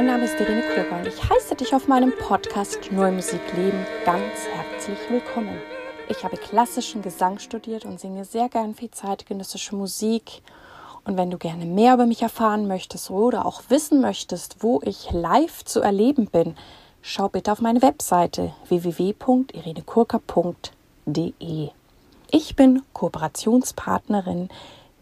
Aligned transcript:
mein 0.00 0.06
Name 0.06 0.24
ist 0.24 0.40
Irene 0.40 0.62
Kröger 0.62 0.96
und 0.96 1.06
ich 1.06 1.28
heiße 1.28 1.56
dich 1.56 1.74
auf 1.74 1.86
meinem 1.86 2.14
Podcast 2.16 2.90
Neue 2.90 3.12
Musik 3.12 3.42
Leben 3.54 3.84
ganz 4.06 4.46
herzlich 4.50 4.98
willkommen. 5.10 5.60
Ich 6.08 6.24
habe 6.24 6.38
klassischen 6.38 7.02
Gesang 7.02 7.38
studiert 7.38 7.84
und 7.84 8.00
singe 8.00 8.24
sehr 8.24 8.48
gern 8.48 8.74
viel 8.74 8.90
zeitgenössische 8.90 9.76
Musik. 9.76 10.40
Und 11.04 11.18
wenn 11.18 11.30
du 11.30 11.36
gerne 11.36 11.66
mehr 11.66 11.92
über 11.92 12.06
mich 12.06 12.22
erfahren 12.22 12.66
möchtest 12.66 13.10
oder 13.10 13.44
auch 13.44 13.60
wissen 13.68 14.00
möchtest, 14.00 14.62
wo 14.62 14.80
ich 14.84 15.10
live 15.10 15.66
zu 15.66 15.82
erleben 15.82 16.28
bin, 16.28 16.56
schau 17.02 17.28
bitte 17.28 17.52
auf 17.52 17.60
meine 17.60 17.82
Webseite 17.82 18.54
www.irenekurka.de. 18.68 21.68
Ich 22.30 22.56
bin 22.56 22.82
Kooperationspartnerin 22.94 24.48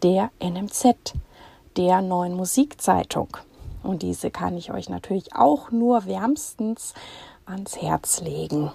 der 0.03 0.29
NMZ, 0.43 1.13
der 1.77 2.01
neuen 2.01 2.33
Musikzeitung. 2.33 3.29
Und 3.83 4.01
diese 4.01 4.29
kann 4.31 4.57
ich 4.57 4.71
euch 4.71 4.89
natürlich 4.89 5.35
auch 5.35 5.71
nur 5.71 6.05
wärmstens 6.05 6.93
ans 7.45 7.81
Herz 7.81 8.21
legen, 8.21 8.71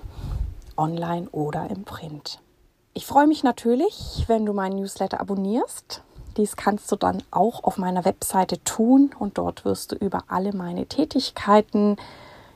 online 0.77 1.29
oder 1.31 1.71
im 1.71 1.85
Print. 1.85 2.41
Ich 2.95 3.07
freue 3.07 3.27
mich 3.27 3.43
natürlich, 3.43 4.25
wenn 4.29 4.47
du 4.47 4.53
meinen 4.53 4.77
Newsletter 4.77 5.21
abonnierst. 5.21 6.03
Dies 6.37 6.57
kannst 6.57 6.91
du 6.91 6.97
dann 6.97 7.23
auch 7.31 7.63
auf 7.65 7.77
meiner 7.77 8.05
Webseite 8.05 8.63
tun 8.65 9.11
und 9.19 9.39
dort 9.39 9.65
wirst 9.65 9.93
du 9.93 9.97
über 9.97 10.25
alle 10.29 10.53
meine 10.53 10.87
Tätigkeiten 10.87 11.97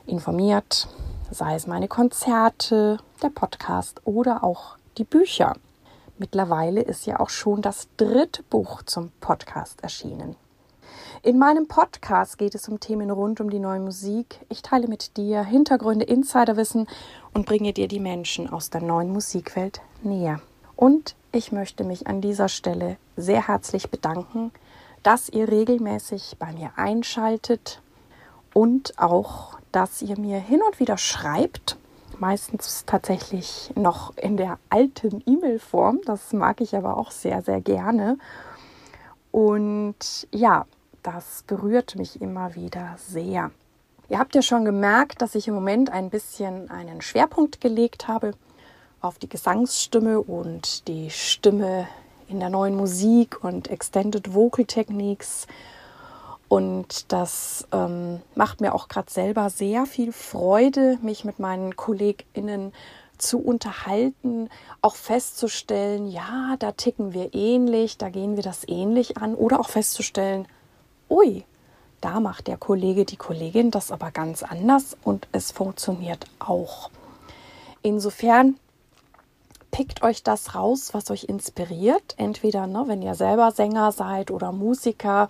informiert, 0.05 0.87
sei 1.31 1.55
es 1.55 1.67
meine 1.67 1.87
Konzerte, 1.87 2.97
der 3.21 3.29
Podcast 3.29 4.01
oder 4.05 4.43
auch 4.43 4.77
die 4.97 5.03
Bücher. 5.03 5.55
Mittlerweile 6.17 6.81
ist 6.81 7.05
ja 7.05 7.19
auch 7.19 7.29
schon 7.29 7.61
das 7.61 7.87
dritte 7.95 8.43
Buch 8.43 8.83
zum 8.83 9.11
Podcast 9.21 9.81
erschienen. 9.81 10.35
In 11.21 11.37
meinem 11.37 11.67
Podcast 11.67 12.37
geht 12.37 12.55
es 12.55 12.69
um 12.69 12.79
Themen 12.79 13.11
rund 13.11 13.41
um 13.41 13.49
die 13.49 13.59
neue 13.59 13.81
Musik. 13.81 14.39
Ich 14.47 14.61
teile 14.61 14.87
mit 14.87 15.17
dir 15.17 15.43
Hintergründe, 15.43 16.05
Insiderwissen 16.05 16.87
und 17.33 17.45
bringe 17.45 17.73
dir 17.73 17.89
die 17.89 17.99
Menschen 17.99 18.49
aus 18.49 18.69
der 18.69 18.79
neuen 18.79 19.11
Musikwelt 19.11 19.81
näher. 20.01 20.39
Und 20.77 21.15
ich 21.33 21.51
möchte 21.51 21.83
mich 21.83 22.07
an 22.07 22.21
dieser 22.21 22.47
Stelle 22.47 22.95
sehr 23.17 23.49
herzlich 23.49 23.89
bedanken, 23.89 24.53
dass 25.03 25.27
ihr 25.27 25.49
regelmäßig 25.49 26.37
bei 26.39 26.53
mir 26.53 26.71
einschaltet 26.77 27.81
und 28.53 28.97
auch, 28.97 29.57
dass 29.73 30.01
ihr 30.01 30.17
mir 30.17 30.39
hin 30.39 30.61
und 30.65 30.79
wieder 30.79 30.97
schreibt. 30.97 31.77
Meistens 32.17 32.85
tatsächlich 32.85 33.73
noch 33.75 34.15
in 34.15 34.37
der 34.37 34.57
alten 34.69 35.21
E-Mail-Form. 35.25 35.99
Das 36.05 36.31
mag 36.31 36.61
ich 36.61 36.77
aber 36.77 36.95
auch 36.95 37.11
sehr, 37.11 37.41
sehr 37.41 37.59
gerne. 37.59 38.17
Und 39.31 40.27
ja, 40.31 40.65
das 41.03 41.43
berührt 41.47 41.95
mich 41.95 42.21
immer 42.21 42.55
wieder 42.55 42.95
sehr. 42.97 43.51
Ihr 44.09 44.19
habt 44.19 44.33
ja 44.33 44.41
schon 44.41 44.65
gemerkt, 44.65 45.21
dass 45.21 45.35
ich 45.35 45.47
im 45.47 45.53
Moment 45.53 45.91
ein 45.91 46.09
bisschen 46.09 46.69
einen 46.71 47.01
Schwerpunkt 47.01 47.61
gelegt 47.61 48.07
habe 48.07 48.31
auf 49.01 49.19
die 49.19 49.29
Gesangsstimme 49.29 50.19
und 50.19 50.87
die 50.87 51.09
Stimme 51.09 51.87
in 52.27 52.39
der 52.39 52.49
neuen 52.49 52.75
Musik 52.75 53.43
und 53.43 53.69
Extended 53.69 54.33
Vocal 54.33 54.65
Techniques. 54.65 55.47
Und 56.47 57.11
das 57.11 57.67
ähm, 57.71 58.21
macht 58.33 58.61
mir 58.61 58.73
auch 58.73 58.87
gerade 58.87 59.11
selber 59.11 59.49
sehr 59.51 59.85
viel 59.85 60.11
Freude, 60.11 60.97
mich 61.01 61.23
mit 61.23 61.37
meinen 61.37 61.75
KollegInnen 61.75 62.73
zu 63.19 63.39
unterhalten, 63.39 64.49
auch 64.81 64.95
festzustellen, 64.95 66.07
ja, 66.07 66.55
da 66.57 66.71
ticken 66.71 67.13
wir 67.13 67.33
ähnlich, 67.35 67.97
da 67.97 68.09
gehen 68.09 68.35
wir 68.35 68.43
das 68.43 68.67
ähnlich 68.67 69.17
an 69.17 69.35
oder 69.35 69.59
auch 69.59 69.69
festzustellen, 69.69 70.47
ui, 71.09 71.43
da 72.01 72.19
macht 72.19 72.47
der 72.47 72.57
Kollege, 72.57 73.05
die 73.05 73.17
Kollegin 73.17 73.71
das 73.71 73.91
aber 73.91 74.11
ganz 74.11 74.43
anders 74.43 74.95
und 75.03 75.27
es 75.31 75.51
funktioniert 75.51 76.25
auch. 76.39 76.89
Insofern 77.81 78.55
pickt 79.71 80.01
euch 80.03 80.23
das 80.23 80.55
raus, 80.55 80.93
was 80.93 81.11
euch 81.11 81.25
inspiriert. 81.25 82.15
Entweder, 82.17 82.67
ne, 82.67 82.83
wenn 82.87 83.01
ihr 83.01 83.15
selber 83.15 83.51
Sänger 83.51 83.91
seid 83.91 84.31
oder 84.31 84.51
Musiker 84.51 85.29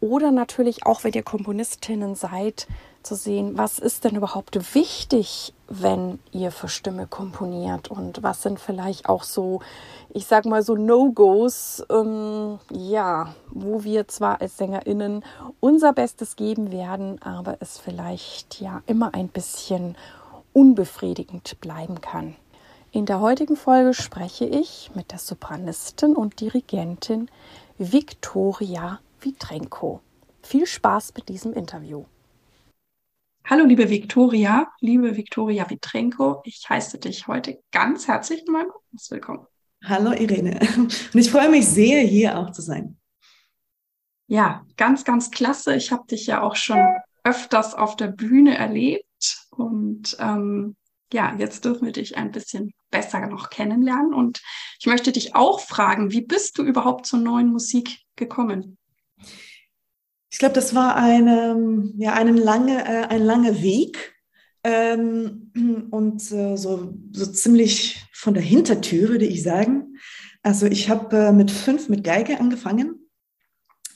oder 0.00 0.30
natürlich 0.30 0.86
auch, 0.86 1.04
wenn 1.04 1.12
ihr 1.12 1.22
Komponistinnen 1.22 2.14
seid, 2.14 2.66
zu 3.02 3.14
sehen, 3.14 3.56
was 3.56 3.78
ist 3.78 4.04
denn 4.04 4.16
überhaupt 4.16 4.74
wichtig, 4.74 5.54
wenn 5.68 6.18
ihr 6.32 6.50
für 6.50 6.68
Stimme 6.68 7.06
komponiert 7.06 7.88
und 7.88 8.22
was 8.22 8.42
sind 8.42 8.58
vielleicht 8.58 9.08
auch 9.08 9.22
so, 9.22 9.60
ich 10.10 10.26
sag 10.26 10.44
mal 10.44 10.62
so 10.62 10.74
No-Gos, 10.74 11.84
ähm, 11.88 12.58
ja, 12.72 13.34
wo 13.50 13.84
wir 13.84 14.08
zwar 14.08 14.40
als 14.40 14.56
SängerInnen 14.56 15.24
unser 15.60 15.92
Bestes 15.92 16.36
geben 16.36 16.72
werden, 16.72 17.22
aber 17.22 17.58
es 17.60 17.78
vielleicht 17.78 18.60
ja 18.60 18.82
immer 18.86 19.14
ein 19.14 19.28
bisschen 19.28 19.96
unbefriedigend 20.52 21.60
bleiben 21.60 22.00
kann. 22.00 22.34
In 22.90 23.06
der 23.06 23.20
heutigen 23.20 23.56
Folge 23.56 23.94
spreche 23.94 24.46
ich 24.46 24.90
mit 24.94 25.12
der 25.12 25.18
Sopranistin 25.18 26.16
und 26.16 26.40
Dirigentin 26.40 27.28
Viktoria 27.78 29.00
Vitrenko. 29.26 30.00
Viel 30.44 30.66
Spaß 30.66 31.14
mit 31.16 31.28
diesem 31.28 31.52
Interview. 31.52 32.04
Hallo, 33.44 33.64
liebe 33.64 33.90
Viktoria, 33.90 34.68
liebe 34.78 35.16
Viktoria 35.16 35.68
Vitrenko, 35.68 36.42
ich 36.44 36.64
heiße 36.68 36.98
dich 36.98 37.26
heute 37.26 37.60
ganz 37.72 38.06
herzlich 38.06 38.46
in 38.46 38.52
meinem 38.52 38.68
Podcast 38.68 39.10
willkommen. 39.10 39.44
Hallo, 39.84 40.12
Irene. 40.12 40.60
Und 40.76 41.14
ich 41.14 41.28
freue 41.28 41.50
mich 41.50 41.66
sehr, 41.66 42.02
hier 42.02 42.38
auch 42.38 42.52
zu 42.52 42.62
sein. 42.62 42.98
Ja, 44.28 44.64
ganz, 44.76 45.02
ganz 45.02 45.32
klasse. 45.32 45.74
Ich 45.74 45.90
habe 45.90 46.06
dich 46.06 46.26
ja 46.28 46.42
auch 46.42 46.54
schon 46.54 46.78
öfters 47.24 47.74
auf 47.74 47.96
der 47.96 48.08
Bühne 48.08 48.56
erlebt 48.56 49.48
und 49.50 50.16
ähm, 50.20 50.76
ja, 51.12 51.34
jetzt 51.36 51.64
dürfen 51.64 51.86
wir 51.86 51.92
dich 51.92 52.16
ein 52.16 52.30
bisschen 52.30 52.74
besser 52.92 53.26
noch 53.26 53.50
kennenlernen. 53.50 54.14
Und 54.14 54.40
ich 54.78 54.86
möchte 54.86 55.10
dich 55.10 55.34
auch 55.34 55.58
fragen, 55.58 56.12
wie 56.12 56.22
bist 56.22 56.58
du 56.58 56.62
überhaupt 56.62 57.06
zur 57.06 57.18
neuen 57.18 57.50
Musik 57.50 57.98
gekommen? 58.14 58.78
Ich 60.36 60.38
glaube, 60.38 60.54
das 60.54 60.74
war 60.74 60.96
eine, 60.96 61.88
ja, 61.96 62.12
einen 62.12 62.36
lange, 62.36 62.84
äh, 62.84 63.06
ein 63.06 63.22
langer 63.22 63.62
Weg 63.62 64.14
ähm, 64.64 65.50
und 65.90 66.30
äh, 66.30 66.56
so, 66.56 66.92
so 67.10 67.24
ziemlich 67.32 68.04
von 68.12 68.34
der 68.34 68.42
Hintertür, 68.42 69.08
würde 69.08 69.24
ich 69.24 69.42
sagen. 69.42 69.96
Also 70.42 70.66
ich 70.66 70.90
habe 70.90 71.16
äh, 71.16 71.32
mit 71.32 71.50
fünf 71.50 71.88
mit 71.88 72.04
Geige 72.04 72.38
angefangen 72.38 73.08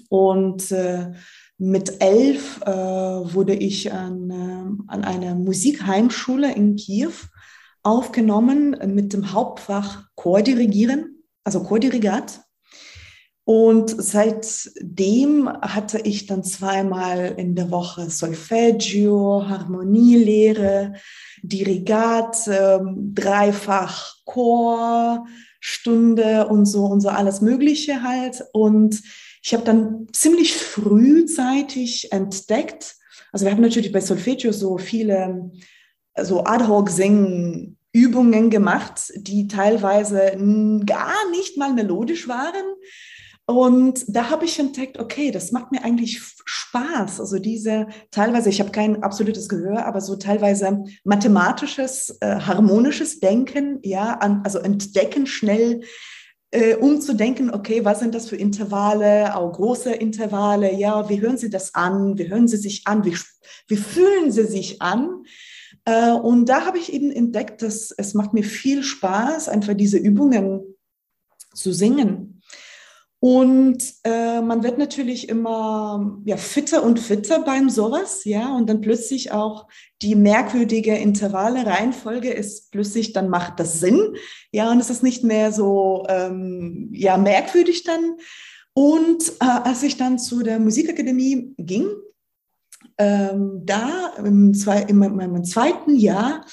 und 0.09 0.73
äh, 0.73 1.13
mit 1.59 2.01
elf 2.01 2.63
äh, 2.63 2.71
wurde 2.71 3.55
ich 3.55 3.93
an, 3.93 4.31
äh, 4.31 4.93
an 4.93 5.05
einer 5.05 5.35
Musikheimschule 5.35 6.55
in 6.55 6.77
Kiew 6.77 7.13
aufgenommen 7.83 8.79
mit 8.95 9.13
dem 9.13 9.35
Hauptfach 9.35 10.05
Chordirigieren, 10.15 11.23
also 11.45 11.63
Chordirigat. 11.65 12.41
Und 13.45 13.91
seitdem 14.03 15.49
hatte 15.49 15.99
ich 15.99 16.27
dann 16.27 16.45
zweimal 16.45 17.35
in 17.37 17.55
der 17.55 17.71
Woche 17.71 18.09
Solfeggio, 18.09 19.45
Harmonielehre, 19.49 20.95
Dirigat, 21.43 22.37
ähm, 22.47 23.13
dreifach 23.15 24.15
Chor, 24.25 25.27
und 26.49 26.67
so 26.67 26.85
und 26.85 27.01
so 27.01 27.09
alles 27.09 27.41
Mögliche 27.41 28.03
halt. 28.03 28.43
Und 28.53 29.03
ich 29.43 29.53
habe 29.53 29.65
dann 29.65 30.07
ziemlich 30.13 30.55
frühzeitig 30.55 32.13
entdeckt, 32.13 32.97
also 33.33 33.47
wir 33.47 33.53
haben 33.53 33.63
natürlich 33.63 33.93
bei 33.93 34.01
Solfeggio 34.01 34.53
so 34.53 34.79
viele 34.79 35.51
so 36.21 36.45
Ad-hoc-Singen 36.45 37.77
Übungen 37.93 38.51
gemacht, 38.51 39.13
die 39.17 39.49
teilweise 39.49 40.37
gar 40.87 41.31
nicht 41.31 41.57
mal 41.57 41.73
melodisch 41.73 42.29
waren, 42.29 42.65
und 43.51 44.05
da 44.07 44.31
habe 44.31 44.45
ich 44.45 44.61
entdeckt, 44.61 45.01
okay, 45.01 45.33
das 45.33 45.51
macht 45.51 45.73
mir 45.73 45.83
eigentlich 45.83 46.21
Spaß. 46.45 47.19
Also 47.19 47.41
diese 47.41 47.89
teilweise, 48.13 48.49
ich 48.49 48.61
habe 48.61 48.71
kein 48.71 49.03
absolutes 49.03 49.49
Gehör, 49.49 49.87
aber 49.87 50.01
so 50.01 50.15
teilweise 50.15 50.85
mathematisches, 51.03 52.17
äh, 52.21 52.37
harmonisches 52.37 53.19
Denken, 53.19 53.81
ja, 53.83 54.13
an, 54.15 54.43
also 54.45 54.61
entdecken 54.61 55.27
schnell, 55.27 55.81
äh, 56.53 56.77
um 56.77 57.01
zu 57.01 57.15
denken, 57.15 57.51
okay, 57.51 57.85
was 57.85 57.99
sind 57.99 58.15
das 58.15 58.29
für 58.29 58.37
Intervalle, 58.37 59.35
auch 59.35 59.51
große 59.53 59.93
Intervalle, 59.93 60.73
ja, 60.73 61.09
wie 61.09 61.21
hören 61.21 61.37
Sie 61.37 61.51
das 61.51 61.75
an, 61.75 62.17
wie 62.19 62.31
hören 62.31 62.47
Sie 62.47 62.57
sich 62.57 62.87
an, 62.87 63.05
wie, 63.05 63.17
wie 63.67 63.77
fühlen 63.77 64.31
Sie 64.31 64.45
sich 64.45 64.81
an? 64.81 65.25
Äh, 65.87 66.13
und 66.13 66.49
da 66.49 66.67
habe 66.67 66.79
ich 66.79 66.93
eben 66.93 67.11
entdeckt, 67.11 67.63
dass 67.63 67.91
es 67.91 68.15
macht 68.15 68.33
mir 68.33 68.45
viel 68.45 68.85
Spaß, 68.85 69.49
einfach 69.49 69.75
diese 69.75 69.99
Übungen 69.99 70.63
zu 71.53 71.73
singen. 71.73 72.40
Und 73.23 73.85
äh, 74.05 74.41
man 74.41 74.63
wird 74.63 74.79
natürlich 74.79 75.29
immer 75.29 76.19
ja, 76.25 76.39
fitter 76.39 76.83
und 76.83 76.99
fitter 76.99 77.43
beim 77.43 77.69
sowas, 77.69 78.25
ja, 78.25 78.57
und 78.57 78.67
dann 78.69 78.81
plötzlich 78.81 79.31
auch 79.31 79.69
die 80.01 80.15
merkwürdige 80.15 80.97
Intervalle 80.97 81.67
Reihenfolge 81.67 82.31
ist 82.31 82.71
plötzlich, 82.71 83.13
dann 83.13 83.29
macht 83.29 83.61
das 83.61 83.79
Sinn, 83.79 84.17
ja, 84.53 84.73
und 84.73 84.81
es 84.81 84.89
ist 84.89 85.03
nicht 85.03 85.23
mehr 85.23 85.53
so 85.53 86.07
ähm, 86.09 86.89
ja 86.95 87.19
merkwürdig 87.19 87.85
dann. 87.85 88.17
Und 88.73 89.29
äh, 89.41 89.45
als 89.45 89.83
ich 89.83 89.99
dann 89.99 90.19
zu 90.19 90.43
der 90.43 90.59
Musikakademie 90.59 91.55
ging, 91.59 91.89
ähm, 92.97 93.63
da 93.67 94.15
im, 94.17 94.55
zwei, 94.55 94.83
in 94.83 94.97
meinem 94.97 95.45
zweiten 95.45 95.95
Jahr 95.95 96.47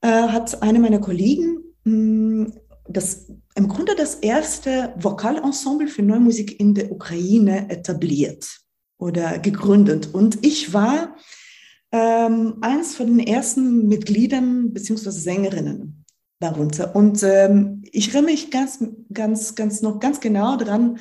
äh, 0.00 0.08
hat 0.08 0.60
eine 0.62 0.80
meiner 0.80 0.98
Kollegen 0.98 1.58
mh, 1.84 1.92
hm, 1.92 2.52
das, 2.88 3.30
im 3.54 3.68
Grunde 3.68 3.94
das 3.96 4.16
erste 4.16 4.94
Vokalensemble 4.96 5.88
für 5.88 6.02
Neue 6.02 6.20
Musik 6.20 6.60
in 6.60 6.74
der 6.74 6.92
Ukraine 6.92 7.70
etabliert 7.70 8.60
oder 8.98 9.38
gegründet. 9.38 10.10
Und 10.12 10.44
ich 10.44 10.72
war 10.72 11.16
ähm, 11.92 12.58
eins 12.60 12.94
von 12.94 13.06
den 13.06 13.26
ersten 13.26 13.88
Mitgliedern 13.88 14.72
bzw. 14.72 15.10
Sängerinnen 15.10 16.04
darunter. 16.38 16.94
Und 16.94 17.22
ähm, 17.22 17.82
ich 17.90 18.08
erinnere 18.08 18.32
mich 18.32 18.50
ganz, 18.50 18.84
ganz, 19.12 19.54
ganz 19.54 19.82
noch 19.82 20.00
ganz 20.00 20.20
genau 20.20 20.56
daran, 20.56 20.98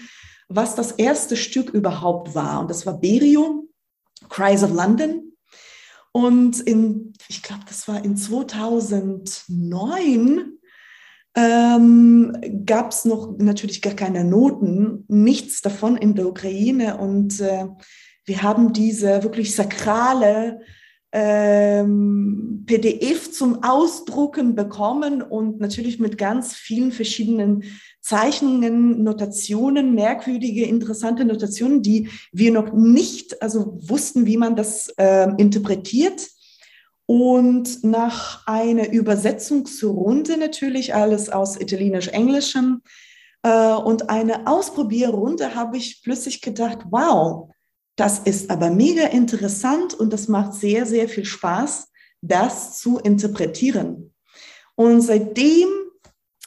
was 0.47 0.75
das 0.75 0.91
erste 0.93 1.37
Stück 1.37 1.69
überhaupt 1.69 2.35
war. 2.35 2.61
Und 2.61 2.69
das 2.69 2.85
war 2.85 2.99
Berio, 2.99 3.67
Cries 4.29 4.63
of 4.63 4.73
London. 4.73 5.33
Und 6.11 6.59
in, 6.61 7.13
ich 7.27 7.43
glaube, 7.43 7.63
das 7.67 7.87
war 7.87 8.03
in 8.03 8.17
2009 8.17 10.58
ähm, 11.35 12.35
gab 12.65 12.91
es 12.91 13.05
noch 13.05 13.37
natürlich 13.37 13.81
gar 13.81 13.93
keine 13.93 14.23
Noten, 14.23 15.05
nichts 15.07 15.61
davon 15.61 15.95
in 15.97 16.15
der 16.15 16.27
Ukraine. 16.27 16.97
Und 16.97 17.39
äh, 17.39 17.65
wir 18.25 18.41
haben 18.41 18.73
diese 18.73 19.23
wirklich 19.23 19.55
sakrale 19.55 20.61
ähm, 21.11 22.63
PDF 22.67 23.31
zum 23.31 23.63
Ausdrucken 23.63 24.53
bekommen 24.53 25.21
und 25.21 25.59
natürlich 25.59 25.99
mit 25.99 26.17
ganz 26.17 26.53
vielen 26.53 26.91
verschiedenen 26.91 27.63
Zeichnungen, 28.01 29.03
Notationen, 29.03 29.95
merkwürdige, 29.95 30.65
interessante 30.65 31.25
Notationen, 31.25 31.81
die 31.81 32.09
wir 32.31 32.51
noch 32.51 32.73
nicht, 32.73 33.41
also 33.41 33.77
wussten, 33.81 34.25
wie 34.25 34.37
man 34.37 34.55
das 34.55 34.89
äh, 34.97 35.27
interpretiert. 35.37 36.27
Und 37.09 37.83
nach 37.83 38.45
einer 38.45 38.91
Übersetzungsrunde 38.91 40.37
natürlich 40.37 40.93
alles 40.93 41.29
aus 41.29 41.59
Italienisch-Englischem 41.59 42.83
äh, 43.41 43.73
und 43.73 44.11
eine 44.11 44.45
Ausprobierrunde 44.45 45.55
habe 45.55 45.77
ich 45.77 46.03
plötzlich 46.03 46.39
gedacht, 46.39 46.85
wow, 46.91 47.49
das 47.95 48.19
ist 48.19 48.51
aber 48.51 48.69
mega 48.69 49.07
interessant 49.07 49.95
und 49.95 50.13
das 50.13 50.27
macht 50.27 50.53
sehr, 50.53 50.85
sehr 50.85 51.09
viel 51.09 51.25
Spaß, 51.25 51.87
das 52.21 52.79
zu 52.79 52.99
interpretieren. 52.99 54.13
Und 54.75 55.01
seitdem, 55.01 55.67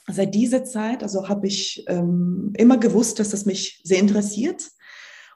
seit 0.08 0.32
dieser 0.32 0.62
Zeit, 0.62 1.02
also 1.02 1.28
habe 1.28 1.48
ich 1.48 1.84
ähm, 1.88 2.52
immer 2.56 2.78
gewusst, 2.78 3.18
dass 3.18 3.30
das 3.30 3.46
mich 3.46 3.80
sehr 3.82 3.98
interessiert. 3.98 4.70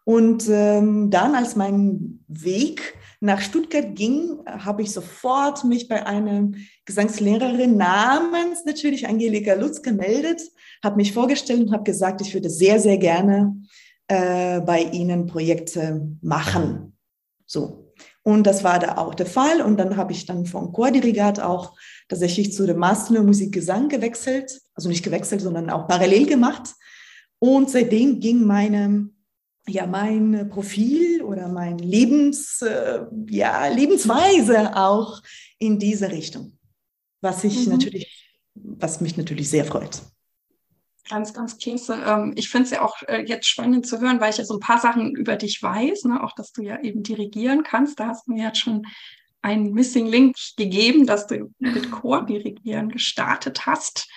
Und 0.04 0.44
ähm, 0.48 1.10
dann, 1.10 1.34
als 1.34 1.56
mein 1.56 2.24
Weg 2.28 2.94
nach 3.20 3.40
Stuttgart 3.40 3.94
ging, 3.94 4.40
habe 4.46 4.82
ich 4.82 4.92
sofort 4.92 5.64
mich 5.64 5.88
bei 5.88 6.04
einer 6.06 6.50
Gesangslehrerin 6.84 7.76
namens 7.76 8.64
natürlich 8.64 9.08
Angelika 9.08 9.54
Lutz 9.54 9.82
gemeldet, 9.82 10.42
habe 10.84 10.96
mich 10.96 11.12
vorgestellt 11.12 11.60
und 11.60 11.72
habe 11.72 11.84
gesagt, 11.84 12.20
ich 12.20 12.34
würde 12.34 12.50
sehr, 12.50 12.78
sehr 12.78 12.98
gerne 12.98 13.56
äh, 14.08 14.60
bei 14.60 14.82
ihnen 14.82 15.26
Projekte 15.26 16.08
machen. 16.20 16.96
So. 17.46 17.92
Und 18.22 18.44
das 18.44 18.64
war 18.64 18.80
da 18.80 18.98
auch 18.98 19.14
der 19.14 19.26
Fall. 19.26 19.60
Und 19.62 19.78
dann 19.78 19.96
habe 19.96 20.12
ich 20.12 20.26
dann 20.26 20.46
vom 20.46 20.72
Chordirigat 20.72 21.38
auch 21.38 21.76
tatsächlich 22.08 22.52
zu 22.52 22.66
dem 22.66 22.78
Master 22.78 23.22
Musik 23.22 23.52
Gesang 23.52 23.88
gewechselt. 23.88 24.60
Also 24.74 24.88
nicht 24.88 25.04
gewechselt, 25.04 25.40
sondern 25.40 25.70
auch 25.70 25.86
parallel 25.86 26.26
gemacht. 26.26 26.74
Und 27.38 27.70
seitdem 27.70 28.18
ging 28.18 28.44
meine, 28.44 29.10
ja, 29.68 29.86
mein 29.86 30.48
Profil 30.48 31.22
oder 31.22 31.48
mein 31.48 31.78
Lebens, 31.78 32.62
äh, 32.62 33.00
ja, 33.28 33.66
Lebensweise 33.68 34.76
auch 34.76 35.22
in 35.58 35.78
diese 35.78 36.10
Richtung. 36.10 36.58
Was 37.20 37.44
ich 37.44 37.66
mhm. 37.66 37.72
natürlich, 37.72 38.36
was 38.54 39.00
mich 39.00 39.16
natürlich 39.16 39.50
sehr 39.50 39.64
freut. 39.64 40.02
Ganz, 41.08 41.32
ganz 41.32 41.58
klasse. 41.58 42.02
Ähm, 42.04 42.32
ich 42.36 42.48
finde 42.48 42.64
es 42.64 42.70
ja 42.70 42.82
auch 42.82 43.00
äh, 43.06 43.24
jetzt 43.26 43.46
spannend 43.46 43.86
zu 43.86 44.00
hören, 44.00 44.20
weil 44.20 44.30
ich 44.30 44.38
ja 44.38 44.44
so 44.44 44.54
ein 44.54 44.60
paar 44.60 44.80
Sachen 44.80 45.14
über 45.14 45.36
dich 45.36 45.62
weiß, 45.62 46.04
ne? 46.04 46.22
auch 46.22 46.32
dass 46.34 46.52
du 46.52 46.62
ja 46.62 46.80
eben 46.80 47.02
dirigieren 47.02 47.62
kannst. 47.62 48.00
Da 48.00 48.08
hast 48.08 48.26
du 48.26 48.32
mir 48.32 48.44
jetzt 48.44 48.58
schon 48.58 48.86
einen 49.42 49.72
Missing 49.72 50.06
Link 50.06 50.36
gegeben, 50.56 51.06
dass 51.06 51.28
du 51.28 51.52
mit 51.58 51.90
Chor-Dirigieren 51.92 52.88
gestartet 52.88 53.66
hast. 53.66 54.08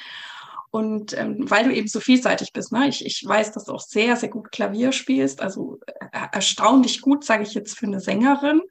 Und 0.71 1.18
ähm, 1.18 1.50
weil 1.50 1.66
du 1.66 1.74
eben 1.74 1.88
so 1.88 2.00
vielseitig 2.00 2.54
bist, 2.54 2.71
ne? 2.71 2.88
ich, 2.88 3.04
ich 3.06 3.24
weiß, 3.25 3.51
dass 3.54 3.66
du 3.66 3.74
auch 3.74 3.81
sehr, 3.81 4.16
sehr 4.16 4.30
gut 4.30 4.51
Klavier 4.51 4.92
spielst, 4.92 5.42
also 5.42 5.80
äh, 5.88 6.27
erstaunlich 6.31 7.01
gut, 7.01 7.24
sage 7.24 7.44
ich 7.44 7.54
jetzt 7.56 7.77
für 7.77 7.88
eine 7.88 8.00
Sängerin. 8.00 8.62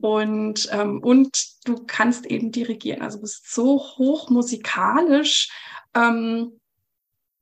Und, 0.00 0.68
ähm, 0.72 1.00
und 1.02 1.44
du 1.64 1.84
kannst 1.86 2.26
eben 2.26 2.50
dirigieren, 2.50 3.02
also 3.02 3.20
bist 3.20 3.52
so 3.52 3.78
hoch 3.78 4.28
musikalisch. 4.28 5.50
Ähm, 5.94 6.60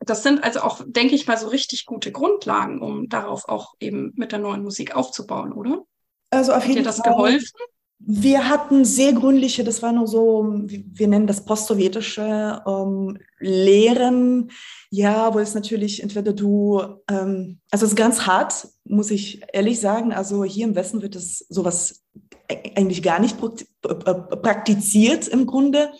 das 0.00 0.22
sind 0.22 0.42
also 0.42 0.60
auch, 0.60 0.82
denke 0.86 1.14
ich 1.14 1.26
mal, 1.26 1.38
so 1.38 1.48
richtig 1.48 1.86
gute 1.86 2.12
Grundlagen, 2.12 2.80
um 2.80 3.08
darauf 3.08 3.48
auch 3.48 3.74
eben 3.80 4.12
mit 4.16 4.32
der 4.32 4.38
neuen 4.38 4.62
Musik 4.62 4.94
aufzubauen, 4.96 5.52
oder? 5.52 5.82
Also 6.30 6.52
auf 6.52 6.64
jeden 6.66 6.78
Hat 6.78 6.78
dir 6.80 6.88
das 6.88 6.98
Fall. 6.98 7.12
geholfen? 7.12 7.58
Wir 8.04 8.49
hatten 8.49 8.84
sehr 8.84 9.12
gründliche, 9.12 9.62
das 9.62 9.81
war 9.81 9.93
nur 9.93 10.08
so, 10.08 10.44
wir 10.66 11.06
nennen 11.06 11.28
das 11.28 11.44
postsowjetische 11.44 12.60
ähm, 12.66 13.19
Lehren, 13.38 14.50
ja, 14.90 15.32
wo 15.32 15.38
es 15.38 15.54
natürlich 15.54 16.02
entweder 16.02 16.32
du, 16.32 16.82
ähm, 17.08 17.60
also 17.70 17.84
es 17.87 17.93
ist 17.93 17.96
ganz 17.96 18.26
hart, 18.26 18.66
muss 18.84 19.12
ich 19.12 19.43
ehrlich 19.52 19.78
sagen, 19.78 20.12
also 20.12 20.43
hier 20.43 20.66
im 20.66 20.75
Westen 20.75 21.00
wird 21.00 21.14
es 21.14 21.46
sowas 21.49 22.02
eigentlich 22.49 23.02
gar 23.02 23.20
nicht 23.20 23.37
praktiziert 23.40 25.28
im 25.28 25.46
Grunde. 25.46 25.93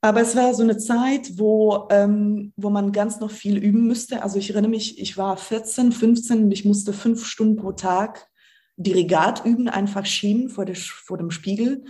Aber 0.00 0.20
es 0.20 0.36
war 0.36 0.54
so 0.54 0.62
eine 0.62 0.78
Zeit, 0.78 1.38
wo, 1.38 1.88
ähm, 1.90 2.52
wo 2.56 2.70
man 2.70 2.92
ganz 2.92 3.18
noch 3.18 3.32
viel 3.32 3.56
üben 3.56 3.88
müsste. 3.88 4.22
Also 4.22 4.38
ich 4.38 4.50
erinnere 4.50 4.70
mich, 4.70 5.00
ich 5.00 5.16
war 5.16 5.36
14, 5.36 5.90
15 5.90 6.44
und 6.44 6.52
ich 6.52 6.64
musste 6.64 6.92
fünf 6.92 7.26
Stunden 7.26 7.56
pro 7.56 7.72
Tag 7.72 8.28
Dirigat 8.76 9.44
üben, 9.44 9.68
einfach 9.68 10.06
schieben 10.06 10.50
vor, 10.50 10.64
der, 10.64 10.76
vor 10.76 11.18
dem 11.18 11.30
Spiegel. 11.30 11.84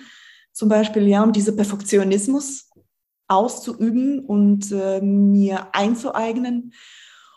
Zum 0.52 0.68
Beispiel, 0.68 1.06
ja, 1.06 1.22
um 1.22 1.32
diese 1.32 1.54
Perfektionismus 1.54 2.70
auszuüben 3.28 4.20
und 4.20 4.70
äh, 4.72 5.00
mir 5.00 5.74
einzueignen. 5.74 6.72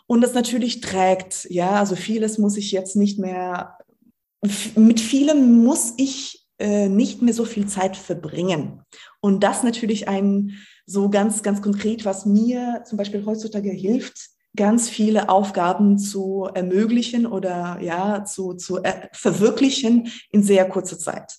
Und 0.06 0.22
das 0.22 0.34
natürlich 0.34 0.80
trägt, 0.80 1.46
ja, 1.50 1.72
also 1.72 1.96
vieles 1.96 2.38
muss 2.38 2.56
ich 2.56 2.72
jetzt 2.72 2.96
nicht 2.96 3.18
mehr, 3.18 3.78
mit 4.74 5.00
vielem 5.00 5.64
muss 5.64 5.94
ich 5.96 6.46
äh, 6.58 6.88
nicht 6.88 7.22
mehr 7.22 7.34
so 7.34 7.44
viel 7.44 7.66
Zeit 7.66 7.96
verbringen. 7.96 8.82
Und 9.20 9.42
das 9.42 9.62
natürlich 9.62 10.08
ein 10.08 10.58
so 10.86 11.08
ganz, 11.08 11.42
ganz 11.42 11.62
konkret, 11.62 12.04
was 12.04 12.26
mir 12.26 12.82
zum 12.86 12.98
Beispiel 12.98 13.24
heutzutage 13.24 13.70
hilft, 13.70 14.30
ganz 14.56 14.88
viele 14.88 15.28
Aufgaben 15.28 15.98
zu 15.98 16.48
ermöglichen 16.54 17.26
oder 17.26 17.78
ja, 17.80 18.24
zu, 18.24 18.54
zu 18.54 18.82
äh, 18.82 19.08
verwirklichen 19.12 20.12
in 20.30 20.42
sehr 20.42 20.68
kurzer 20.68 20.98
Zeit. 20.98 21.34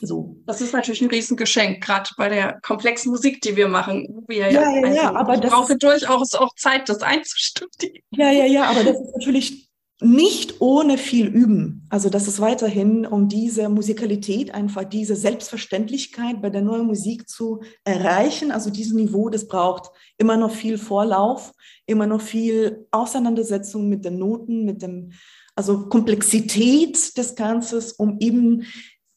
So. 0.00 0.36
Das 0.46 0.60
ist 0.60 0.72
natürlich 0.72 1.02
ein 1.02 1.08
Riesengeschenk, 1.08 1.82
gerade 1.82 2.10
bei 2.16 2.28
der 2.28 2.60
komplexen 2.62 3.10
Musik, 3.10 3.40
die 3.40 3.56
wir 3.56 3.66
machen. 3.66 4.24
Wir 4.28 4.50
ja, 4.50 4.70
ja, 4.70 4.92
ja, 4.92 5.14
aber 5.14 5.34
ich 5.34 5.40
brauche 5.40 5.76
durchaus 5.76 6.34
auch 6.34 6.54
Zeit, 6.54 6.88
das 6.88 7.02
einzustudieren. 7.02 7.98
Ja, 8.10 8.30
ja, 8.30 8.44
ja, 8.44 8.64
aber 8.64 8.84
das 8.84 9.00
ist 9.00 9.16
natürlich 9.16 9.67
nicht 10.00 10.60
ohne 10.60 10.96
viel 10.96 11.26
üben. 11.26 11.84
Also 11.90 12.08
das 12.08 12.28
ist 12.28 12.38
weiterhin, 12.38 13.04
um 13.04 13.28
diese 13.28 13.68
Musikalität, 13.68 14.54
einfach 14.54 14.84
diese 14.84 15.16
Selbstverständlichkeit 15.16 16.40
bei 16.40 16.50
der 16.50 16.62
neuen 16.62 16.86
Musik 16.86 17.28
zu 17.28 17.62
erreichen. 17.84 18.52
Also 18.52 18.70
dieses 18.70 18.92
Niveau, 18.92 19.28
das 19.28 19.48
braucht 19.48 19.90
immer 20.16 20.36
noch 20.36 20.52
viel 20.52 20.78
Vorlauf, 20.78 21.52
immer 21.86 22.06
noch 22.06 22.20
viel 22.20 22.86
Auseinandersetzung 22.92 23.88
mit 23.88 24.04
den 24.04 24.18
Noten, 24.18 24.64
mit 24.64 24.82
dem, 24.82 25.12
also 25.56 25.88
Komplexität 25.88 27.16
des 27.18 27.34
Ganzen, 27.34 27.82
um 27.98 28.18
eben 28.20 28.66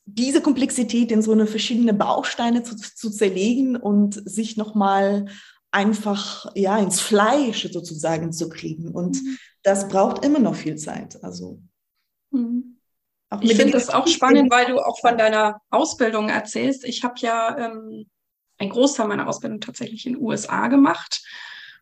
diese 0.06 0.42
Komplexität 0.42 1.12
in 1.12 1.22
so 1.22 1.32
eine 1.32 1.46
verschiedene 1.46 1.94
Bausteine 1.94 2.64
zu, 2.64 2.76
zu 2.76 3.12
zerlegen 3.12 3.76
und 3.76 4.20
sich 4.28 4.58
nochmal 4.58 5.28
einfach 5.70 6.52
ja 6.56 6.78
ins 6.80 7.00
Fleisch 7.00 7.70
sozusagen 7.72 8.34
zu 8.34 8.50
kriegen. 8.50 8.90
Und 8.90 9.22
mhm. 9.22 9.38
Das 9.64 9.88
braucht 9.88 10.26
immer 10.26 10.40
noch 10.40 10.56
viel 10.56 10.76
Zeit. 10.76 11.24
Also 11.24 11.60
mhm. 12.32 12.78
ich 13.42 13.56
finde 13.56 13.74
das 13.74 13.90
auch 13.90 14.08
spannend, 14.08 14.52
weil 14.52 14.68
du 14.68 14.80
auch 14.80 15.00
von 15.00 15.18
deiner 15.18 15.62
Ausbildung 15.70 16.30
erzählst. 16.30 16.84
Ich 16.84 17.04
habe 17.04 17.16
ja 17.18 17.58
ähm, 17.58 18.08
einen 18.58 18.70
Großteil 18.70 19.08
meiner 19.08 19.28
Ausbildung 19.28 19.60
tatsächlich 19.60 20.06
in 20.06 20.14
den 20.14 20.22
USA 20.22 20.68
gemacht, 20.68 21.24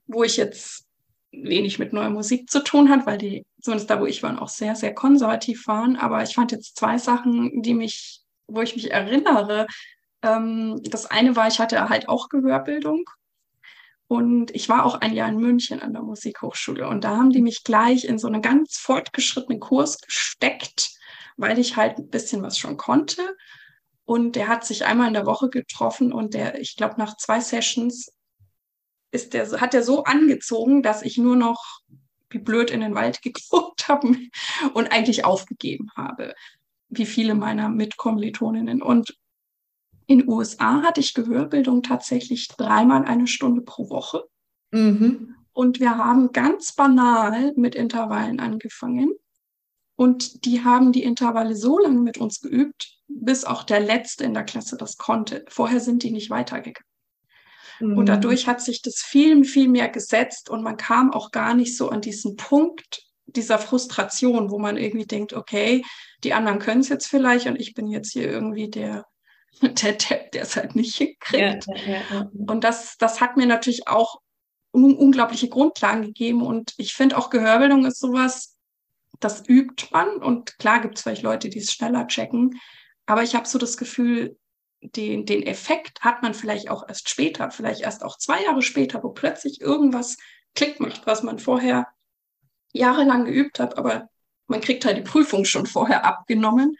wo 0.07 0.23
ich 0.23 0.37
jetzt 0.37 0.85
wenig 1.31 1.77
mit 1.77 1.93
neuer 1.93 2.09
Musik 2.09 2.49
zu 2.49 2.63
tun 2.63 2.89
hat, 2.89 3.05
weil 3.05 3.17
die, 3.17 3.45
zumindest 3.61 3.89
da, 3.89 4.01
wo 4.01 4.05
ich 4.05 4.23
war, 4.23 4.41
auch 4.41 4.49
sehr, 4.49 4.75
sehr 4.75 4.93
konservativ 4.93 5.67
waren. 5.67 5.95
Aber 5.95 6.23
ich 6.23 6.33
fand 6.33 6.51
jetzt 6.51 6.77
zwei 6.77 6.97
Sachen, 6.97 7.61
die 7.61 7.73
mich, 7.73 8.21
wo 8.47 8.61
ich 8.61 8.75
mich 8.75 8.91
erinnere. 8.91 9.67
Ähm, 10.23 10.81
das 10.83 11.05
eine 11.05 11.35
war, 11.35 11.47
ich 11.47 11.59
hatte 11.59 11.87
halt 11.87 12.09
auch 12.09 12.29
Gehörbildung 12.29 13.05
und 14.09 14.55
ich 14.55 14.67
war 14.69 14.87
auch 14.87 14.95
ein 14.95 15.13
Jahr 15.13 15.29
in 15.29 15.37
München 15.37 15.83
an 15.83 15.93
der 15.93 16.01
Musikhochschule 16.01 16.87
und 16.87 17.03
da 17.03 17.15
haben 17.15 17.29
die 17.29 17.43
mich 17.43 17.63
gleich 17.63 18.05
in 18.05 18.17
so 18.17 18.25
einen 18.25 18.41
ganz 18.41 18.79
fortgeschrittenen 18.79 19.59
Kurs 19.59 20.01
gesteckt, 20.01 20.89
weil 21.37 21.59
ich 21.59 21.75
halt 21.75 21.99
ein 21.99 22.09
bisschen 22.09 22.41
was 22.41 22.57
schon 22.57 22.75
konnte. 22.75 23.37
Und 24.05 24.35
der 24.35 24.47
hat 24.47 24.65
sich 24.65 24.83
einmal 24.83 25.09
in 25.09 25.13
der 25.13 25.27
Woche 25.27 25.49
getroffen 25.49 26.11
und 26.11 26.33
der, 26.33 26.59
ich 26.59 26.75
glaube, 26.75 26.95
nach 26.97 27.17
zwei 27.17 27.39
Sessions 27.39 28.11
ist 29.11 29.35
der, 29.35 29.61
hat 29.61 29.75
er 29.75 29.83
so 29.83 30.03
angezogen, 30.05 30.81
dass 30.81 31.03
ich 31.03 31.19
nur 31.19 31.35
noch 31.35 31.63
wie 32.31 32.39
blöd 32.39 32.71
in 32.71 32.81
den 32.81 32.95
Wald 32.95 33.21
geguckt 33.21 33.87
habe 33.89 34.17
und 34.73 34.91
eigentlich 34.91 35.23
aufgegeben 35.23 35.91
habe, 35.95 36.33
wie 36.87 37.05
viele 37.05 37.35
meiner 37.35 37.69
Mitkommilitoninnen. 37.69 38.81
Und 38.81 39.15
in 40.09 40.19
den 40.19 40.27
USA 40.29 40.81
hatte 40.81 41.01
ich 41.01 41.13
Gehörbildung 41.13 41.83
tatsächlich 41.83 42.47
dreimal 42.47 43.05
eine 43.05 43.27
Stunde 43.27 43.61
pro 43.61 43.91
Woche. 43.91 44.23
Mhm. 44.71 45.35
Und 45.53 45.79
wir 45.79 45.97
haben 45.97 46.31
ganz 46.31 46.73
banal 46.73 47.53
mit 47.55 47.75
Intervallen 47.75 48.39
angefangen. 48.39 49.13
Und 49.95 50.45
die 50.45 50.63
haben 50.63 50.93
die 50.93 51.03
Intervalle 51.03 51.55
so 51.55 51.77
lange 51.77 51.99
mit 51.99 52.17
uns 52.17 52.41
geübt, 52.41 52.97
bis 53.07 53.45
auch 53.45 53.61
der 53.61 53.81
Letzte 53.81 54.23
in 54.23 54.33
der 54.33 54.45
Klasse 54.45 54.77
das 54.77 54.97
konnte. 54.97 55.45
Vorher 55.47 55.79
sind 55.79 56.01
die 56.01 56.09
nicht 56.09 56.31
weitergegangen. 56.31 56.89
Mhm. 57.79 57.95
Und 57.99 58.07
dadurch 58.07 58.47
hat 58.47 58.61
sich 58.61 58.81
das 58.81 58.95
viel, 58.95 59.43
viel 59.43 59.67
mehr 59.67 59.89
gesetzt 59.89 60.49
und 60.49 60.63
man 60.63 60.77
kam 60.77 61.13
auch 61.13 61.29
gar 61.29 61.53
nicht 61.53 61.77
so 61.77 61.89
an 61.89 62.01
diesen 62.01 62.35
Punkt 62.35 63.03
dieser 63.27 63.59
Frustration, 63.59 64.49
wo 64.49 64.57
man 64.57 64.75
irgendwie 64.75 65.05
denkt, 65.05 65.33
okay, 65.33 65.83
die 66.23 66.33
anderen 66.33 66.57
können 66.57 66.81
es 66.81 66.89
jetzt 66.89 67.05
vielleicht 67.05 67.45
und 67.45 67.61
ich 67.61 67.75
bin 67.75 67.85
jetzt 67.85 68.11
hier 68.11 68.27
irgendwie 68.27 68.71
der, 68.71 69.05
der 69.61 69.93
Depp, 69.93 70.31
der 70.31 70.43
es 70.43 70.55
halt 70.55 70.75
nicht 70.75 70.95
hinkriegt. 70.95 71.65
Ja, 71.67 72.01
ja, 72.09 72.29
und 72.47 72.63
das, 72.63 72.97
das 72.97 73.21
hat 73.21 73.37
mir 73.37 73.45
natürlich 73.45 73.87
auch 73.87 74.21
un 74.71 74.95
unglaubliche 74.95 75.49
Grundlagen 75.49 76.03
gegeben. 76.03 76.41
Und 76.41 76.73
ich 76.77 76.93
finde 76.93 77.17
auch 77.17 77.29
Gehörbildung 77.29 77.85
ist 77.85 77.99
sowas, 77.99 78.57
das 79.19 79.47
übt 79.47 79.87
man. 79.91 80.17
Und 80.17 80.57
klar 80.59 80.79
gibt 80.81 80.97
es 80.97 81.03
vielleicht 81.03 81.23
Leute, 81.23 81.49
die 81.49 81.59
es 81.59 81.71
schneller 81.71 82.07
checken. 82.07 82.59
Aber 83.05 83.23
ich 83.23 83.35
habe 83.35 83.47
so 83.47 83.57
das 83.57 83.77
Gefühl, 83.77 84.37
den, 84.81 85.25
den 85.25 85.43
Effekt 85.43 86.01
hat 86.01 86.21
man 86.21 86.33
vielleicht 86.33 86.69
auch 86.69 86.87
erst 86.87 87.09
später, 87.09 87.51
vielleicht 87.51 87.81
erst 87.81 88.03
auch 88.03 88.17
zwei 88.17 88.43
Jahre 88.43 88.61
später, 88.61 89.03
wo 89.03 89.09
plötzlich 89.09 89.59
irgendwas 89.59 90.17
Klick 90.55 90.79
macht, 90.79 91.05
was 91.05 91.23
man 91.23 91.39
vorher 91.39 91.87
jahrelang 92.71 93.25
geübt 93.25 93.59
hat, 93.59 93.77
aber 93.77 94.09
man 94.47 94.61
kriegt 94.61 94.85
halt 94.85 94.97
die 94.97 95.01
Prüfung 95.01 95.45
schon 95.45 95.65
vorher 95.65 96.05
abgenommen. 96.05 96.77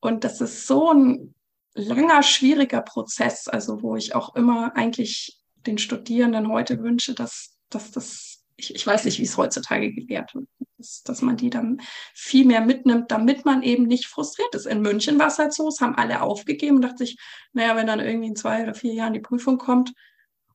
Und 0.00 0.24
das 0.24 0.40
ist 0.40 0.66
so 0.66 0.92
ein 0.92 1.34
langer, 1.74 2.22
schwieriger 2.22 2.82
Prozess, 2.82 3.48
also 3.48 3.82
wo 3.82 3.96
ich 3.96 4.14
auch 4.14 4.34
immer 4.34 4.76
eigentlich 4.76 5.40
den 5.66 5.78
Studierenden 5.78 6.48
heute 6.48 6.82
wünsche, 6.82 7.14
dass, 7.14 7.56
dass 7.70 7.90
das, 7.90 8.44
ich, 8.56 8.74
ich 8.74 8.86
weiß 8.86 9.04
nicht, 9.04 9.18
wie 9.18 9.24
es 9.24 9.36
heutzutage 9.36 9.92
gelehrt 9.92 10.34
wird, 10.34 10.48
dass, 10.78 11.02
dass 11.02 11.22
man 11.22 11.36
die 11.36 11.50
dann 11.50 11.80
viel 12.14 12.44
mehr 12.44 12.60
mitnimmt, 12.60 13.10
damit 13.10 13.44
man 13.44 13.62
eben 13.62 13.84
nicht 13.84 14.06
frustriert 14.06 14.54
ist. 14.54 14.66
In 14.66 14.82
München 14.82 15.18
war 15.18 15.28
es 15.28 15.38
halt 15.38 15.52
so, 15.52 15.68
es 15.68 15.80
haben 15.80 15.96
alle 15.96 16.22
aufgegeben 16.22 16.76
und 16.76 16.82
dachte 16.82 16.98
sich, 16.98 17.18
naja, 17.52 17.76
wenn 17.76 17.86
dann 17.86 18.00
irgendwie 18.00 18.28
in 18.28 18.36
zwei 18.36 18.62
oder 18.62 18.74
vier 18.74 18.94
Jahren 18.94 19.14
die 19.14 19.20
Prüfung 19.20 19.58
kommt, 19.58 19.92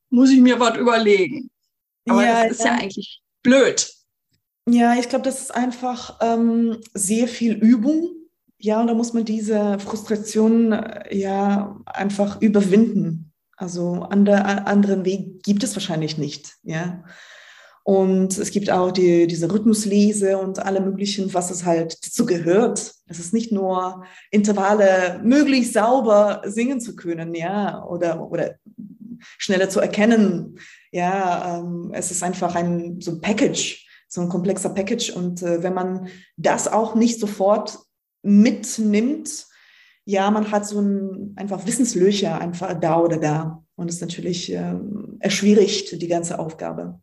muss 0.10 0.32
ich 0.32 0.40
mir 0.40 0.60
was 0.60 0.78
überlegen. 0.78 1.50
Aber 2.08 2.24
ja, 2.24 2.44
das 2.44 2.54
ist 2.54 2.60
ja. 2.60 2.66
ja 2.68 2.80
eigentlich 2.80 3.22
blöd. 3.44 3.92
Ja, 4.68 4.96
ich 4.96 5.10
glaube, 5.10 5.26
das 5.26 5.42
ist 5.42 5.56
einfach 5.56 6.20
ähm, 6.22 6.80
sehr 6.94 7.28
viel 7.28 7.54
Übung. 7.54 8.19
Ja, 8.62 8.82
und 8.82 8.88
da 8.88 8.94
muss 8.94 9.14
man 9.14 9.24
diese 9.24 9.80
Frustration 9.80 10.74
äh, 10.74 11.16
ja 11.16 11.80
einfach 11.86 12.42
überwinden. 12.42 13.32
Also 13.56 14.04
andere, 14.10 14.68
anderen 14.68 15.06
Weg 15.06 15.44
gibt 15.44 15.64
es 15.64 15.76
wahrscheinlich 15.76 16.18
nicht. 16.18 16.58
Ja. 16.64 17.04
Und 17.84 18.38
es 18.38 18.52
gibt 18.52 18.70
auch 18.70 18.92
die, 18.92 19.28
diese 19.28 19.52
Rhythmuslese 19.52 20.38
und 20.38 20.60
alle 20.60 20.82
möglichen, 20.82 21.34
was 21.34 21.50
es 21.52 21.66
halt 21.66 22.06
dazu 22.06 22.26
gehört. 22.26 22.94
Es 23.08 23.20
ist 23.20 23.34
nicht 23.34 23.52
nur 23.52 24.04
Intervalle 24.30 25.22
möglichst 25.24 25.74
sauber 25.74 26.42
singen 26.46 26.82
zu 26.82 26.96
können, 26.96 27.34
ja, 27.34 27.84
oder, 27.86 28.30
oder 28.30 28.56
schneller 29.38 29.70
zu 29.70 29.80
erkennen. 29.80 30.60
Ja, 30.92 31.60
ähm, 31.60 31.92
es 31.94 32.12
ist 32.12 32.24
einfach 32.24 32.56
ein 32.56 33.00
so 33.00 33.12
ein 33.12 33.22
Package, 33.22 33.88
so 34.08 34.22
ein 34.22 34.30
komplexer 34.30 34.70
Package. 34.70 35.12
Und 35.12 35.42
äh, 35.42 35.64
wenn 35.64 35.74
man 35.74 36.10
das 36.38 36.68
auch 36.68 36.96
nicht 36.96 37.20
sofort 37.20 37.80
mitnimmt, 38.22 39.48
ja, 40.06 40.32
man 40.32 40.50
hat 40.52 40.66
so 40.66 40.82
ein 40.82 41.34
einfach 41.36 41.68
Wissenslöcher 41.68 42.42
einfach 42.42 42.80
da 42.80 43.00
oder 43.00 43.18
da. 43.18 43.64
Und 43.76 43.90
es 43.90 44.02
natürlich 44.02 44.52
äh, 44.52 44.76
erschwierigt 45.20 46.02
die 46.02 46.08
ganze 46.08 46.40
Aufgabe. 46.40 47.00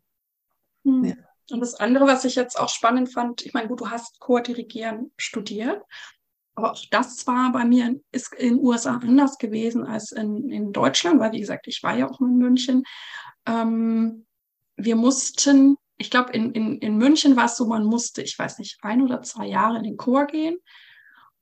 Hm. 0.83 1.05
Ja. 1.05 1.15
Und 1.49 1.61
das 1.61 1.75
andere, 1.75 2.05
was 2.05 2.25
ich 2.25 2.35
jetzt 2.35 2.59
auch 2.59 2.67
spannend 2.67 3.11
fand, 3.11 3.45
ich 3.45 3.53
meine, 3.53 3.69
gut, 3.69 3.79
du 3.79 3.89
hast 3.89 4.19
Chordirigieren 4.19 5.11
studiert, 5.17 5.81
aber 6.55 6.73
auch 6.73 6.85
das 6.91 7.25
war 7.27 7.51
bei 7.53 7.63
mir 7.63 7.97
ist 8.11 8.33
in 8.35 8.55
den 8.55 8.65
USA 8.65 8.97
anders 8.97 9.37
gewesen 9.37 9.85
als 9.85 10.11
in, 10.11 10.49
in 10.49 10.73
Deutschland, 10.73 11.19
weil 11.19 11.31
wie 11.31 11.39
gesagt, 11.39 11.67
ich 11.67 11.81
war 11.83 11.95
ja 11.95 12.09
auch 12.09 12.19
in 12.19 12.37
München. 12.37 12.83
Ähm, 13.45 14.25
wir 14.75 14.97
mussten, 14.97 15.77
ich 15.97 16.11
glaube, 16.11 16.33
in, 16.33 16.51
in, 16.51 16.79
in 16.79 16.97
München 16.97 17.37
war 17.37 17.45
es 17.45 17.55
so, 17.55 17.67
man 17.67 17.85
musste, 17.85 18.21
ich 18.21 18.37
weiß 18.37 18.59
nicht, 18.59 18.79
ein 18.81 19.01
oder 19.01 19.21
zwei 19.21 19.45
Jahre 19.45 19.77
in 19.77 19.83
den 19.83 19.97
Chor 19.97 20.25
gehen 20.25 20.57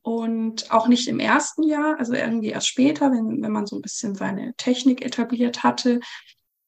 und 0.06 0.72
auch 0.72 0.88
nicht 0.88 1.08
im 1.08 1.20
ersten 1.20 1.64
Jahr, 1.64 1.98
also 1.98 2.14
irgendwie 2.14 2.50
erst 2.50 2.68
später, 2.68 3.12
wenn, 3.12 3.42
wenn 3.42 3.52
man 3.52 3.66
so 3.66 3.76
ein 3.76 3.82
bisschen 3.82 4.14
seine 4.14 4.54
Technik 4.54 5.04
etabliert 5.04 5.64
hatte. 5.64 6.00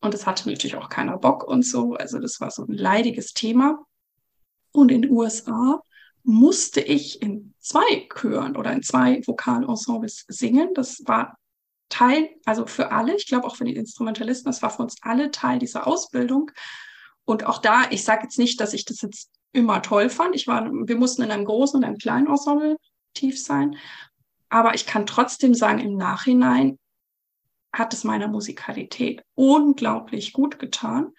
Und 0.02 0.16
es 0.16 0.26
hatte 0.26 0.50
natürlich 0.50 0.76
auch 0.76 0.90
keiner 0.90 1.20
Bock 1.20 1.44
und 1.44 1.64
so. 1.64 1.94
Also 1.94 2.18
das 2.18 2.42
war 2.42 2.50
so 2.50 2.64
ein 2.64 2.74
leidiges 2.74 3.34
Thema. 3.34 3.86
Und 4.72 4.92
in 4.92 5.04
den 5.04 5.12
USA 5.12 5.84
musste 6.24 6.82
ich 6.82 7.22
in 7.22 7.54
zwei 7.60 8.08
Chören 8.12 8.58
oder 8.58 8.72
in 8.72 8.82
zwei 8.82 9.22
Vokalensembles 9.24 10.26
singen. 10.28 10.74
Das 10.74 11.04
war 11.06 11.38
Teil, 11.90 12.32
also 12.46 12.66
für 12.66 12.92
alle, 12.92 13.16
ich 13.18 13.28
glaube 13.28 13.46
auch 13.46 13.56
für 13.56 13.66
die 13.66 13.76
Instrumentalisten, 13.76 14.52
das 14.52 14.64
war 14.64 14.72
für 14.72 14.82
uns 14.82 14.96
alle 15.04 15.30
Teil 15.30 15.60
dieser 15.60 15.86
Ausbildung. 15.86 16.50
Und 17.24 17.46
auch 17.46 17.60
da, 17.60 17.84
ich 17.92 18.04
sage 18.04 18.24
jetzt 18.24 18.40
nicht, 18.40 18.60
dass 18.60 18.74
ich 18.74 18.84
das 18.84 19.04
jetzt 19.04 19.30
immer 19.52 19.84
toll 19.84 20.10
fand. 20.10 20.34
Ich 20.34 20.48
war, 20.48 20.72
wir 20.72 20.98
mussten 20.98 21.22
in 21.22 21.30
einem 21.30 21.46
großen 21.46 21.78
und 21.78 21.84
einem 21.84 22.00
kleinen 22.00 22.26
Ensemble 22.26 22.78
tief 23.18 23.42
sein. 23.42 23.78
Aber 24.50 24.76
ich 24.76 24.86
kann 24.86 25.06
trotzdem 25.06 25.54
sagen, 25.54 25.80
im 25.80 25.98
Nachhinein 25.98 26.80
hat 27.74 27.94
es 27.94 28.04
meiner 28.04 28.28
Musikalität 28.28 29.24
unglaublich 29.36 30.34
gut 30.34 30.60
getan. 30.60 31.14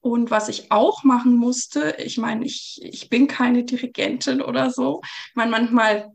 Und 0.00 0.30
was 0.30 0.48
ich 0.48 0.70
auch 0.70 1.04
machen 1.04 1.36
musste, 1.36 1.96
ich 1.98 2.18
meine, 2.18 2.44
ich, 2.44 2.80
ich 2.82 3.08
bin 3.08 3.28
keine 3.28 3.64
Dirigentin 3.64 4.40
oder 4.40 4.70
so. 4.70 5.00
Ich 5.28 5.36
meine, 5.36 5.50
manchmal 5.50 6.10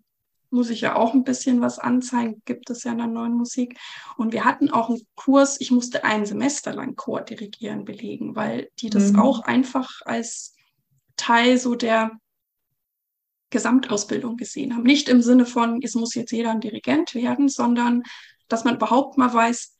muss 0.50 0.70
ich 0.70 0.82
ja 0.82 0.96
auch 0.96 1.14
ein 1.14 1.24
bisschen 1.24 1.62
was 1.62 1.80
anzeigen, 1.80 2.42
gibt 2.46 2.70
es 2.70 2.84
ja 2.84 2.92
in 2.92 2.98
der 2.98 3.08
neuen 3.08 3.34
Musik. 3.34 3.78
Und 4.18 4.34
wir 4.34 4.46
hatten 4.46 4.70
auch 4.70 4.90
einen 4.90 5.06
Kurs, 5.16 5.60
ich 5.60 5.72
musste 5.72 6.04
ein 6.04 6.26
Semester 6.26 6.74
lang 6.74 6.96
Chor 6.96 7.22
dirigieren 7.22 7.86
belegen, 7.86 8.36
weil 8.36 8.70
die 8.80 8.90
das 8.90 9.14
mhm. 9.14 9.20
auch 9.20 9.42
einfach 9.42 9.90
als 10.06 10.56
Teil 11.16 11.58
so 11.58 11.76
der 11.76 12.12
Gesamtausbildung 13.50 14.38
gesehen 14.38 14.76
haben. 14.76 14.84
Nicht 14.84 15.10
im 15.10 15.22
Sinne 15.22 15.46
von, 15.46 15.82
es 15.82 15.96
muss 15.96 16.16
jetzt 16.16 16.32
jeder 16.32 16.52
ein 16.52 16.62
Dirigent 16.62 17.16
werden, 17.16 17.50
sondern 17.50 18.04
dass 18.48 18.64
man 18.64 18.76
überhaupt 18.76 19.18
mal 19.18 19.34
weiß, 19.34 19.74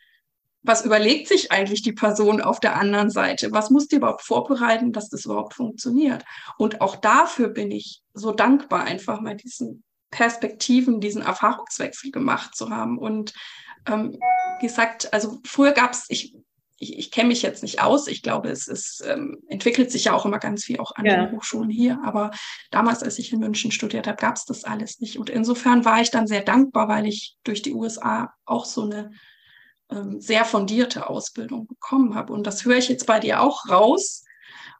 was 0.64 0.86
überlegt 0.86 1.28
sich 1.28 1.52
eigentlich 1.52 1.82
die 1.82 1.94
Person 1.94 2.42
auf 2.42 2.60
der 2.60 2.76
anderen 2.76 3.10
Seite? 3.10 3.52
Was 3.52 3.70
muss 3.70 3.88
die 3.88 3.98
überhaupt 3.98 4.22
vorbereiten, 4.22 4.92
dass 4.92 5.10
das 5.10 5.26
überhaupt 5.26 5.54
funktioniert? 5.54 6.26
Und 6.58 6.82
auch 6.82 6.98
dafür 6.98 7.50
bin 7.50 7.72
ich 7.72 8.02
so 8.14 8.32
dankbar, 8.32 8.84
einfach 8.84 9.22
mal 9.22 9.36
diesen 9.36 9.84
Perspektiven, 10.12 11.00
diesen 11.00 11.22
Erfahrungswechsel 11.22 12.12
gemacht 12.12 12.56
zu 12.56 12.70
haben. 12.70 12.98
Und 12.98 13.34
ähm, 13.88 14.18
gesagt, 14.60 15.14
also 15.14 15.40
früher 15.46 15.72
gab 15.72 15.92
es, 15.92 16.06
ich 16.10 16.36
ich, 16.80 16.98
ich 16.98 17.12
kenne 17.12 17.30
mich 17.30 17.42
jetzt 17.42 17.64
nicht 17.64 17.82
aus. 17.82 18.08
Ich 18.08 18.22
glaube, 18.22 18.50
es 18.50 18.68
ist, 18.68 19.04
ähm, 19.06 19.42
entwickelt 19.48 19.92
sich 19.92 20.06
ja 20.06 20.14
auch 20.14 20.26
immer 20.26 20.40
ganz 20.40 20.64
viel 20.64 20.80
auch 20.80 20.92
an 20.96 21.06
ja. 21.06 21.26
den 21.26 21.36
Hochschulen 21.36 21.70
hier. 21.70 22.00
Aber 22.04 22.32
damals, 22.72 23.04
als 23.04 23.18
ich 23.20 23.34
in 23.34 23.40
München 23.40 23.72
studiert 23.72 24.08
habe, 24.08 24.18
gab 24.18 24.36
es 24.36 24.46
das 24.46 24.64
alles 24.64 25.00
nicht. 25.00 25.18
Und 25.18 25.30
insofern 25.30 25.86
war 25.86 26.02
ich 26.02 26.12
dann 26.12 26.28
sehr 26.28 26.42
dankbar, 26.42 26.88
weil 26.88 27.08
ich 27.08 27.36
durch 27.44 27.62
die 27.62 27.74
USA 27.74 28.34
auch 28.46 28.66
so 28.66 28.84
eine 28.84 29.12
ähm, 29.90 30.22
sehr 30.22 30.46
fundierte 30.46 31.10
Ausbildung 31.10 31.68
bekommen 31.68 32.14
habe. 32.14 32.34
Und 32.34 32.46
das 32.46 32.66
höre 32.66 32.78
ich 32.78 32.90
jetzt 32.90 33.08
bei 33.08 33.20
dir 33.20 33.42
auch 33.42 33.68
raus 33.70 34.24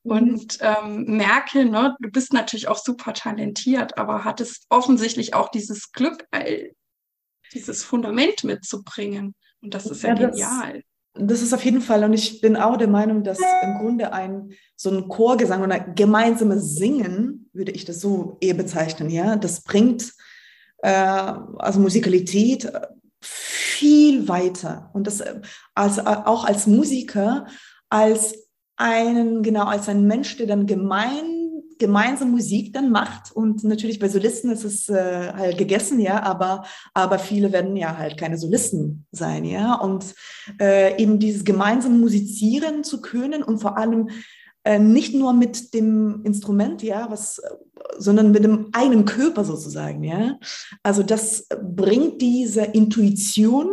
mhm. 0.04 0.12
und 0.12 0.58
ähm, 0.62 1.18
merke, 1.18 1.66
ne, 1.66 1.96
du 2.00 2.10
bist 2.10 2.32
natürlich 2.32 2.68
auch 2.68 2.78
super 2.78 3.14
talentiert, 3.14 3.98
aber 3.98 4.24
hattest 4.24 4.66
offensichtlich 4.70 5.34
auch 5.34 5.50
dieses 5.50 5.92
Glück, 5.92 6.28
dieses 7.54 7.84
Fundament 7.84 8.44
mitzubringen. 8.44 9.34
Und 9.62 9.74
das 9.74 9.88
ist 9.88 10.04
ja, 10.04 10.10
ja 10.10 10.28
genial. 10.28 10.74
Das 10.74 10.84
das 11.20 11.42
ist 11.42 11.54
auf 11.54 11.64
jeden 11.64 11.82
Fall, 11.82 12.04
und 12.04 12.14
ich 12.14 12.42
bin 12.42 12.56
auch 12.56 12.78
der 12.78 12.88
Meinung, 12.88 13.24
dass 13.24 13.40
im 13.40 13.80
Grunde 13.80 14.14
ein 14.14 14.52
so 14.76 14.90
ein 14.90 15.08
Chorgesang 15.08 15.64
oder 15.64 15.80
gemeinsames 15.80 16.76
Singen, 16.76 17.50
würde 17.54 17.72
ich 17.72 17.86
das 17.86 18.00
so 18.00 18.38
eher 18.42 18.54
bezeichnen, 18.54 19.10
ja, 19.10 19.36
das 19.36 19.62
bringt 19.62 20.14
äh, 20.80 20.90
also 20.90 21.80
Musikalität 21.80 22.72
viel 23.22 24.28
weiter. 24.28 24.90
Und 24.94 25.08
das 25.08 25.22
äh, 25.22 25.42
als, 25.76 26.00
auch 26.00 26.46
als 26.46 26.68
Musiker, 26.68 27.48
als 27.90 28.36
einen, 28.76 29.44
genau, 29.44 29.66
als 29.66 29.90
ein 29.90 30.06
Mensch, 30.06 30.38
der 30.38 30.48
dann 30.48 30.68
gemeinsam 30.68 31.37
gemeinsam 31.80 32.32
Musik 32.32 32.74
dann 32.74 32.92
macht 32.92 33.32
und 33.32 33.64
natürlich 33.64 34.00
bei 34.00 34.10
Solisten 34.10 34.52
ist 34.52 34.64
es 34.64 34.90
äh, 34.90 35.34
halt 35.34 35.58
gegessen, 35.58 36.00
ja, 36.00 36.24
aber, 36.24 36.66
aber 36.94 37.20
viele 37.20 37.52
werden 37.52 37.76
ja 37.76 37.98
halt 37.98 38.18
keine 38.18 38.38
Solisten 38.38 39.06
sein, 39.12 39.46
ja, 39.46 39.76
und 39.76 40.16
äh, 40.60 41.02
eben 41.02 41.20
dieses 41.20 41.44
gemeinsame 41.44 41.98
Musizieren 41.98 42.84
zu 42.84 43.02
können 43.02 43.44
und 43.44 43.60
vor 43.60 43.78
allem 43.78 44.10
äh, 44.64 44.80
nicht 44.80 45.14
nur 45.14 45.34
mit 45.34 45.74
dem 45.74 46.24
Instrument, 46.24 46.84
ja, 46.84 47.10
was, 47.10 47.42
sondern 47.98 48.32
mit 48.32 48.44
dem 48.44 48.70
eigenen 48.74 49.06
Körper 49.06 49.44
sozusagen, 49.46 50.04
ja. 50.04 50.38
Also 50.84 51.04
das 51.04 51.48
bringt 51.64 52.22
diese 52.22 52.62
Intuition, 52.62 53.70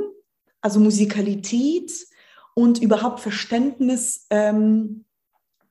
also 0.61 0.81
Musikalität 0.81 1.93
und 2.55 2.81
überhaupt 2.81 3.21
Verständnis, 3.21 4.27
ähm, 4.31 5.05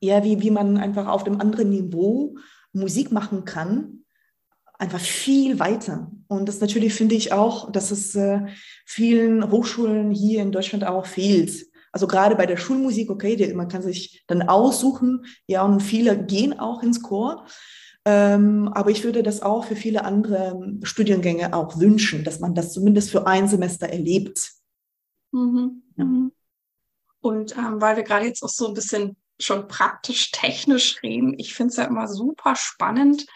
ja, 0.00 0.24
wie, 0.24 0.40
wie 0.42 0.50
man 0.50 0.76
einfach 0.76 1.06
auf 1.06 1.24
dem 1.24 1.40
anderen 1.40 1.70
Niveau 1.70 2.36
Musik 2.72 3.12
machen 3.12 3.44
kann, 3.44 4.04
einfach 4.78 5.00
viel 5.00 5.58
weiter. 5.58 6.10
Und 6.28 6.48
das 6.48 6.60
natürlich 6.60 6.94
finde 6.94 7.14
ich 7.14 7.32
auch, 7.32 7.70
dass 7.70 7.90
es 7.90 8.14
äh, 8.14 8.40
vielen 8.84 9.50
Hochschulen 9.50 10.10
hier 10.10 10.42
in 10.42 10.52
Deutschland 10.52 10.84
auch 10.84 11.06
fehlt. 11.06 11.66
Also 11.92 12.08
gerade 12.08 12.34
bei 12.34 12.46
der 12.46 12.56
Schulmusik, 12.56 13.08
okay, 13.10 13.36
die, 13.36 13.54
man 13.54 13.68
kann 13.68 13.82
sich 13.82 14.24
dann 14.26 14.42
aussuchen, 14.42 15.26
ja, 15.46 15.62
und 15.62 15.80
viele 15.80 16.24
gehen 16.24 16.58
auch 16.58 16.82
ins 16.82 17.02
Chor. 17.02 17.46
Ähm, 18.04 18.68
aber 18.74 18.90
ich 18.90 19.04
würde 19.04 19.22
das 19.22 19.40
auch 19.40 19.64
für 19.64 19.76
viele 19.76 20.04
andere 20.04 20.76
Studiengänge 20.82 21.54
auch 21.54 21.78
wünschen, 21.78 22.24
dass 22.24 22.40
man 22.40 22.54
das 22.54 22.72
zumindest 22.72 23.10
für 23.10 23.26
ein 23.26 23.48
Semester 23.48 23.88
erlebt. 23.88 24.52
Mhm. 25.32 25.82
Ja. 25.96 26.04
Mhm. 26.04 26.32
Und 27.20 27.56
ähm, 27.56 27.80
weil 27.80 27.96
wir 27.96 28.02
gerade 28.02 28.26
jetzt 28.26 28.42
auch 28.42 28.50
so 28.50 28.68
ein 28.68 28.74
bisschen 28.74 29.16
schon 29.38 29.68
praktisch 29.68 30.30
technisch 30.30 31.02
reden, 31.02 31.34
ich 31.38 31.54
finde 31.54 31.70
es 31.70 31.76
ja 31.76 31.84
immer 31.84 32.08
super 32.08 32.56
spannend, 32.56 33.26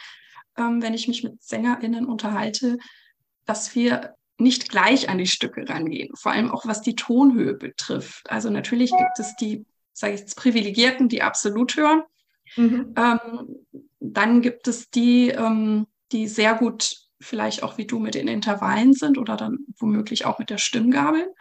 ähm, 0.56 0.82
wenn 0.82 0.94
ich 0.94 1.08
mich 1.08 1.24
mit 1.24 1.42
SängerInnen 1.42 2.06
unterhalte, 2.06 2.78
dass 3.46 3.74
wir 3.74 4.14
nicht 4.38 4.68
gleich 4.68 5.08
an 5.08 5.18
die 5.18 5.26
Stücke 5.26 5.68
rangehen, 5.68 6.14
vor 6.14 6.32
allem 6.32 6.50
auch 6.50 6.66
was 6.66 6.80
die 6.80 6.94
Tonhöhe 6.94 7.54
betrifft. 7.54 8.30
Also 8.30 8.50
natürlich 8.50 8.90
gibt 8.90 9.18
es 9.18 9.34
die, 9.36 9.64
sage 9.92 10.14
ich 10.14 10.20
jetzt, 10.20 10.36
Privilegierten, 10.36 11.08
die 11.08 11.22
absolut 11.22 11.76
hören. 11.76 12.02
Mhm. 12.56 12.94
Ähm, 12.96 13.56
dann 13.98 14.42
gibt 14.42 14.68
es 14.68 14.90
die, 14.90 15.30
ähm, 15.30 15.86
die 16.12 16.28
sehr 16.28 16.54
gut 16.54 17.08
vielleicht 17.20 17.62
auch 17.62 17.78
wie 17.78 17.86
du 17.86 17.98
mit 17.98 18.14
den 18.14 18.28
Intervallen 18.28 18.92
sind 18.92 19.18
oder 19.18 19.36
dann 19.36 19.58
womöglich 19.78 20.24
auch 20.24 20.38
mit 20.38 20.50
der 20.50 20.58
Stimmgabel. 20.58 21.34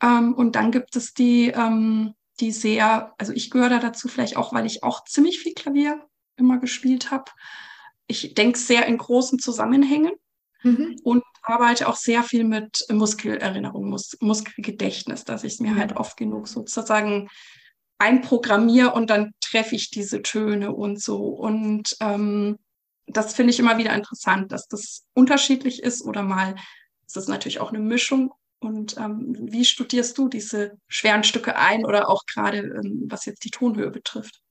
Ähm, 0.00 0.34
und 0.34 0.54
dann 0.54 0.70
gibt 0.70 0.94
es 0.94 1.12
die, 1.12 1.48
ähm, 1.48 2.14
die 2.40 2.52
sehr, 2.52 3.14
also 3.18 3.32
ich 3.32 3.50
gehöre 3.50 3.70
da 3.70 3.78
dazu 3.78 4.08
vielleicht 4.08 4.36
auch, 4.36 4.52
weil 4.52 4.66
ich 4.66 4.82
auch 4.82 5.04
ziemlich 5.04 5.38
viel 5.38 5.54
Klavier 5.54 6.06
immer 6.36 6.58
gespielt 6.58 7.10
habe. 7.10 7.30
Ich 8.06 8.34
denke 8.34 8.58
sehr 8.58 8.86
in 8.86 8.98
großen 8.98 9.38
Zusammenhängen 9.38 10.12
mhm. 10.62 10.96
und 11.02 11.24
arbeite 11.42 11.88
auch 11.88 11.96
sehr 11.96 12.22
viel 12.22 12.44
mit 12.44 12.84
Muskelerinnerung, 12.90 13.88
Mus 13.88 14.16
Muskelgedächtnis, 14.20 15.24
dass 15.24 15.44
ich 15.44 15.54
es 15.54 15.60
mir 15.60 15.76
halt 15.76 15.96
oft 15.96 16.16
genug 16.16 16.48
sozusagen 16.48 17.28
einprogrammiere 17.98 18.92
und 18.92 19.10
dann 19.10 19.32
treffe 19.40 19.74
ich 19.74 19.90
diese 19.90 20.22
Töne 20.22 20.72
und 20.72 21.00
so. 21.00 21.28
Und 21.28 21.96
ähm, 22.00 22.58
das 23.06 23.34
finde 23.34 23.52
ich 23.52 23.58
immer 23.58 23.78
wieder 23.78 23.94
interessant, 23.94 24.52
dass 24.52 24.68
das 24.68 25.06
unterschiedlich 25.14 25.82
ist 25.82 26.02
oder 26.02 26.22
mal 26.22 26.56
ist 27.06 27.16
es 27.16 27.28
natürlich 27.28 27.60
auch 27.60 27.72
eine 27.72 27.78
Mischung. 27.78 28.32
Und 28.58 28.96
ähm, 28.96 29.36
wie 29.50 29.64
studierst 29.64 30.16
du 30.18 30.28
diese 30.28 30.78
schweren 30.88 31.24
Stücke 31.24 31.56
ein 31.56 31.84
oder 31.84 32.08
auch 32.08 32.24
gerade 32.26 32.58
ähm, 32.58 33.04
was 33.08 33.26
jetzt 33.26 33.44
die 33.44 33.50
Tonhöhe 33.50 33.90
betrifft? 33.90 34.42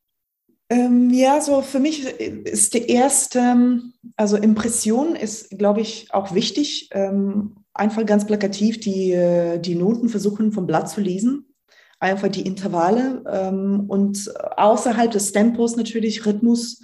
Ähm, 0.69 1.11
ja, 1.11 1.41
so 1.41 1.61
für 1.61 1.79
mich 1.79 2.05
ist 2.05 2.73
die 2.73 2.87
erste, 2.87 3.81
also 4.15 4.37
Impression 4.37 5.15
ist, 5.15 5.51
glaube 5.57 5.81
ich, 5.81 6.11
auch 6.11 6.33
wichtig. 6.33 6.89
Ähm, 6.91 7.55
einfach 7.73 8.05
ganz 8.05 8.25
plakativ 8.25 8.79
die, 8.79 9.11
äh, 9.11 9.59
die 9.59 9.75
Noten 9.75 10.09
versuchen 10.09 10.51
vom 10.51 10.65
Blatt 10.65 10.89
zu 10.89 11.01
lesen. 11.01 11.53
Einfach 11.99 12.29
die 12.29 12.45
Intervalle 12.45 13.23
ähm, 13.31 13.85
und 13.87 14.33
außerhalb 14.57 15.11
des 15.11 15.31
Tempos 15.31 15.75
natürlich 15.75 16.25
Rhythmus 16.25 16.81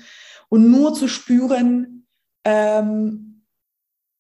und 0.49 0.69
nur 0.69 0.93
zu 0.93 1.07
spüren, 1.07 2.05
ähm, 2.45 3.31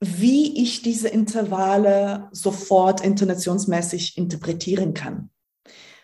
wie 0.01 0.61
ich 0.61 0.81
diese 0.81 1.07
Intervalle 1.07 2.27
sofort 2.31 3.01
intonationsmäßig 3.01 4.17
interpretieren 4.17 4.93
kann 4.93 5.29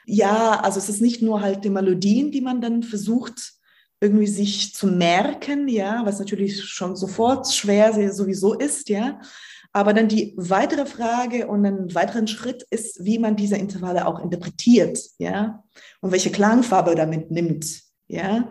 ja, 0.08 0.62
also 0.62 0.80
es 0.80 0.88
ist 0.88 1.02
nicht 1.02 1.22
nur 1.22 1.42
halt 1.42 1.66
die 1.66 1.70
Melodien, 1.70 2.32
die 2.32 2.42
man 2.42 2.62
dann 2.62 2.82
versucht 2.82 3.54
irgendwie 4.00 4.28
sich 4.28 4.74
zu 4.74 4.88
merken, 4.88 5.68
ja, 5.68 6.06
was 6.06 6.20
natürlich 6.20 6.64
schon 6.64 6.96
sofort 6.96 7.52
schwer 7.52 8.14
sowieso 8.14 8.54
ist, 8.54 8.90
ja. 8.90 9.20
Aber 9.74 9.94
dann 9.94 10.08
die 10.08 10.34
weitere 10.38 10.86
Frage 10.86 11.48
und 11.48 11.66
einen 11.66 11.94
weiteren 11.94 12.28
Schritt 12.28 12.66
ist, 12.70 13.04
wie 13.04 13.20
man 13.20 13.36
diese 13.36 13.58
Intervalle 13.58 14.08
auch 14.08 14.20
interpretiert, 14.20 14.98
ja, 15.18 15.64
und 16.00 16.12
welche 16.12 16.32
Klangfarbe 16.32 16.96
damit 16.96 17.30
nimmt, 17.32 17.82
ja. 18.08 18.50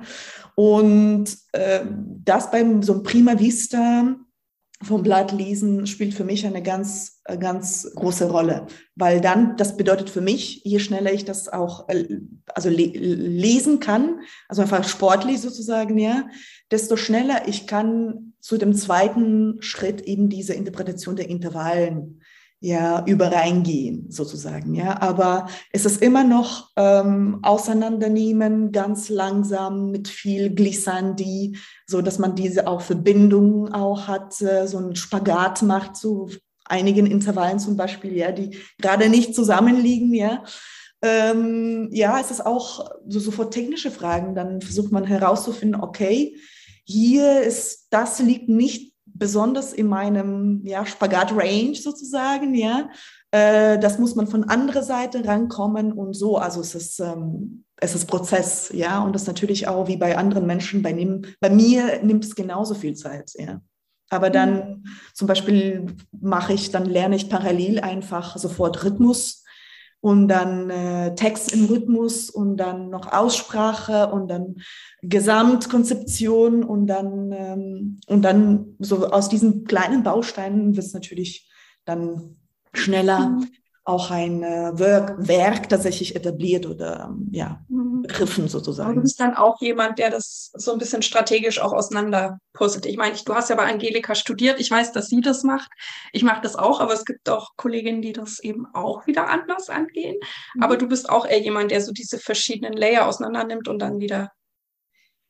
Und 0.57 1.39
äh, 1.53 1.87
das 2.25 2.51
beim 2.51 2.83
so 2.83 2.95
einem 2.95 3.03
Prima 3.03 3.39
Vista 3.39 4.17
vom 4.83 5.03
Blatt 5.03 5.33
lesen 5.33 5.87
spielt 5.87 6.13
für 6.13 6.25
mich 6.25 6.47
eine 6.47 6.63
ganz, 6.63 7.21
äh, 7.25 7.39
ganz 7.39 7.91
große 7.95 8.31
Rolle, 8.31 8.67
weil 8.95 9.21
dann, 9.21 9.57
das 9.57 9.77
bedeutet 9.77 10.11
für 10.11 10.21
mich, 10.21 10.63
je 10.65 10.79
schneller 10.81 11.13
ich 11.13 11.25
das 11.25 11.49
auch 11.49 11.89
äh, 11.89 12.19
also 12.55 12.69
le 12.69 12.85
lesen 12.85 13.81
kann, 13.81 14.21
also 14.49 14.63
einfach 14.63 14.87
sportlich 14.87 15.41
sozusagen, 15.41 15.99
ja, 15.99 16.29
desto 16.71 16.97
schneller 16.97 17.49
ich 17.49 17.67
kann 17.67 18.35
zu 18.41 18.59
dem 18.59 18.75
zweiten 18.75 19.61
Schritt 19.61 20.03
eben 20.03 20.29
diese 20.29 20.53
Interpretation 20.53 21.17
der 21.17 21.31
Intervallen 21.31 22.21
ja 22.67 23.05
übereingehen 23.07 24.11
sozusagen 24.11 24.75
ja. 24.75 25.01
Aber 25.01 25.47
es 25.73 25.87
ist 25.87 26.03
immer 26.03 26.25
noch 26.25 26.71
ähm, 26.77 27.39
auseinandernehmen 27.43 28.73
ganz 28.73 29.09
langsam 29.09 29.93
mit 29.93 30.09
viel 30.09 30.53
Glissandi 30.53 31.57
so 31.87 32.03
dass 32.03 32.19
man 32.19 32.35
diese 32.35 32.67
auch 32.67 32.81
Verbindungen 32.81 33.73
auch 33.73 34.09
hat 34.09 34.41
äh, 34.43 34.67
so 34.67 34.79
einen 34.79 34.97
Spagat 34.97 35.63
macht 35.63 35.97
zu 35.97 36.29
einigen 36.65 37.07
Intervallen 37.07 37.61
zum 37.61 37.77
Beispiel 37.77 38.17
ja 38.17 38.33
die 38.33 38.59
gerade 38.79 39.09
nicht 39.09 39.35
zusammenliegen 39.35 40.13
ja. 40.13 40.43
Ähm, 41.03 41.89
ja 41.93 42.19
es 42.19 42.33
ist 42.33 42.45
auch 42.45 42.91
so 43.07 43.21
sofort 43.21 43.55
technische 43.55 43.93
Fragen. 43.93 44.35
Dann 44.35 44.61
versucht 44.61 44.91
man 44.91 45.05
herauszufinden 45.05 45.81
okay 45.81 46.37
hier 46.89 47.43
ist 47.43 47.89
das 47.91 48.21
liegt 48.21 48.49
nicht 48.49 48.96
besonders 49.19 49.73
in 49.73 49.87
meinem 49.87 50.61
ja, 50.65 50.85
Spagat-Range 50.85 51.75
sozusagen, 51.75 52.55
ja. 52.55 52.89
Äh, 53.31 53.79
das 53.79 53.99
muss 53.99 54.15
man 54.15 54.27
von 54.27 54.45
anderer 54.45 54.83
Seite 54.83 55.25
rankommen 55.25 55.93
und 55.93 56.15
so. 56.15 56.39
Also 56.39 56.61
es 56.61 56.75
ist, 56.75 57.01
ähm, 57.01 57.65
es 57.77 57.95
ist 57.95 58.07
Prozess, 58.07 58.71
ja. 58.73 59.03
Und 59.03 59.15
das 59.15 59.27
natürlich 59.27 59.69
auch 59.69 59.89
wie 59.89 59.97
bei 59.97 60.17
anderen 60.17 60.47
Menschen, 60.47 60.83
bei, 60.83 60.93
nehm, 60.93 61.23
bei 61.41 61.51
mir 61.51 62.03
nimmt 62.03 62.25
es 62.25 62.35
genauso 62.35 62.75
viel 62.75 62.95
Zeit, 62.95 63.33
ja. 63.39 63.61
Aber 64.09 64.31
dann 64.31 64.55
mhm. 64.55 64.85
zum 65.15 65.27
Beispiel 65.27 65.87
mache 66.13 66.53
ich, 66.53 66.71
dann 66.71 66.87
lerne 66.87 67.17
ich 67.17 67.29
parallel 67.29 67.81
einfach 67.81 68.37
sofort 68.37 68.85
Rhythmus 68.85 69.45
und 70.01 70.29
dann 70.29 70.71
äh, 70.71 71.15
Text 71.15 71.53
im 71.53 71.67
Rhythmus 71.67 72.31
und 72.31 72.57
dann 72.57 72.91
noch 72.91 73.13
Aussprache 73.13 74.11
und 74.13 74.29
dann 74.29 74.57
Gesamtkonzeption 75.03 76.63
und 76.65 76.87
dann, 76.87 77.33
ähm, 77.33 78.01
und 78.07 78.23
dann 78.23 78.77
so 78.79 79.07
aus 79.09 79.29
diesen 79.29 79.65
kleinen 79.65 80.03
Bausteinen 80.03 80.77
wird 80.77 80.87
es 80.87 80.93
natürlich 80.95 81.51
dann 81.85 82.37
schneller 82.73 83.31
mhm 83.31 83.47
auch 83.87 84.11
ein 84.11 84.43
äh, 84.43 84.73
Werk, 84.75 85.15
Werk 85.29 85.69
tatsächlich 85.69 86.17
etabliert 86.17 86.67
oder 86.67 87.15
ja, 87.31 87.65
mhm. 87.69 87.96
Begriffen 88.07 88.49
sozusagen. 88.49 88.89
Aber 88.89 88.97
du 88.97 89.03
bist 89.03 89.21
dann 89.21 89.35
auch 89.35 89.61
jemand, 89.61 89.99
der 89.99 90.11
das 90.11 90.51
so 90.55 90.73
ein 90.73 90.79
bisschen 90.79 91.03
strategisch 91.03 91.61
auch 91.61 91.73
auseinanderpuzzelt. 91.73 92.87
Ich 92.87 92.97
meine, 92.97 93.17
du 93.17 93.35
hast 93.35 93.51
ja 93.51 93.57
bei 93.57 93.71
Angelika 93.71 94.15
studiert. 94.15 94.61
Ich 94.61 94.71
weiß, 94.71 94.93
dass 94.93 95.09
sie 95.09 95.21
das 95.21 95.43
macht. 95.43 95.71
Ich 96.13 96.23
mache 96.23 96.41
das 96.43 96.57
auch, 96.57 96.81
aber 96.81 96.93
es 96.93 97.05
gibt 97.05 97.29
auch 97.29 97.51
Kolleginnen, 97.57 98.03
die 98.03 98.13
das 98.13 98.39
eben 98.39 98.67
auch 98.75 99.07
wieder 99.07 99.29
anders 99.29 99.69
angehen. 99.69 100.17
Mhm. 100.55 100.63
Aber 100.63 100.77
du 100.77 100.89
bist 100.89 101.09
auch 101.11 101.27
eher 101.27 101.41
jemand, 101.41 101.71
der 101.71 101.81
so 101.81 101.93
diese 101.93 102.19
verschiedenen 102.19 102.75
Layer 102.75 103.07
auseinander 103.07 103.45
nimmt 103.45 103.69
und 103.69 103.79
dann 103.79 104.01
wieder 104.01 104.31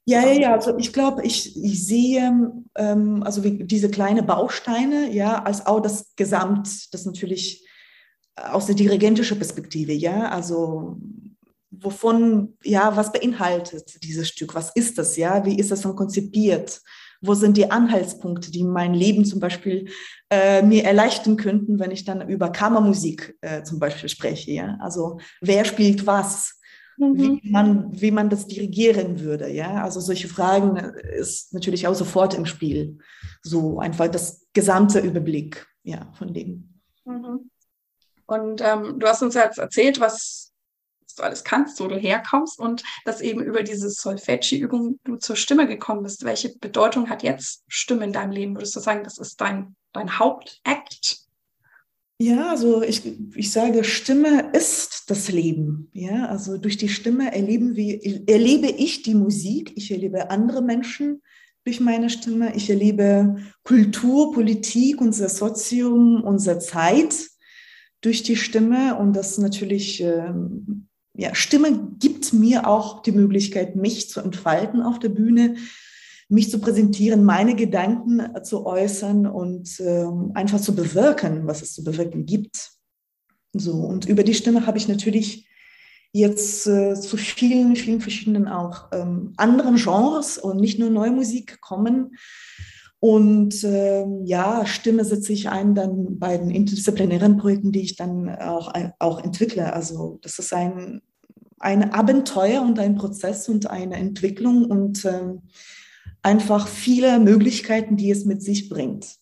ja, 0.09 0.25
ja, 0.25 0.33
ja. 0.41 0.53
Also 0.53 0.79
ich 0.79 0.93
glaube, 0.93 1.25
ich, 1.25 1.61
ich 1.61 1.85
sehe 1.85 2.53
ähm, 2.77 3.23
also 3.25 3.43
wie 3.43 3.65
diese 3.65 3.91
kleine 3.91 4.23
Bausteine, 4.23 5.13
ja, 5.13 5.43
als 5.43 5.67
auch 5.67 5.81
das 5.81 6.15
Gesamt, 6.15 6.95
das 6.95 7.07
natürlich 7.07 7.67
aus 8.37 8.67
der 8.67 8.77
dirigentischen 8.77 9.39
Perspektive, 9.39 9.93
ja, 9.93 10.29
also 10.29 10.97
wovon, 11.81 12.57
ja, 12.63 12.97
was 12.97 13.13
beinhaltet 13.13 14.03
dieses 14.03 14.29
Stück, 14.29 14.55
was 14.55 14.71
ist 14.75 14.99
das, 14.99 15.17
ja, 15.17 15.45
wie 15.45 15.59
ist 15.59 15.71
das 15.71 15.83
dann 15.83 15.97
konzipiert, 15.97 16.81
wo 17.23 17.35
sind 17.35 17.57
die 17.57 17.71
Anhaltspunkte, 17.71 18.51
die 18.51 18.65
mein 18.65 18.95
Leben 18.95 19.25
zum 19.25 19.41
Beispiel 19.41 19.89
äh, 20.31 20.63
mir 20.63 20.85
erleichtern 20.85 21.37
könnten, 21.37 21.79
wenn 21.79 21.91
ich 21.91 22.05
dann 22.05 22.29
über 22.29 22.51
Kammermusik 22.51 23.37
äh, 23.41 23.63
zum 23.63 23.79
Beispiel 23.79 24.09
spreche, 24.09 24.53
ja, 24.53 24.77
also 24.81 25.19
wer 25.41 25.65
spielt 25.65 26.07
was, 26.07 26.57
mhm. 26.99 27.41
wie, 27.43 27.51
man, 27.51 28.01
wie 28.01 28.11
man 28.11 28.29
das 28.29 28.47
dirigieren 28.47 29.21
würde. 29.21 29.49
Ja? 29.51 29.83
Also 29.83 30.01
solche 30.01 30.29
Fragen 30.29 30.77
ist 30.77 31.53
natürlich 31.55 31.87
auch 31.87 31.95
sofort 31.95 32.35
im 32.35 32.47
Spiel. 32.47 32.99
So 33.43 33.79
einfach 33.79 34.09
das 34.09 34.47
gesamte 34.53 35.01
Überblick 35.01 35.67
ja, 35.83 36.13
von 36.15 36.33
dem. 36.33 36.81
Mhm. 37.05 37.51
Und 38.27 38.61
ähm, 38.61 38.99
du 38.99 39.07
hast 39.07 39.23
uns 39.23 39.35
jetzt 39.35 39.59
erzählt, 39.59 40.01
was 40.01 40.46
du 41.19 41.23
alles 41.23 41.45
kannst, 41.45 41.81
wo 41.81 41.89
du 41.89 41.97
herkommst 41.97 42.59
und 42.59 42.83
dass 43.05 43.21
eben 43.21 43.43
über 43.43 43.63
diese 43.63 43.91
Solfeggi-Übung 43.91 45.01
du 45.05 45.17
zur 45.17 45.37
Stimme 45.37 45.67
gekommen 45.67 46.03
bist. 46.03 46.25
Welche 46.25 46.57
Bedeutung 46.59 47.09
hat 47.09 47.23
jetzt 47.23 47.65
Stimme 47.69 48.05
in 48.05 48.13
deinem 48.13 48.33
Leben? 48.33 48.55
Würdest 48.55 48.77
du 48.77 48.81
sagen, 48.81 49.05
das 49.05 49.19
ist 49.19 49.41
dein, 49.41 49.77
dein 49.93 50.19
Hauptakt? 50.19 51.27
Ja, 52.19 52.49
also 52.49 52.83
ich, 52.83 53.03
ich 53.35 53.53
sage, 53.53 53.85
Stimme 53.85 54.51
ist 54.53 55.11
das 55.11 55.29
Leben. 55.31 55.91
Ja, 55.93 56.27
also 56.27 56.57
durch 56.57 56.79
die 56.79 56.89
Stimme 56.89 57.35
erleben 57.35 57.77
wir, 57.77 58.01
erlebe 58.27 58.69
ich 58.69 59.03
die 59.03 59.15
Musik, 59.15 59.73
ich 59.77 59.91
erlebe 59.91 60.31
andere 60.31 60.63
Menschen 60.63 61.23
durch 61.65 61.81
meine 61.81 62.09
Stimme, 62.09 62.55
ich 62.55 62.71
erlebe 62.71 63.37
Kultur, 63.65 64.33
Politik, 64.33 65.01
unser 65.01 65.29
Sozium, 65.29 66.23
unsere 66.23 66.59
Zeit 66.59 67.15
durch 68.01 68.23
die 68.23 68.37
Stimme 68.37 68.97
und 68.97 69.15
das 69.15 69.37
natürlich, 69.37 70.01
ähm, 70.01 70.86
ja, 71.17 71.35
Stimme 71.35 71.93
gibt 71.99 72.33
mir 72.33 72.67
auch 72.67 73.03
die 73.03 73.13
Möglichkeit, 73.13 73.77
mich 73.77 74.11
zu 74.11 74.21
entfalten 74.21 74.83
auf 74.83 74.99
der 74.99 75.09
Bühne, 75.09 75.57
mich 76.29 76.51
zu 76.51 76.59
präsentieren, 76.59 77.25
meine 77.25 77.55
Gedanken 77.55 78.21
äh, 78.21 78.43
zu 78.43 78.67
äußern 78.67 79.27
und 79.27 79.81
äh, 79.81 80.07
einfach 80.35 80.61
zu 80.61 80.75
bewirken, 80.75 81.47
was 81.47 81.63
es 81.63 81.75
zu 81.75 81.85
bewirken 81.85 82.27
gibt. 82.27 82.73
So, 83.53 83.73
und 83.73 84.07
über 84.07 84.25
die 84.25 84.35
Stimme 84.35 84.67
habe 84.67 84.79
ich 84.79 84.89
natürlich 84.89 85.49
jetzt 86.13 86.67
äh, 86.67 86.95
zu 86.95 87.17
vielen, 87.17 87.77
vielen 87.77 88.01
verschiedenen 88.01 88.49
auch 88.49 88.89
ähm, 88.93 89.33
anderen 89.37 89.77
Genres 89.77 90.39
und 90.39 90.61
nicht 90.61 90.79
nur 90.79 90.91
neue 90.91 91.11
Musik 91.11 91.61
kommen. 91.61 92.17
Und 92.99 93.63
ähm, 93.65 94.25
ja, 94.25 94.65
Stimme 94.65 95.05
setze 95.05 95.33
ich 95.33 95.49
ein 95.49 95.75
dann 95.75 96.19
bei 96.19 96.39
den 96.39 96.51
interdisziplinären 96.51 97.37
Projekten, 97.37 97.73
die 97.73 97.83
ich 97.83 97.97
dann 97.97 98.29
auch, 98.29 98.73
auch 98.99 99.23
entwickle. 99.23 99.73
Also 99.73 100.19
das 100.23 100.39
ist 100.39 100.53
ein, 100.53 101.03
ein 101.59 101.93
Abenteuer 101.93 102.63
und 102.63 102.79
ein 102.79 102.97
Prozess 102.97 103.49
und 103.49 103.71
eine 103.71 103.97
Entwicklung 103.97 104.65
und 104.65 105.05
ähm, 105.05 105.43
einfach 106.23 106.69
viele 106.69 107.19
Möglichkeiten, 107.21 107.97
die 107.97 108.11
es 108.11 108.25
mit 108.25 108.43
sich 108.43 108.69
bringt. 108.69 109.17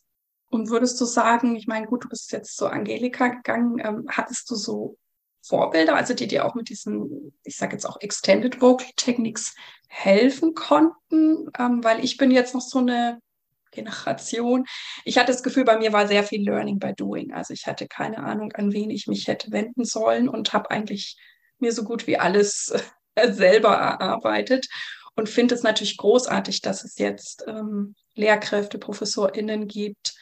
Und 0.51 0.71
würdest 0.71 1.01
du 1.01 1.05
sagen, 1.05 1.57
ich 1.57 1.67
meine, 1.67 1.87
gut, 1.87 2.05
du 2.05 2.09
bist 2.09 2.31
jetzt 2.31 2.57
zu 2.57 2.69
Angelika 2.69 3.27
gegangen, 3.27 3.81
ähm, 3.85 4.07
hattest 4.09 4.49
du 4.51 4.55
so 4.55 4.97
Vorbilder, 5.43 5.97
also 5.97 6.15
die 6.15 6.29
dir 6.29 6.47
auch 6.47 6.55
mit 6.55 6.69
diesen, 6.69 7.35
ich 7.43 7.57
sage 7.57 7.73
jetzt 7.73 7.85
auch 7.85 8.01
Extended 8.01 8.63
Vocal 8.63 8.87
Techniques 8.97 9.55
helfen 9.89 10.55
konnten? 10.55 11.51
Ähm, 11.59 11.83
weil 11.83 12.05
ich 12.05 12.17
bin 12.17 12.31
jetzt 12.31 12.55
noch 12.55 12.63
so 12.63 12.79
eine 12.79 13.19
Generation. 13.75 14.65
Ich 15.05 15.19
hatte 15.19 15.33
das 15.33 15.43
Gefühl, 15.43 15.65
bei 15.65 15.79
mir 15.79 15.93
war 15.93 16.07
sehr 16.07 16.25
viel 16.25 16.43
Learning 16.43 16.79
by 16.79 16.93
Doing. 16.95 17.33
Also 17.33 17.53
ich 17.53 17.67
hatte 17.67 17.87
keine 17.87 18.19
Ahnung, 18.19 18.53
an 18.53 18.73
wen 18.73 18.91
ich 18.91 19.07
mich 19.07 19.29
hätte 19.29 19.51
wenden 19.53 19.85
sollen 19.85 20.29
und 20.29 20.53
habe 20.53 20.71
eigentlich 20.71 21.17
mir 21.59 21.73
so 21.73 21.85
gut 21.85 22.07
wie 22.07 22.19
alles 22.19 22.73
selber 23.31 23.75
erarbeitet 23.75 24.67
und 25.17 25.29
finde 25.29 25.55
es 25.55 25.63
natürlich 25.63 25.97
großartig, 25.97 26.61
dass 26.63 26.85
es 26.85 26.99
jetzt 26.99 27.45
ähm, 27.47 27.95
Lehrkräfte, 28.15 28.79
ProfessorInnen 28.79 29.69
gibt. 29.69 30.15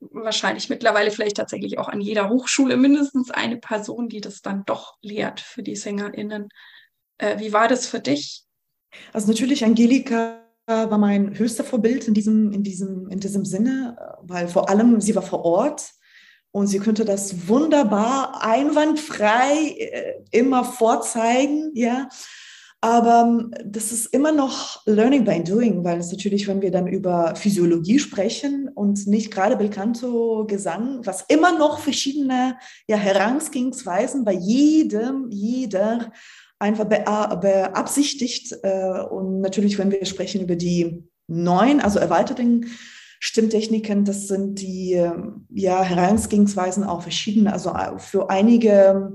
Wahrscheinlich 0.00 0.70
mittlerweile 0.70 1.10
vielleicht 1.10 1.36
tatsächlich 1.36 1.78
auch 1.78 1.88
an 1.88 2.00
jeder 2.00 2.28
Hochschule 2.28 2.76
mindestens 2.76 3.30
eine 3.30 3.58
Person, 3.58 4.08
die 4.08 4.20
das 4.20 4.40
dann 4.40 4.64
doch 4.64 4.94
lehrt 5.02 5.40
für 5.40 5.62
die 5.62 5.76
SängerInnen. 5.76 6.48
Äh, 7.18 7.38
wie 7.38 7.52
war 7.52 7.68
das 7.68 7.86
für 7.86 8.00
dich? 8.00 8.44
Also 9.12 9.28
natürlich, 9.28 9.64
Angelika 9.64 10.40
war 10.70 10.98
mein 10.98 11.38
höchster 11.38 11.64
Vorbild 11.64 12.08
in 12.08 12.14
diesem, 12.14 12.52
in 12.52 12.62
diesem, 12.62 13.08
in 13.08 13.20
diesem 13.20 13.44
Sinne, 13.44 13.96
weil 14.22 14.48
vor 14.48 14.68
allem 14.68 15.00
sie 15.00 15.14
war 15.14 15.22
vor 15.22 15.44
Ort 15.44 15.90
und 16.52 16.66
sie 16.66 16.78
könnte 16.78 17.04
das 17.04 17.48
wunderbar, 17.48 18.42
einwandfrei 18.42 19.76
äh, 19.78 20.14
immer 20.30 20.64
vorzeigen, 20.64 21.70
ja. 21.74 22.08
Aber 22.82 23.26
ähm, 23.28 23.54
das 23.62 23.92
ist 23.92 24.06
immer 24.06 24.32
noch 24.32 24.80
Learning 24.86 25.24
by 25.24 25.44
Doing, 25.44 25.84
weil 25.84 25.98
es 25.98 26.10
natürlich, 26.10 26.48
wenn 26.48 26.62
wir 26.62 26.70
dann 26.70 26.86
über 26.86 27.34
Physiologie 27.36 27.98
sprechen 27.98 28.70
und 28.74 29.06
nicht 29.06 29.30
gerade 29.30 29.56
Belcanto 29.56 30.46
Gesang, 30.46 31.00
was 31.04 31.26
immer 31.28 31.58
noch 31.58 31.80
verschiedene 31.80 32.56
ja, 32.88 32.96
Herangehensweisen 32.96 34.24
bei 34.24 34.32
jedem, 34.32 35.28
jeder 35.30 36.10
einfach 36.60 36.84
beabsichtigt. 36.84 38.54
Äh, 38.62 39.00
und 39.10 39.40
natürlich, 39.40 39.78
wenn 39.78 39.90
wir 39.90 40.04
sprechen 40.04 40.42
über 40.42 40.56
die 40.56 41.04
neuen, 41.26 41.80
also 41.80 41.98
erweiterten 41.98 42.66
Stimmtechniken, 43.18 44.04
das 44.04 44.28
sind 44.28 44.60
die 44.60 44.92
ähm, 44.92 45.46
ja, 45.50 45.82
Herangehensweisen 45.82 46.84
auch 46.84 47.02
verschiedene. 47.02 47.52
Also 47.52 47.70
äh, 47.70 47.98
für 47.98 48.30
einige 48.30 49.12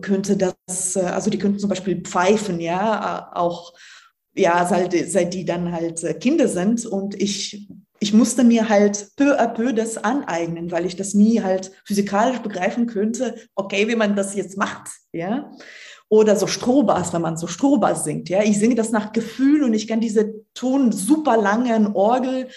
könnte 0.00 0.36
das, 0.36 0.96
äh, 0.96 1.00
also 1.00 1.30
die 1.30 1.38
könnten 1.38 1.58
zum 1.58 1.68
Beispiel 1.68 2.02
pfeifen, 2.02 2.60
ja, 2.60 3.30
auch 3.34 3.74
ja, 4.36 4.66
seit, 4.66 4.92
seit 5.10 5.32
die 5.32 5.44
dann 5.44 5.72
halt 5.72 6.20
Kinder 6.20 6.48
sind. 6.48 6.86
Und 6.86 7.20
ich, 7.20 7.68
ich 8.04 8.12
musste 8.12 8.44
mir 8.44 8.68
halt 8.68 9.08
peu 9.16 9.40
à 9.40 9.48
peu 9.48 9.72
das 9.72 9.96
aneignen, 9.96 10.70
weil 10.70 10.84
ich 10.84 10.94
das 10.94 11.14
nie 11.14 11.40
halt 11.40 11.72
physikalisch 11.86 12.40
begreifen 12.40 12.86
könnte, 12.86 13.34
okay, 13.54 13.88
wie 13.88 13.96
man 13.96 14.14
das 14.14 14.34
jetzt 14.34 14.58
macht, 14.58 14.88
ja. 15.12 15.50
Oder 16.10 16.36
so 16.36 16.46
Strohbass, 16.46 17.14
wenn 17.14 17.22
man 17.22 17.38
so 17.38 17.46
Strohbass 17.46 18.04
singt, 18.04 18.28
ja. 18.28 18.42
Ich 18.42 18.58
singe 18.58 18.74
das 18.74 18.90
nach 18.90 19.12
Gefühl 19.12 19.62
und 19.62 19.72
ich 19.72 19.88
kann 19.88 20.00
diese 20.00 20.34
Ton 20.52 20.92
super 20.92 21.38
langen 21.38 21.94
Orgel 21.94 22.48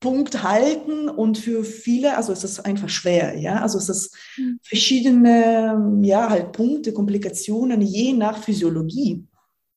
Punkt 0.00 0.42
halten 0.42 1.10
und 1.10 1.36
für 1.36 1.62
viele, 1.62 2.16
also 2.16 2.32
es 2.32 2.42
ist 2.42 2.60
einfach 2.60 2.88
schwer, 2.88 3.38
ja, 3.38 3.60
also 3.60 3.76
es 3.76 3.90
ist 3.90 4.16
hm. 4.36 4.58
verschiedene, 4.62 6.00
ja, 6.00 6.30
halt 6.30 6.52
Punkte, 6.52 6.94
Komplikationen, 6.94 7.82
je 7.82 8.14
nach 8.14 8.38
Physiologie, 8.38 9.26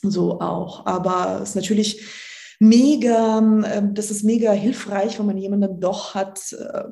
so 0.02 0.40
auch, 0.40 0.86
aber 0.86 1.42
es 1.44 1.50
ist 1.50 1.56
natürlich 1.56 2.29
mega, 2.60 3.40
ähm, 3.40 3.94
das 3.94 4.12
ist 4.12 4.24
mega 4.24 4.52
hilfreich, 4.52 5.18
wenn 5.18 5.26
man 5.26 5.38
jemanden 5.38 5.80
doch 5.80 6.14
hat, 6.14 6.54
äh, 6.54 6.84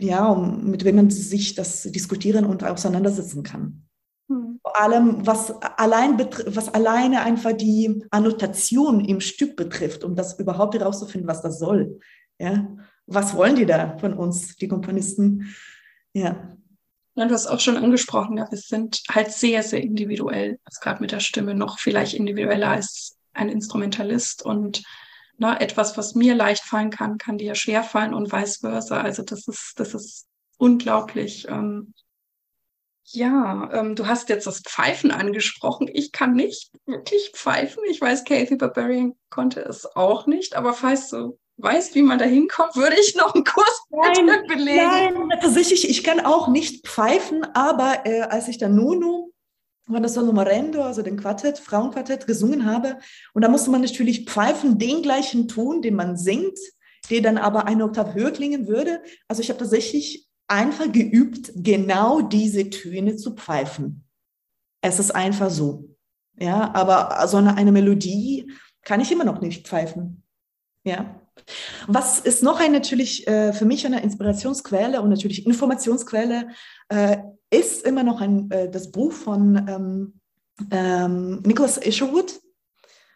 ja, 0.00 0.34
mit 0.34 0.84
wem 0.84 0.96
man 0.96 1.10
sich 1.10 1.54
das 1.54 1.82
diskutieren 1.82 2.44
und 2.44 2.64
auseinandersetzen 2.64 3.42
kann. 3.42 3.84
Hm. 4.28 4.60
Vor 4.62 4.80
allem, 4.80 5.26
was, 5.26 5.50
allein 5.62 6.18
was 6.18 6.72
alleine 6.74 7.22
einfach 7.22 7.52
die 7.52 8.04
Annotation 8.10 9.04
im 9.04 9.20
Stück 9.20 9.56
betrifft, 9.56 10.04
um 10.04 10.14
das 10.14 10.38
überhaupt 10.38 10.74
herauszufinden, 10.74 11.28
was 11.28 11.42
das 11.42 11.58
soll. 11.58 12.00
Ja, 12.38 12.68
was 13.06 13.34
wollen 13.34 13.56
die 13.56 13.66
da 13.66 13.96
von 13.98 14.12
uns, 14.14 14.56
die 14.56 14.68
Komponisten? 14.68 15.54
Ja. 16.12 16.56
Ja, 17.14 17.26
du 17.26 17.34
hast 17.34 17.48
auch 17.48 17.58
schon 17.58 17.76
angesprochen, 17.76 18.36
ja, 18.36 18.46
wir 18.48 18.58
sind 18.58 19.02
halt 19.10 19.32
sehr, 19.32 19.64
sehr 19.64 19.82
individuell, 19.82 20.60
also 20.64 20.78
gerade 20.80 21.00
mit 21.00 21.10
der 21.10 21.18
Stimme 21.18 21.52
noch 21.52 21.80
vielleicht 21.80 22.14
individueller 22.14 22.68
als 22.68 23.17
ein 23.38 23.48
Instrumentalist 23.48 24.44
und 24.44 24.82
na, 25.38 25.52
ne, 25.52 25.60
etwas, 25.60 25.96
was 25.96 26.14
mir 26.14 26.34
leicht 26.34 26.64
fallen 26.64 26.90
kann, 26.90 27.16
kann 27.16 27.38
dir 27.38 27.54
schwer 27.54 27.84
fallen 27.84 28.12
und 28.12 28.32
vice 28.32 28.58
versa. 28.58 29.00
Also 29.00 29.22
das 29.22 29.46
ist, 29.46 29.74
das 29.76 29.94
ist 29.94 30.26
unglaublich. 30.58 31.46
Ähm, 31.48 31.94
ja, 33.04 33.70
ähm, 33.72 33.94
du 33.94 34.06
hast 34.06 34.28
jetzt 34.28 34.46
das 34.46 34.60
Pfeifen 34.60 35.12
angesprochen. 35.12 35.88
Ich 35.92 36.12
kann 36.12 36.34
nicht 36.34 36.72
wirklich 36.86 37.30
pfeifen. 37.34 37.82
Ich 37.88 38.00
weiß, 38.00 38.24
Kathy 38.24 38.56
Barbarian 38.56 39.14
konnte 39.30 39.60
es 39.60 39.86
auch 39.96 40.26
nicht, 40.26 40.56
aber 40.56 40.74
falls 40.74 41.08
du 41.08 41.38
weiß, 41.58 41.94
wie 41.94 42.02
man 42.02 42.18
da 42.18 42.24
hinkommt, 42.24 42.76
würde 42.76 42.96
ich 43.00 43.14
noch 43.16 43.34
einen 43.34 43.44
Kurs 43.44 43.84
nein, 43.90 44.46
belegen. 44.46 45.28
Nein, 45.28 45.40
tatsächlich, 45.40 45.88
ich 45.88 46.04
kann 46.04 46.20
auch 46.20 46.48
nicht 46.48 46.86
pfeifen, 46.86 47.44
aber 47.54 48.04
äh, 48.04 48.22
als 48.22 48.48
ich 48.48 48.58
dann 48.58 48.74
Nunu 48.74 49.32
war 49.88 50.00
das 50.00 50.14
Solo 50.14 50.32
Morendo, 50.32 50.82
also 50.82 51.02
den 51.02 51.16
Quartett, 51.16 51.58
Frauenquartett, 51.58 52.26
gesungen 52.26 52.66
habe. 52.66 52.98
Und 53.32 53.42
da 53.42 53.48
musste 53.48 53.70
man 53.70 53.80
natürlich 53.80 54.26
pfeifen, 54.26 54.78
den 54.78 55.02
gleichen 55.02 55.48
Ton, 55.48 55.82
den 55.82 55.94
man 55.94 56.16
singt, 56.16 56.58
der 57.10 57.22
dann 57.22 57.38
aber 57.38 57.66
eine 57.66 57.84
Oktav 57.84 58.14
höher 58.14 58.30
klingen 58.30 58.68
würde. 58.68 59.02
Also 59.28 59.42
ich 59.42 59.48
habe 59.48 59.58
tatsächlich 59.58 60.28
einfach 60.46 60.90
geübt, 60.90 61.52
genau 61.54 62.20
diese 62.20 62.70
Töne 62.70 63.16
zu 63.16 63.34
pfeifen. 63.34 64.04
Es 64.80 64.98
ist 64.98 65.10
einfach 65.10 65.50
so. 65.50 65.96
Ja, 66.38 66.72
aber 66.74 67.26
so 67.26 67.38
eine, 67.38 67.56
eine 67.56 67.72
Melodie 67.72 68.52
kann 68.82 69.00
ich 69.00 69.10
immer 69.10 69.24
noch 69.24 69.40
nicht 69.40 69.66
pfeifen. 69.66 70.22
Ja. 70.84 71.20
Was 71.90 72.20
ist 72.20 72.42
noch 72.42 72.60
ein 72.60 72.72
natürlich 72.72 73.26
äh, 73.26 73.54
für 73.54 73.64
mich 73.64 73.86
eine 73.86 74.02
Inspirationsquelle 74.02 75.00
und 75.00 75.08
natürlich 75.08 75.46
Informationsquelle, 75.46 76.48
äh, 76.90 77.16
ist 77.50 77.86
immer 77.86 78.02
noch 78.02 78.20
ein, 78.20 78.50
äh, 78.50 78.70
das 78.70 78.90
Buch 78.90 79.10
von 79.10 79.56
ähm, 79.66 80.20
ähm, 80.70 81.40
Nicholas 81.46 81.78
Isherwood, 81.78 82.40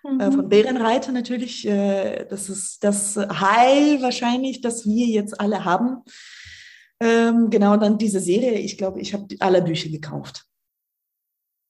äh, 0.05 0.09
mhm. 0.09 0.33
von 0.33 0.49
Bärenreiter 0.49 1.13
natürlich. 1.13 1.67
Äh, 1.67 2.25
das 2.31 2.49
ist 2.49 2.83
das 2.83 3.17
Heil 3.17 4.01
wahrscheinlich, 4.01 4.63
das 4.63 4.87
wir 4.87 5.07
jetzt 5.07 5.39
alle 5.39 5.67
haben. 5.67 6.03
Ähm, 6.99 7.51
genau, 7.51 7.77
dann 7.77 7.99
diese 7.99 8.21
Serie, 8.21 8.53
ich 8.53 8.79
glaube, 8.79 9.01
ich 9.01 9.13
habe 9.13 9.27
alle 9.41 9.61
Bücher 9.61 9.91
gekauft. 9.91 10.47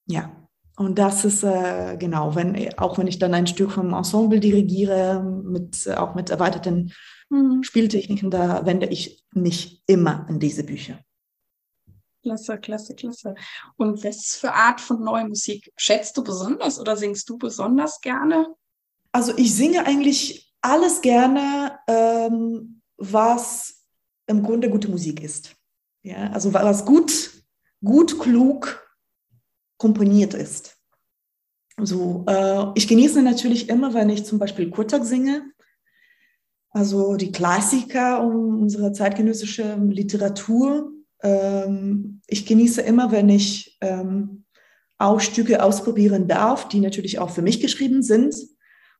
Ja. 0.07 0.41
Und 0.83 0.99
das 0.99 1.25
ist 1.25 1.45
äh, 1.45 1.97
genau, 1.97 2.35
wenn, 2.35 2.77
auch 2.79 2.99
wenn 2.99 3.07
ich 3.07 3.18
dann 3.18 3.35
ein 3.35 3.47
Stück 3.47 3.73
vom 3.73 3.95
Ensemble 3.95 4.40
dirigiere, 4.40 5.23
mit, 5.23 5.88
auch 5.88 6.14
mit 6.14 6.31
erweiterten 6.31 6.92
mhm. 7.31 7.62
Spieltechniken, 7.62 8.31
da 8.31 8.66
wende 8.66 8.87
ich 8.87 9.25
mich 9.33 9.83
immer 9.87 10.27
an 10.29 10.40
diese 10.40 10.64
Bücher. 10.64 10.99
Klasse, 12.23 12.59
klasse, 12.59 12.95
klasse. 12.95 13.35
Und 13.77 14.05
was 14.05 14.37
für 14.37 14.53
Art 14.53 14.81
von 14.81 15.03
neue 15.03 15.27
Musik 15.27 15.73
schätzt 15.77 16.16
du 16.16 16.25
besonders 16.25 16.81
oder 16.81 16.97
singst 16.97 17.29
du 17.29 17.38
besonders 17.38 18.01
gerne? 18.01 18.55
Also 19.12 19.33
ich 19.37 19.55
singe 19.55 19.87
eigentlich 19.87 20.53
alles 20.61 21.01
gerne, 21.01 21.79
ähm, 21.88 22.81
was 22.97 23.85
im 24.27 24.42
Grunde 24.42 24.71
gute 24.71 24.88
Musik 24.88 25.23
ist. 25.23 25.55
Ja, 26.03 26.31
also 26.31 26.53
was 26.53 26.85
gut, 26.85 27.31
gut, 27.85 28.18
klug 28.18 28.82
komponiert 29.83 30.33
ist. 30.33 30.79
So, 31.83 32.25
äh, 32.29 32.66
ich 32.75 32.87
genieße 32.87 33.21
natürlich 33.23 33.68
immer, 33.68 33.92
wenn 33.92 34.09
ich 34.09 34.25
zum 34.25 34.38
Beispiel 34.38 34.71
Kurtak 34.71 35.05
singe, 35.05 35.42
also 36.71 37.16
die 37.16 37.33
Klassiker 37.33 38.25
unserer 38.25 38.92
zeitgenössischen 38.92 39.90
Literatur 39.90 40.92
ähm, 41.23 42.21
ich 42.27 42.47
genieße 42.47 42.83
immer, 42.83 43.12
wenn 43.12 43.29
ich 43.29 43.79
ähm, 43.81 44.45
auch 44.99 45.21
Stücke 45.21 45.62
ausprobieren 45.62 46.29
darf, 46.29 46.68
die 46.68 46.81
natürlich 46.81 47.18
auch 47.18 47.31
für 47.31 47.42
mich 47.42 47.61
geschrieben 47.61 48.03
sind, 48.03 48.35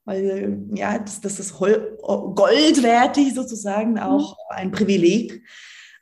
weil 0.05 0.61
ja, 0.75 0.99
das, 0.99 1.21
das 1.21 1.38
ist 1.38 1.55
goldwertig 1.55 3.35
sozusagen, 3.35 3.99
auch 3.99 4.33
mhm. 4.33 4.57
ein 4.57 4.71
Privileg, 4.73 5.42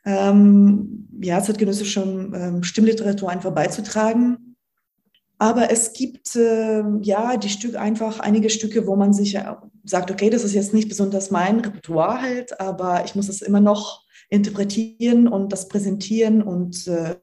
ähm, 0.05 1.07
ja, 1.21 1.41
zeitgenössische 1.41 2.01
ähm, 2.01 2.63
Stimmliteratur 2.63 3.29
einfach 3.29 3.51
beizutragen. 3.51 4.50
Aber 5.41 5.71
es 5.71 5.93
gibt 5.93 6.35
äh, 6.35 6.83
ja 7.01 7.35
die 7.35 7.49
Stücke 7.49 7.81
einfach 7.81 8.19
einige 8.19 8.51
Stücke, 8.51 8.85
wo 8.85 8.95
man 8.95 9.11
sich 9.11 9.39
sagt, 9.83 10.11
okay, 10.11 10.29
das 10.29 10.43
ist 10.43 10.53
jetzt 10.53 10.71
nicht 10.71 10.87
besonders 10.87 11.31
mein 11.31 11.61
Repertoire 11.61 12.21
halt, 12.21 12.59
aber 12.59 13.05
ich 13.05 13.15
muss 13.15 13.27
es 13.27 13.41
immer 13.41 13.59
noch 13.59 14.05
interpretieren 14.29 15.27
und 15.27 15.51
das 15.51 15.67
präsentieren 15.67 16.43
und 16.43 16.87
äh, 16.87 17.15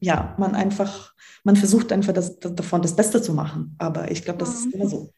ja, 0.00 0.34
man 0.38 0.54
einfach, 0.54 1.12
man 1.44 1.54
versucht 1.54 1.92
einfach 1.92 2.14
das, 2.14 2.38
das, 2.38 2.54
davon 2.54 2.80
das 2.80 2.96
Beste 2.96 3.20
zu 3.20 3.34
machen. 3.34 3.76
Aber 3.78 4.10
ich 4.10 4.24
glaube, 4.24 4.38
das 4.38 4.54
ist 4.54 4.72
immer 4.72 4.88
so. 4.88 5.10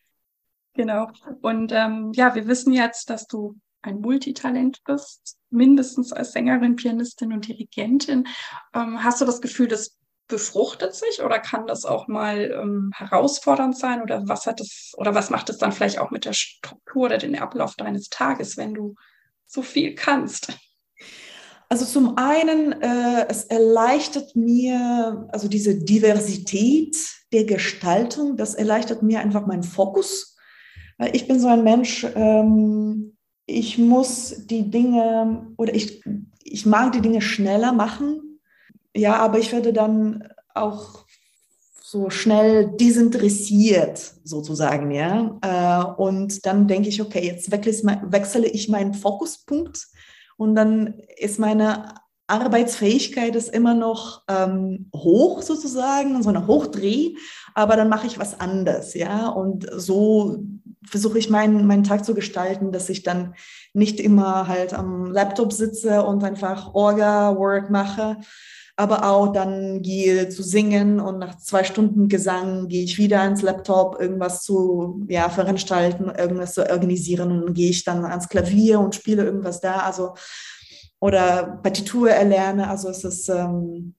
Genau. 0.75 1.13
Und 1.43 1.71
ähm, 1.71 2.11
ja, 2.17 2.35
wir 2.35 2.49
wissen 2.49 2.73
jetzt, 2.73 3.09
dass 3.09 3.29
du 3.29 3.55
ein 3.83 4.01
Multitalent 4.01 4.83
bist, 4.83 5.37
mindestens 5.51 6.13
als 6.13 6.33
Sängerin, 6.33 6.75
Pianistin 6.75 7.33
und 7.33 7.47
Dirigentin. 7.47 8.27
Ähm, 8.75 9.05
hast 9.05 9.21
du 9.21 9.25
das 9.25 9.41
Gefühl, 9.41 9.69
das 9.69 9.97
befruchtet 10.29 10.95
sich 10.95 11.23
oder 11.23 11.39
kann 11.39 11.67
das 11.67 11.85
auch 11.85 12.07
mal 12.07 12.51
ähm, 12.53 12.91
herausfordernd 12.95 13.77
sein 13.77 14.03
oder 14.03 14.29
was 14.29 14.47
hat 14.47 14.61
es 14.61 14.93
oder 14.97 15.15
was 15.15 15.31
macht 15.31 15.49
es 15.51 15.59
dann 15.59 15.73
vielleicht 15.73 15.99
auch 15.99 16.11
mit 16.11 16.25
der 16.25 16.35
Struktur 16.35 17.07
oder 17.07 17.19
den 17.19 17.39
Ablauf 17.39 17.75
deines 17.75 18.09
Tages, 18.09 18.57
wenn 18.57 18.75
du 18.75 18.95
so 19.47 19.63
viel 19.63 19.95
kannst? 19.95 20.53
Also 21.71 21.85
zum 21.85 22.17
einen, 22.17 22.81
äh, 22.81 23.27
es 23.29 23.45
erleichtert 23.45 24.37
mir, 24.37 25.29
also 25.33 25.49
diese 25.49 25.75
Diversität 25.75 26.97
der 27.33 27.45
Gestaltung, 27.45 28.37
das 28.37 28.55
erleichtert 28.55 29.03
mir 29.03 29.21
einfach 29.21 29.47
meinen 29.47 29.63
Fokus. 29.63 30.37
Ich 31.13 31.29
bin 31.29 31.39
so 31.39 31.49
ein 31.49 31.63
Mensch, 31.63 32.07
ähm, 32.15 33.17
ich 33.47 33.79
muss 33.79 34.47
die 34.47 34.71
Dinge 34.71 35.53
oder 35.57 35.75
ich, 35.75 36.03
ich 36.43 36.67
mag 36.67 36.93
die 36.93 37.01
Dinge 37.01 37.21
schneller 37.21 37.73
machen. 37.73 38.28
Ja, 38.99 39.17
aber 39.17 39.39
ich 39.39 39.53
werde 39.53 39.73
dann 39.73 40.29
auch 40.55 41.05
so 41.81 42.11
schnell 42.11 42.77
desinteressiert 42.77 43.99
sozusagen, 44.25 44.91
ja. 44.91 45.39
Äh, 45.41 46.03
und 46.03 46.45
dann 46.45 46.67
denke 46.69 46.89
ich, 46.89 47.01
okay, 47.01 47.25
jetzt 47.25 47.51
wechsle 47.51 48.47
ich 48.49 48.69
meinen 48.69 48.93
Fokuspunkt 48.93 49.87
und 50.37 50.55
dann 50.55 51.01
ist 51.17 51.39
meine 51.39 51.95
Arbeitsfähigkeit 52.27 53.35
ist 53.37 53.49
immer 53.49 53.73
noch 53.73 54.23
ähm, 54.29 54.91
hoch 54.95 55.41
sozusagen, 55.41 56.23
so 56.23 56.29
eine 56.29 56.47
Hochdreh, 56.47 57.15
aber 57.55 57.77
dann 57.77 57.89
mache 57.89 58.07
ich 58.07 58.19
was 58.19 58.39
anderes, 58.39 58.93
ja. 58.93 59.29
Und 59.29 59.67
so 59.75 60.45
versuche 60.85 61.19
ich 61.19 61.31
meinen, 61.31 61.67
meinen 61.67 61.85
Tag 61.85 62.05
zu 62.05 62.15
gestalten, 62.15 62.71
dass 62.71 62.91
ich 62.91 63.03
dann 63.03 63.35
nicht 63.73 63.99
immer 63.99 64.47
halt 64.47 64.75
am 64.75 65.07
Laptop 65.07 65.53
sitze 65.53 66.03
und 66.05 66.23
einfach 66.23 66.75
Orga-Work 66.75 67.71
mache, 67.71 68.19
aber 68.79 69.11
auch 69.11 69.33
dann 69.33 69.83
gehe 69.83 70.29
zu 70.29 70.45
singen 70.45 71.01
und 71.01 71.19
nach 71.19 71.37
zwei 71.39 71.65
Stunden 71.65 72.07
Gesang 72.09 72.69
gehe 72.69 72.85
ich 72.85 72.97
wieder 72.97 73.23
ans 73.23 73.43
Laptop, 73.43 74.01
irgendwas 74.01 74.45
zu 74.45 75.05
ja, 75.09 75.29
veranstalten, 75.31 76.13
irgendwas 76.17 76.55
zu 76.55 76.65
organisieren 76.71 77.33
und 77.33 77.41
dann 77.41 77.55
gehe 77.55 77.71
ich 77.71 77.83
dann 77.83 78.05
ans 78.05 78.29
Klavier 78.29 78.79
und 78.79 78.95
spiele 78.95 79.25
irgendwas 79.25 79.61
da, 79.61 79.81
also 79.81 80.15
oder 81.01 81.59
Partitur 81.61 82.11
erlerne, 82.11 82.71
also 82.71 82.89
es 82.89 83.03
ist 83.03 83.29
ähm, 83.29 83.97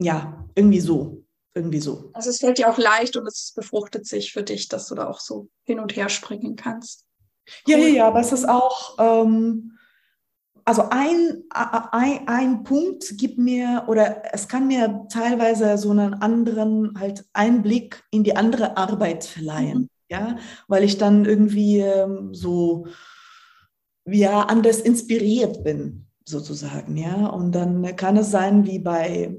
ja 0.00 0.42
irgendwie 0.54 0.80
so, 0.80 1.26
irgendwie 1.54 1.80
so. 1.80 2.08
Also 2.14 2.30
es 2.30 2.38
fällt 2.38 2.56
dir 2.56 2.70
auch 2.70 2.78
leicht 2.78 3.18
und 3.18 3.26
es 3.26 3.52
befruchtet 3.54 4.06
sich 4.06 4.32
für 4.32 4.42
dich, 4.42 4.68
dass 4.68 4.88
du 4.88 4.94
da 4.94 5.06
auch 5.06 5.20
so 5.20 5.50
hin 5.64 5.78
und 5.78 5.94
her 5.96 6.08
springen 6.08 6.56
kannst. 6.56 7.04
Ja, 7.66 7.76
ja, 7.76 7.88
ja, 7.88 8.08
aber 8.08 8.20
es 8.20 8.32
ist 8.32 8.48
auch 8.48 8.96
ähm, 8.98 9.76
also 10.64 10.88
ein, 10.90 11.44
ein, 11.50 12.28
ein 12.28 12.62
Punkt 12.64 13.18
gibt 13.18 13.38
mir 13.38 13.84
oder 13.86 14.22
es 14.32 14.48
kann 14.48 14.66
mir 14.66 15.06
teilweise 15.10 15.76
so 15.78 15.90
einen 15.90 16.14
anderen 16.14 16.98
halt 16.98 17.24
Einblick 17.32 18.02
in 18.10 18.24
die 18.24 18.36
andere 18.36 18.76
Arbeit 18.76 19.24
verleihen, 19.24 19.78
mhm. 19.78 19.88
ja, 20.08 20.36
weil 20.68 20.84
ich 20.84 20.98
dann 20.98 21.24
irgendwie 21.24 21.80
ähm, 21.80 22.34
so 22.34 22.86
ja 24.04 24.42
anders 24.42 24.80
inspiriert 24.80 25.64
bin 25.64 26.06
sozusagen, 26.24 26.96
ja, 26.96 27.26
und 27.26 27.52
dann 27.52 27.96
kann 27.96 28.16
es 28.16 28.30
sein 28.30 28.66
wie 28.66 28.78
bei 28.78 29.36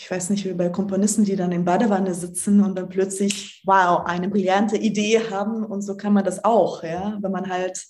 ich 0.00 0.08
weiß 0.08 0.30
nicht, 0.30 0.44
wie 0.44 0.54
bei 0.54 0.68
Komponisten, 0.68 1.24
die 1.24 1.34
dann 1.34 1.50
in 1.50 1.64
Badewanne 1.64 2.14
sitzen 2.14 2.62
und 2.62 2.78
dann 2.78 2.88
plötzlich, 2.88 3.60
wow, 3.66 4.06
eine 4.06 4.28
brillante 4.28 4.76
Idee 4.76 5.20
haben 5.28 5.64
und 5.64 5.82
so 5.82 5.96
kann 5.96 6.12
man 6.12 6.24
das 6.24 6.44
auch, 6.44 6.84
ja, 6.84 7.18
wenn 7.20 7.32
man 7.32 7.50
halt 7.50 7.84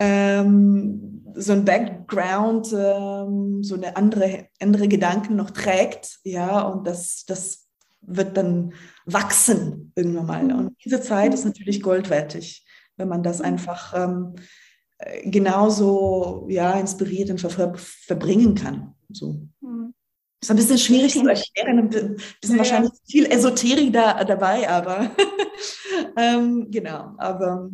ähm, 0.00 1.22
so 1.34 1.52
ein 1.52 1.64
Background, 1.64 2.72
ähm, 2.72 3.62
so 3.62 3.76
eine 3.76 3.96
andere, 3.96 4.48
andere 4.60 4.88
Gedanken 4.88 5.36
noch 5.36 5.50
trägt, 5.50 6.18
ja, 6.24 6.62
und 6.62 6.86
das, 6.86 7.24
das 7.26 7.68
wird 8.00 8.36
dann 8.36 8.72
wachsen 9.04 9.92
irgendwann 9.94 10.26
mal. 10.26 10.56
Und 10.56 10.76
diese 10.84 11.00
Zeit 11.00 11.34
ist 11.34 11.44
natürlich 11.44 11.82
goldwertig, 11.82 12.66
wenn 12.96 13.08
man 13.08 13.22
das 13.22 13.40
einfach 13.40 13.94
ähm, 13.94 14.34
genauso 15.24 16.46
ja, 16.48 16.72
inspiriert 16.72 17.30
und 17.30 17.40
ver 17.40 17.74
verbringen 17.76 18.54
kann. 18.54 18.94
So. 19.10 19.46
Mhm. 19.60 19.94
Ist 20.42 20.50
ein 20.50 20.56
bisschen 20.56 20.78
schwierig 20.78 21.12
zu 21.12 21.28
erklären, 21.28 21.78
ein 21.78 21.88
bisschen 21.90 22.56
ja. 22.56 22.58
wahrscheinlich 22.58 22.92
viel 23.06 23.26
Esoterik 23.26 23.92
da, 23.92 24.24
dabei, 24.24 24.68
aber 24.68 25.10
ähm, 26.16 26.68
genau, 26.70 27.12
aber 27.18 27.70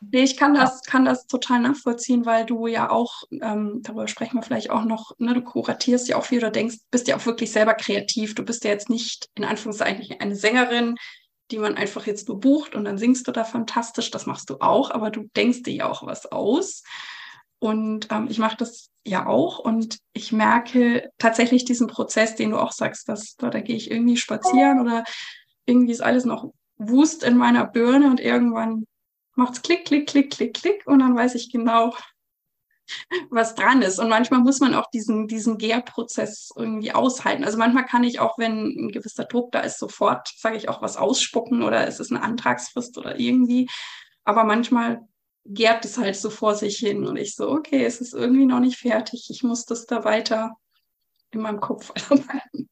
Nee, 0.00 0.22
ich 0.22 0.38
kann 0.38 0.54
das, 0.54 0.82
kann 0.82 1.04
das 1.04 1.26
total 1.26 1.60
nachvollziehen, 1.60 2.24
weil 2.24 2.46
du 2.46 2.66
ja 2.66 2.90
auch, 2.90 3.24
ähm, 3.30 3.80
darüber 3.82 4.08
sprechen 4.08 4.36
wir 4.36 4.42
vielleicht 4.42 4.70
auch 4.70 4.84
noch, 4.84 5.12
ne, 5.18 5.34
du 5.34 5.42
kuratierst 5.42 6.08
ja 6.08 6.16
auch 6.16 6.24
viel 6.24 6.38
oder 6.38 6.50
denkst, 6.50 6.76
bist 6.90 7.06
ja 7.06 7.16
auch 7.16 7.26
wirklich 7.26 7.52
selber 7.52 7.74
kreativ. 7.74 8.34
Du 8.34 8.42
bist 8.42 8.64
ja 8.64 8.70
jetzt 8.70 8.88
nicht 8.88 9.28
in 9.34 9.44
Anführungszeichen 9.44 10.18
eine 10.18 10.36
Sängerin, 10.36 10.96
die 11.50 11.58
man 11.58 11.76
einfach 11.76 12.06
jetzt 12.06 12.28
nur 12.28 12.40
bucht 12.40 12.74
und 12.74 12.84
dann 12.86 12.96
singst 12.96 13.28
du 13.28 13.32
da 13.32 13.44
fantastisch. 13.44 14.10
Das 14.10 14.24
machst 14.24 14.48
du 14.48 14.56
auch, 14.60 14.90
aber 14.90 15.10
du 15.10 15.28
denkst 15.36 15.64
dir 15.64 15.74
ja 15.74 15.90
auch 15.90 16.06
was 16.06 16.32
aus. 16.32 16.82
Und 17.58 18.08
ähm, 18.10 18.26
ich 18.30 18.38
mache 18.38 18.56
das 18.56 18.88
ja 19.04 19.26
auch 19.26 19.58
und 19.58 19.98
ich 20.14 20.32
merke 20.32 21.10
tatsächlich 21.18 21.66
diesen 21.66 21.88
Prozess, 21.88 22.36
den 22.36 22.52
du 22.52 22.58
auch 22.58 22.72
sagst, 22.72 23.06
dass 23.08 23.36
da, 23.36 23.50
da 23.50 23.60
gehe 23.60 23.76
ich 23.76 23.90
irgendwie 23.90 24.16
spazieren 24.16 24.80
oder 24.80 25.04
irgendwie 25.66 25.92
ist 25.92 26.02
alles 26.02 26.24
noch 26.24 26.52
Wust 26.78 27.22
in 27.22 27.36
meiner 27.36 27.66
Birne 27.66 28.06
und 28.06 28.18
irgendwann 28.18 28.86
macht 29.40 29.54
es 29.54 29.62
klick, 29.62 29.86
klick, 29.86 30.08
klick, 30.08 30.30
klick, 30.30 30.54
klick 30.54 30.86
und 30.86 31.00
dann 31.00 31.16
weiß 31.16 31.34
ich 31.34 31.50
genau, 31.50 31.94
was 33.30 33.54
dran 33.54 33.82
ist. 33.82 33.98
Und 33.98 34.08
manchmal 34.08 34.40
muss 34.40 34.60
man 34.60 34.74
auch 34.74 34.90
diesen, 34.90 35.26
diesen 35.28 35.58
Gärprozess 35.58 36.50
irgendwie 36.56 36.92
aushalten. 36.92 37.44
Also 37.44 37.58
manchmal 37.58 37.86
kann 37.86 38.04
ich 38.04 38.20
auch, 38.20 38.38
wenn 38.38 38.66
ein 38.66 38.92
gewisser 38.92 39.24
Druck 39.24 39.52
da 39.52 39.60
ist, 39.60 39.78
sofort, 39.78 40.28
sage 40.36 40.56
ich 40.56 40.68
auch, 40.68 40.82
was 40.82 40.96
ausspucken 40.96 41.62
oder 41.62 41.86
es 41.86 42.00
ist 42.00 42.10
eine 42.10 42.22
Antragsfrist 42.22 42.98
oder 42.98 43.18
irgendwie. 43.18 43.68
Aber 44.24 44.44
manchmal 44.44 45.06
gärt 45.44 45.84
es 45.84 45.98
halt 45.98 46.16
so 46.16 46.30
vor 46.30 46.54
sich 46.54 46.76
hin 46.76 47.06
und 47.06 47.16
ich 47.16 47.34
so, 47.34 47.50
okay, 47.50 47.84
es 47.84 48.00
ist 48.00 48.14
irgendwie 48.14 48.46
noch 48.46 48.60
nicht 48.60 48.78
fertig. 48.78 49.28
Ich 49.30 49.42
muss 49.42 49.64
das 49.64 49.86
da 49.86 50.04
weiter 50.04 50.56
in 51.30 51.40
meinem 51.40 51.60
Kopf 51.60 51.92
arbeiten. 52.10 52.68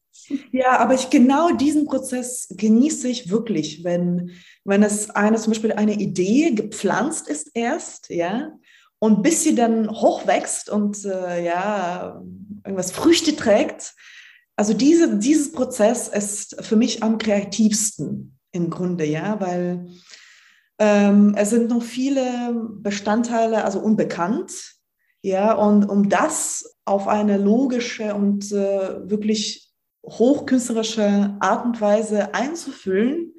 Ja, 0.51 0.77
aber 0.77 0.93
ich 0.93 1.09
genau 1.09 1.51
diesen 1.51 1.85
Prozess 1.85 2.47
genieße 2.49 3.07
ich 3.07 3.29
wirklich, 3.29 3.83
wenn, 3.83 4.31
wenn 4.63 4.83
es 4.83 5.09
eine 5.09 5.37
zum 5.37 5.51
Beispiel 5.51 5.73
eine 5.73 5.93
Idee 5.93 6.51
gepflanzt 6.51 7.27
ist 7.27 7.51
erst, 7.53 8.09
ja, 8.09 8.51
und 8.99 9.23
bis 9.23 9.43
sie 9.43 9.55
dann 9.55 9.89
hochwächst 9.89 10.69
und 10.69 11.05
äh, 11.05 11.43
ja, 11.45 12.21
irgendwas 12.65 12.91
Früchte 12.91 13.35
trägt. 13.35 13.95
Also 14.55 14.73
diese, 14.73 15.17
dieses 15.17 15.53
Prozess 15.53 16.09
ist 16.09 16.57
für 16.61 16.75
mich 16.75 17.01
am 17.01 17.17
kreativsten. 17.17 18.37
im 18.51 18.69
Grunde, 18.69 19.05
ja, 19.05 19.39
weil 19.39 19.87
ähm, 20.79 21.35
es 21.37 21.49
sind 21.51 21.69
noch 21.69 21.83
viele 21.83 22.53
Bestandteile, 22.81 23.63
also 23.63 23.79
unbekannt, 23.79 24.51
ja, 25.21 25.53
und 25.53 25.85
um 25.85 26.09
das 26.09 26.77
auf 26.85 27.07
eine 27.07 27.37
logische 27.37 28.15
und 28.15 28.51
äh, 28.51 29.09
wirklich 29.09 29.68
hochkünstlerische 30.05 31.35
Art 31.39 31.65
und 31.65 31.81
Weise 31.81 32.33
einzufüllen, 32.33 33.33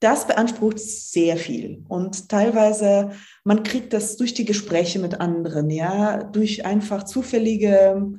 das 0.00 0.26
beansprucht 0.26 0.78
sehr 0.78 1.36
viel. 1.36 1.84
Und 1.88 2.28
teilweise, 2.28 3.10
man 3.44 3.64
kriegt 3.64 3.92
das 3.92 4.16
durch 4.16 4.32
die 4.32 4.44
Gespräche 4.44 5.00
mit 5.00 5.20
anderen, 5.20 5.70
ja, 5.70 6.22
durch 6.22 6.64
einfach 6.64 7.04
zufällige 7.04 8.12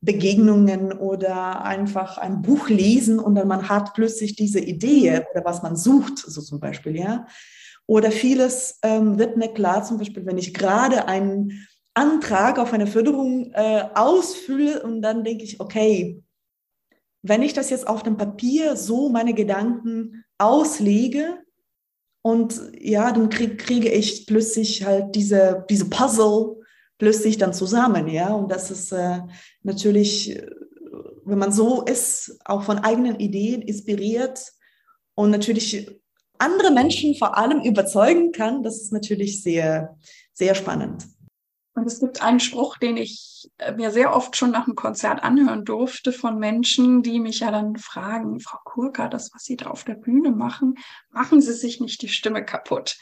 Begegnungen 0.00 0.92
oder 0.92 1.64
einfach 1.64 2.18
ein 2.18 2.42
Buch 2.42 2.68
lesen 2.68 3.18
und 3.18 3.34
dann 3.34 3.48
man 3.48 3.68
hat 3.68 3.94
plötzlich 3.94 4.36
diese 4.36 4.60
Idee 4.60 5.24
oder 5.32 5.44
was 5.44 5.62
man 5.62 5.76
sucht, 5.76 6.18
so 6.18 6.40
zum 6.40 6.60
Beispiel, 6.60 6.96
ja. 6.96 7.26
Oder 7.86 8.10
vieles 8.10 8.78
ähm, 8.82 9.18
wird 9.18 9.36
mir 9.36 9.48
klar, 9.48 9.84
zum 9.84 9.98
Beispiel, 9.98 10.26
wenn 10.26 10.38
ich 10.38 10.54
gerade 10.54 11.06
einen 11.06 11.66
Antrag 11.94 12.58
auf 12.58 12.72
eine 12.72 12.86
Förderung 12.86 13.52
äh, 13.52 13.84
ausfülle 13.94 14.82
und 14.82 15.02
dann 15.02 15.24
denke 15.24 15.44
ich, 15.44 15.60
okay, 15.60 16.22
wenn 17.28 17.42
ich 17.42 17.52
das 17.52 17.70
jetzt 17.70 17.86
auf 17.86 18.02
dem 18.02 18.16
Papier 18.16 18.76
so 18.76 19.08
meine 19.08 19.34
Gedanken 19.34 20.24
auslege 20.38 21.38
und 22.22 22.60
ja, 22.78 23.12
dann 23.12 23.28
krieg, 23.28 23.58
kriege 23.58 23.90
ich 23.90 24.26
plötzlich 24.26 24.84
halt 24.84 25.14
diese, 25.14 25.64
diese 25.70 25.88
Puzzle 25.88 26.56
plötzlich 26.98 27.38
dann 27.38 27.52
zusammen, 27.52 28.08
ja, 28.08 28.32
und 28.32 28.50
das 28.50 28.70
ist 28.70 28.92
äh, 28.92 29.20
natürlich, 29.62 30.40
wenn 31.24 31.38
man 31.38 31.52
so 31.52 31.82
ist, 31.82 32.38
auch 32.44 32.62
von 32.62 32.78
eigenen 32.78 33.20
Ideen 33.20 33.62
inspiriert 33.62 34.52
und 35.14 35.30
natürlich 35.30 35.90
andere 36.38 36.70
Menschen 36.70 37.14
vor 37.14 37.36
allem 37.36 37.60
überzeugen 37.62 38.32
kann, 38.32 38.62
das 38.62 38.80
ist 38.80 38.92
natürlich 38.92 39.42
sehr, 39.42 39.96
sehr 40.32 40.54
spannend. 40.54 41.06
Und 41.76 41.86
es 41.86 42.00
gibt 42.00 42.22
einen 42.22 42.40
Spruch, 42.40 42.78
den 42.78 42.96
ich 42.96 43.50
äh, 43.58 43.72
mir 43.72 43.90
sehr 43.90 44.16
oft 44.16 44.34
schon 44.34 44.50
nach 44.50 44.64
dem 44.64 44.76
Konzert 44.76 45.22
anhören 45.22 45.66
durfte 45.66 46.10
von 46.10 46.38
Menschen, 46.38 47.02
die 47.02 47.20
mich 47.20 47.40
ja 47.40 47.50
dann 47.50 47.76
fragen, 47.76 48.40
Frau 48.40 48.56
Kurka, 48.64 49.08
das, 49.08 49.30
was 49.34 49.44
Sie 49.44 49.58
da 49.58 49.66
auf 49.66 49.84
der 49.84 49.94
Bühne 49.94 50.30
machen, 50.30 50.76
machen 51.10 51.42
Sie 51.42 51.52
sich 51.52 51.78
nicht 51.78 52.00
die 52.00 52.08
Stimme 52.08 52.42
kaputt. 52.42 52.96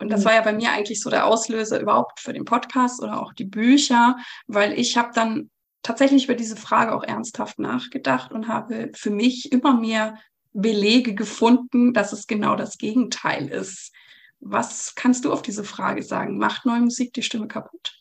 Und 0.00 0.10
das 0.10 0.22
mhm. 0.22 0.24
war 0.24 0.34
ja 0.34 0.42
bei 0.42 0.52
mir 0.52 0.72
eigentlich 0.72 1.00
so 1.00 1.08
der 1.08 1.24
Auslöser 1.24 1.80
überhaupt 1.80 2.18
für 2.18 2.32
den 2.32 2.44
Podcast 2.44 3.00
oder 3.00 3.22
auch 3.22 3.32
die 3.32 3.44
Bücher, 3.44 4.16
weil 4.48 4.72
ich 4.72 4.96
habe 4.96 5.12
dann 5.14 5.48
tatsächlich 5.84 6.24
über 6.24 6.34
diese 6.34 6.56
Frage 6.56 6.96
auch 6.96 7.04
ernsthaft 7.04 7.60
nachgedacht 7.60 8.32
und 8.32 8.48
habe 8.48 8.90
für 8.96 9.10
mich 9.10 9.52
immer 9.52 9.78
mehr 9.78 10.18
Belege 10.52 11.14
gefunden, 11.14 11.92
dass 11.92 12.12
es 12.12 12.26
genau 12.26 12.56
das 12.56 12.76
Gegenteil 12.76 13.46
ist. 13.46 13.92
Was 14.40 14.96
kannst 14.96 15.24
du 15.24 15.32
auf 15.32 15.42
diese 15.42 15.62
Frage 15.62 16.02
sagen? 16.02 16.38
Macht 16.38 16.66
neue 16.66 16.80
Musik 16.80 17.12
die 17.12 17.22
Stimme 17.22 17.46
kaputt? 17.46 17.96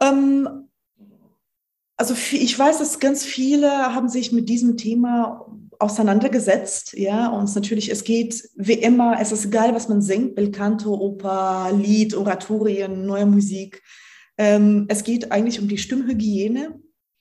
Ähm, 0.00 0.68
also 1.96 2.14
ich 2.32 2.58
weiß, 2.58 2.78
dass 2.78 3.00
ganz 3.00 3.24
viele 3.24 3.70
haben 3.94 4.08
sich 4.08 4.32
mit 4.32 4.48
diesem 4.48 4.76
Thema 4.76 5.46
auseinandergesetzt, 5.78 6.94
ja, 6.94 7.28
und 7.28 7.54
natürlich, 7.54 7.90
es 7.90 8.04
geht 8.04 8.48
wie 8.54 8.74
immer, 8.74 9.20
es 9.20 9.32
ist 9.32 9.46
egal, 9.46 9.74
was 9.74 9.88
man 9.88 10.02
singt, 10.02 10.34
Belcanto, 10.34 10.94
Oper, 10.94 11.70
Lied, 11.74 12.14
Oratorien, 12.14 13.04
neue 13.06 13.26
Musik. 13.26 13.82
Ähm, 14.38 14.86
es 14.88 15.04
geht 15.04 15.32
eigentlich 15.32 15.60
um 15.60 15.68
die 15.68 15.78
Stimmhygiene, 15.78 16.80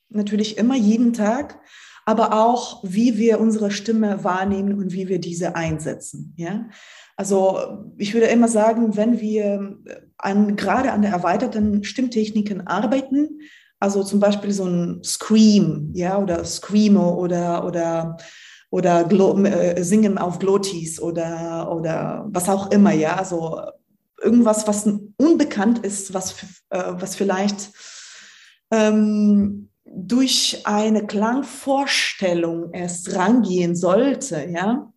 natürlich 0.10 0.58
immer 0.58 0.76
jeden 0.76 1.14
Tag, 1.14 1.60
aber 2.06 2.34
auch, 2.34 2.84
wie 2.84 3.18
wir 3.18 3.40
unsere 3.40 3.72
Stimme 3.72 4.24
wahrnehmen 4.24 4.78
und 4.78 4.94
wie 4.94 5.08
wir 5.08 5.20
diese 5.20 5.56
einsetzen, 5.56 6.34
ja. 6.38 6.70
Also 7.18 7.86
ich 7.98 8.14
würde 8.14 8.28
immer 8.28 8.50
sagen, 8.50 8.98
wenn 8.98 9.22
wir 9.22 9.78
an, 10.18 10.56
gerade 10.56 10.92
an 10.92 11.02
der 11.02 11.12
erweiterten 11.12 11.84
Stimmtechniken 11.84 12.68
arbeiten, 12.68 13.42
also 13.80 14.04
zum 14.04 14.20
Beispiel 14.20 14.52
so 14.52 14.66
ein 14.66 15.04
Scream, 15.04 15.92
ja, 15.94 16.18
oder 16.18 16.44
Screamo 16.46 17.16
oder, 17.16 17.66
oder, 17.66 18.18
oder 18.70 19.04
Glo 19.04 19.38
äh, 19.44 19.84
Singen 19.84 20.18
auf 20.18 20.40
Glottis 20.40 21.00
oder, 21.00 21.72
oder 21.72 22.26
was 22.30 22.50
auch 22.50 22.72
immer, 22.72 22.94
ja, 22.94 23.16
also 23.16 23.62
irgendwas, 24.22 24.68
was 24.68 24.90
unbekannt 25.18 25.80
ist, 25.80 26.14
was, 26.14 26.36
äh, 26.70 26.94
was 26.94 27.16
vielleicht 27.16 27.72
ähm, 28.72 29.70
durch 29.84 30.62
eine 30.64 31.06
Klangvorstellung 31.06 32.74
erst 32.74 33.16
rangehen 33.16 33.76
sollte, 33.76 34.50
ja, 34.50 34.92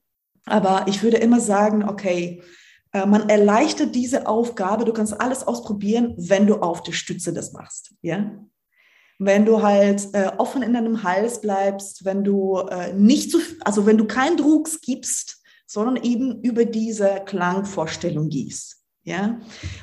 aber 0.47 0.87
ich 0.87 1.03
würde 1.03 1.19
immer 1.19 1.41
sagen, 1.41 1.87
okay, 1.87 2.43
man 3.07 3.29
erleichtert 3.29 3.95
diese 3.95 4.27
Aufgabe, 4.27 4.85
du 4.85 4.93
kannst 4.93 5.21
alles 5.21 5.47
ausprobieren, 5.47 6.15
wenn 6.17 6.47
du 6.47 6.57
auf 6.57 6.83
der 6.83 6.93
Stütze 6.93 7.33
das 7.33 7.53
machst. 7.53 7.95
Ja? 8.03 8.33
Wenn 9.19 9.45
du 9.45 9.63
halt 9.63 10.09
äh, 10.13 10.31
offen 10.39 10.63
in 10.63 10.75
deinem 10.75 11.03
Hals 11.03 11.41
bleibst, 11.41 12.05
wenn 12.05 12.25
du 12.25 12.59
äh, 12.59 12.93
nicht 12.93 13.31
so, 13.31 13.39
also 13.61 13.87
wenn 13.87 13.99
du 13.99 14.07
keinen 14.07 14.37
Druck 14.37 14.69
gibst, 14.83 15.43
sondern 15.67 15.97
eben 16.03 16.41
über 16.43 16.65
diese 16.65 17.23
Klangvorstellung 17.27 18.29
gehst. 18.29 18.83
Ja? 19.03 19.41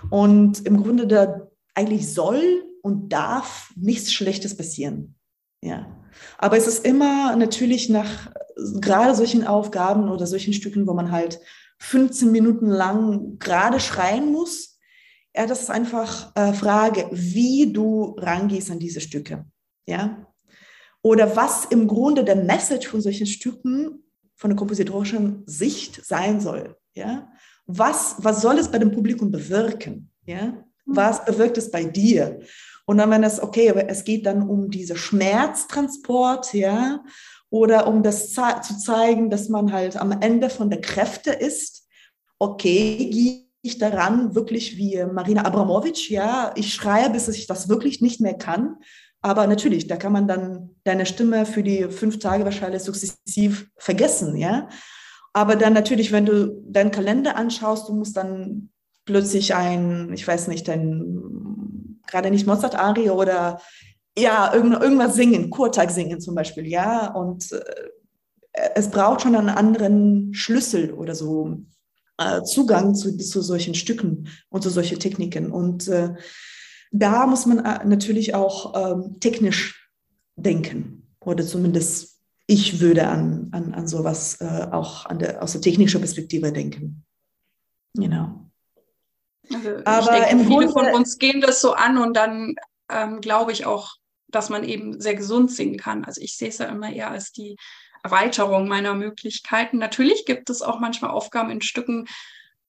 Und 0.09 0.65
im 0.65 0.81
Grunde 0.81 1.05
da 1.07 1.47
eigentlich 1.73 2.11
soll 2.11 2.63
und 2.81 3.09
darf 3.09 3.71
nichts 3.75 4.13
Schlechtes 4.13 4.55
passieren. 4.55 5.15
Ja. 5.61 5.87
Aber 6.37 6.57
es 6.57 6.67
ist 6.67 6.85
immer 6.85 7.35
natürlich 7.35 7.89
nach 7.89 8.31
gerade 8.79 9.15
solchen 9.15 9.45
Aufgaben 9.45 10.09
oder 10.09 10.27
solchen 10.27 10.53
Stücken, 10.53 10.87
wo 10.87 10.93
man 10.93 11.11
halt 11.11 11.39
15 11.79 12.31
Minuten 12.31 12.67
lang 12.67 13.37
gerade 13.39 13.79
schreien 13.79 14.31
muss. 14.31 14.79
Ja, 15.35 15.45
das 15.45 15.63
ist 15.63 15.69
einfach 15.69 16.31
äh, 16.35 16.53
Frage, 16.53 17.09
wie 17.11 17.71
du 17.71 18.15
rangehst 18.17 18.71
an 18.71 18.79
diese 18.79 19.01
Stücke. 19.01 19.45
Ja? 19.85 20.25
Oder 21.01 21.35
was 21.35 21.65
im 21.65 21.87
Grunde 21.87 22.23
der 22.23 22.37
Message 22.37 22.87
von 22.87 23.01
solchen 23.01 23.27
Stücken 23.27 24.03
von 24.35 24.49
der 24.49 24.57
kompositorischen 24.57 25.43
Sicht 25.45 26.05
sein 26.05 26.39
soll. 26.39 26.77
Ja? 26.93 27.31
Was, 27.65 28.15
was 28.19 28.41
soll 28.41 28.57
es 28.57 28.69
bei 28.69 28.79
dem 28.79 28.91
Publikum 28.91 29.31
bewirken? 29.31 30.11
Ja? 30.25 30.63
Was 30.85 31.25
bewirkt 31.25 31.57
es 31.57 31.71
bei 31.71 31.83
dir? 31.83 32.39
Und 32.85 32.97
dann, 32.97 33.09
wenn 33.09 33.23
es, 33.23 33.41
okay, 33.41 33.69
aber 33.69 33.89
es 33.89 34.03
geht 34.03 34.25
dann 34.25 34.47
um 34.47 34.69
diese 34.69 34.95
Schmerztransport, 34.95 36.53
ja, 36.53 37.03
oder 37.55 37.87
um 37.87 38.03
das 38.03 38.33
zu 38.33 38.77
zeigen, 38.77 39.29
dass 39.29 39.47
man 39.47 39.71
halt 39.71 39.95
am 39.95 40.11
Ende 40.11 40.49
von 40.49 40.69
der 40.69 40.81
Kräfte 40.81 41.31
ist. 41.31 41.87
Okay, 42.37 43.09
gehe 43.09 43.45
ich 43.61 43.77
daran 43.77 44.35
wirklich 44.35 44.75
wie 44.75 45.01
Marina 45.05 45.45
Abramovic, 45.45 46.09
ja, 46.09 46.51
ich 46.55 46.73
schreie, 46.73 47.09
bis 47.09 47.29
ich 47.29 47.47
das 47.47 47.69
wirklich 47.69 48.01
nicht 48.01 48.19
mehr 48.19 48.33
kann. 48.33 48.75
Aber 49.21 49.47
natürlich, 49.47 49.87
da 49.87 49.95
kann 49.95 50.11
man 50.11 50.27
dann 50.27 50.71
deine 50.83 51.05
Stimme 51.05 51.45
für 51.45 51.63
die 51.63 51.85
fünf 51.85 52.19
Tage 52.19 52.43
wahrscheinlich 52.43 52.83
sukzessiv 52.83 53.69
vergessen, 53.77 54.35
ja. 54.35 54.67
Aber 55.31 55.55
dann 55.55 55.71
natürlich, 55.71 56.11
wenn 56.11 56.25
du 56.25 56.61
deinen 56.67 56.91
Kalender 56.91 57.37
anschaust, 57.37 57.87
du 57.87 57.93
musst 57.93 58.17
dann 58.17 58.69
plötzlich 59.05 59.55
ein, 59.55 60.11
ich 60.13 60.27
weiß 60.27 60.49
nicht, 60.49 60.69
ein, 60.69 62.01
gerade 62.05 62.31
nicht 62.31 62.47
Mozart-Arie 62.47 63.11
oder 63.11 63.61
ja, 64.17 64.53
irgend, 64.53 64.81
irgendwas 64.81 65.15
singen, 65.15 65.49
Kurtag 65.49 65.91
singen 65.91 66.21
zum 66.21 66.35
Beispiel, 66.35 66.67
ja. 66.67 67.13
Und 67.13 67.51
äh, 67.51 68.69
es 68.75 68.89
braucht 68.89 69.21
schon 69.21 69.35
einen 69.35 69.49
anderen 69.49 70.33
Schlüssel 70.33 70.93
oder 70.93 71.15
so 71.15 71.59
äh, 72.17 72.41
Zugang 72.43 72.95
zu, 72.95 73.17
zu 73.17 73.41
solchen 73.41 73.75
Stücken 73.75 74.29
und 74.49 74.61
zu 74.63 74.69
solchen 74.69 74.99
Techniken. 74.99 75.51
Und 75.51 75.87
äh, 75.87 76.13
da 76.91 77.27
muss 77.27 77.45
man 77.45 77.59
äh, 77.59 77.85
natürlich 77.85 78.33
auch 78.33 78.73
ähm, 78.75 79.19
technisch 79.19 79.89
denken. 80.35 81.15
Oder 81.19 81.45
zumindest 81.45 82.15
ich 82.47 82.79
würde 82.79 83.07
an, 83.07 83.49
an, 83.51 83.73
an 83.73 83.87
sowas 83.87 84.39
äh, 84.39 84.67
auch 84.71 85.05
an 85.07 85.19
der, 85.19 85.41
aus 85.41 85.53
der 85.53 85.61
technischen 85.61 85.99
Perspektive 85.99 86.51
denken. 86.51 87.03
Genau. 87.95 88.51
Also 89.49 90.09
Aber 90.09 90.11
denke, 90.11 90.43
viele 90.43 90.67
Grunde, 90.67 90.69
von 90.69 90.93
uns 90.93 91.17
gehen 91.17 91.41
das 91.41 91.61
so 91.61 91.73
an 91.73 91.97
und 91.97 92.15
dann 92.15 92.55
ähm, 92.89 93.21
glaube 93.21 93.51
ich 93.51 93.65
auch, 93.65 93.95
dass 94.35 94.49
man 94.49 94.63
eben 94.63 94.99
sehr 94.99 95.15
gesund 95.15 95.51
singen 95.51 95.77
kann. 95.77 96.03
Also 96.03 96.21
ich 96.21 96.37
sehe 96.37 96.49
es 96.49 96.57
ja 96.57 96.65
immer 96.65 96.91
eher 96.91 97.09
als 97.09 97.31
die 97.31 97.55
Erweiterung 98.03 98.67
meiner 98.67 98.93
Möglichkeiten. 98.93 99.77
Natürlich 99.77 100.25
gibt 100.25 100.49
es 100.49 100.61
auch 100.61 100.79
manchmal 100.79 101.11
Aufgaben 101.11 101.49
in 101.49 101.61
Stücken, 101.61 102.05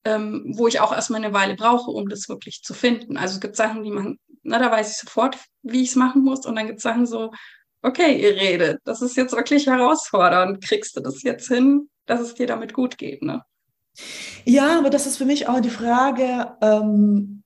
ähm, 0.05 0.55
wo 0.57 0.69
ich 0.69 0.81
auch 0.81 0.93
erstmal 0.93 1.23
eine 1.23 1.35
Weile 1.35 1.57
brauche, 1.57 1.91
um 1.91 2.09
das 2.09 2.29
wirklich 2.29 2.63
zu 2.63 2.73
finden. 2.73 3.17
Also 3.17 3.35
es 3.35 3.41
gibt 3.41 3.57
Sachen, 3.57 3.83
die 3.83 3.91
man, 3.91 4.19
na, 4.43 4.59
da 4.59 4.71
weiß 4.71 4.93
ich 4.93 4.97
sofort, 4.97 5.37
wie 5.63 5.83
ich 5.83 5.91
es 5.91 5.97
machen 5.97 6.23
muss. 6.23 6.47
Und 6.47 6.57
dann 6.57 6.67
gibt 6.67 6.79
es 6.79 6.85
Sachen 6.85 7.07
so, 7.07 7.33
okay, 7.83 8.21
ihr 8.21 8.37
redet, 8.37 8.81
das 8.85 9.03
ist 9.03 9.17
jetzt 9.17 9.35
wirklich 9.35 9.67
herausfordernd. 9.67 10.65
Kriegst 10.65 10.97
du 10.97 11.01
das 11.01 11.23
jetzt 11.23 11.49
hin, 11.49 11.91
dass 12.07 12.21
es 12.21 12.35
dir 12.35 12.47
damit 12.47 12.73
gut 12.73 12.97
geht, 12.97 13.23
ne? 13.23 13.43
Ja, 14.45 14.79
aber 14.79 14.91
das 14.91 15.07
ist 15.07 15.17
für 15.17 15.25
mich 15.25 15.49
auch 15.49 15.61
die 15.61 15.71
Frage, 15.71 16.57
ähm, 16.61 17.43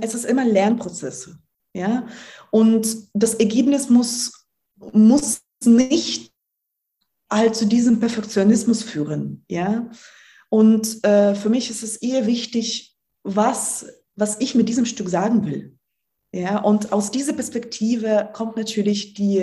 es 0.00 0.14
ist 0.14 0.24
immer 0.24 0.44
Lernprozesse. 0.44 1.41
Ja? 1.74 2.06
Und 2.50 3.08
das 3.14 3.34
Ergebnis 3.34 3.88
muss, 3.88 4.46
muss 4.92 5.42
nicht 5.64 6.32
halt 7.30 7.56
zu 7.56 7.66
diesem 7.66 7.98
Perfektionismus 7.98 8.82
führen, 8.82 9.44
ja. 9.48 9.90
Und 10.50 11.02
äh, 11.02 11.34
für 11.34 11.48
mich 11.48 11.70
ist 11.70 11.82
es 11.82 11.96
eher 11.96 12.26
wichtig, 12.26 12.94
was, 13.22 13.86
was 14.16 14.38
ich 14.40 14.54
mit 14.54 14.68
diesem 14.68 14.84
Stück 14.84 15.08
sagen 15.08 15.46
will. 15.46 15.78
Ja, 16.34 16.58
und 16.58 16.92
aus 16.92 17.10
dieser 17.10 17.32
Perspektive 17.34 18.30
kommt 18.32 18.56
natürlich 18.56 19.14
die, 19.14 19.38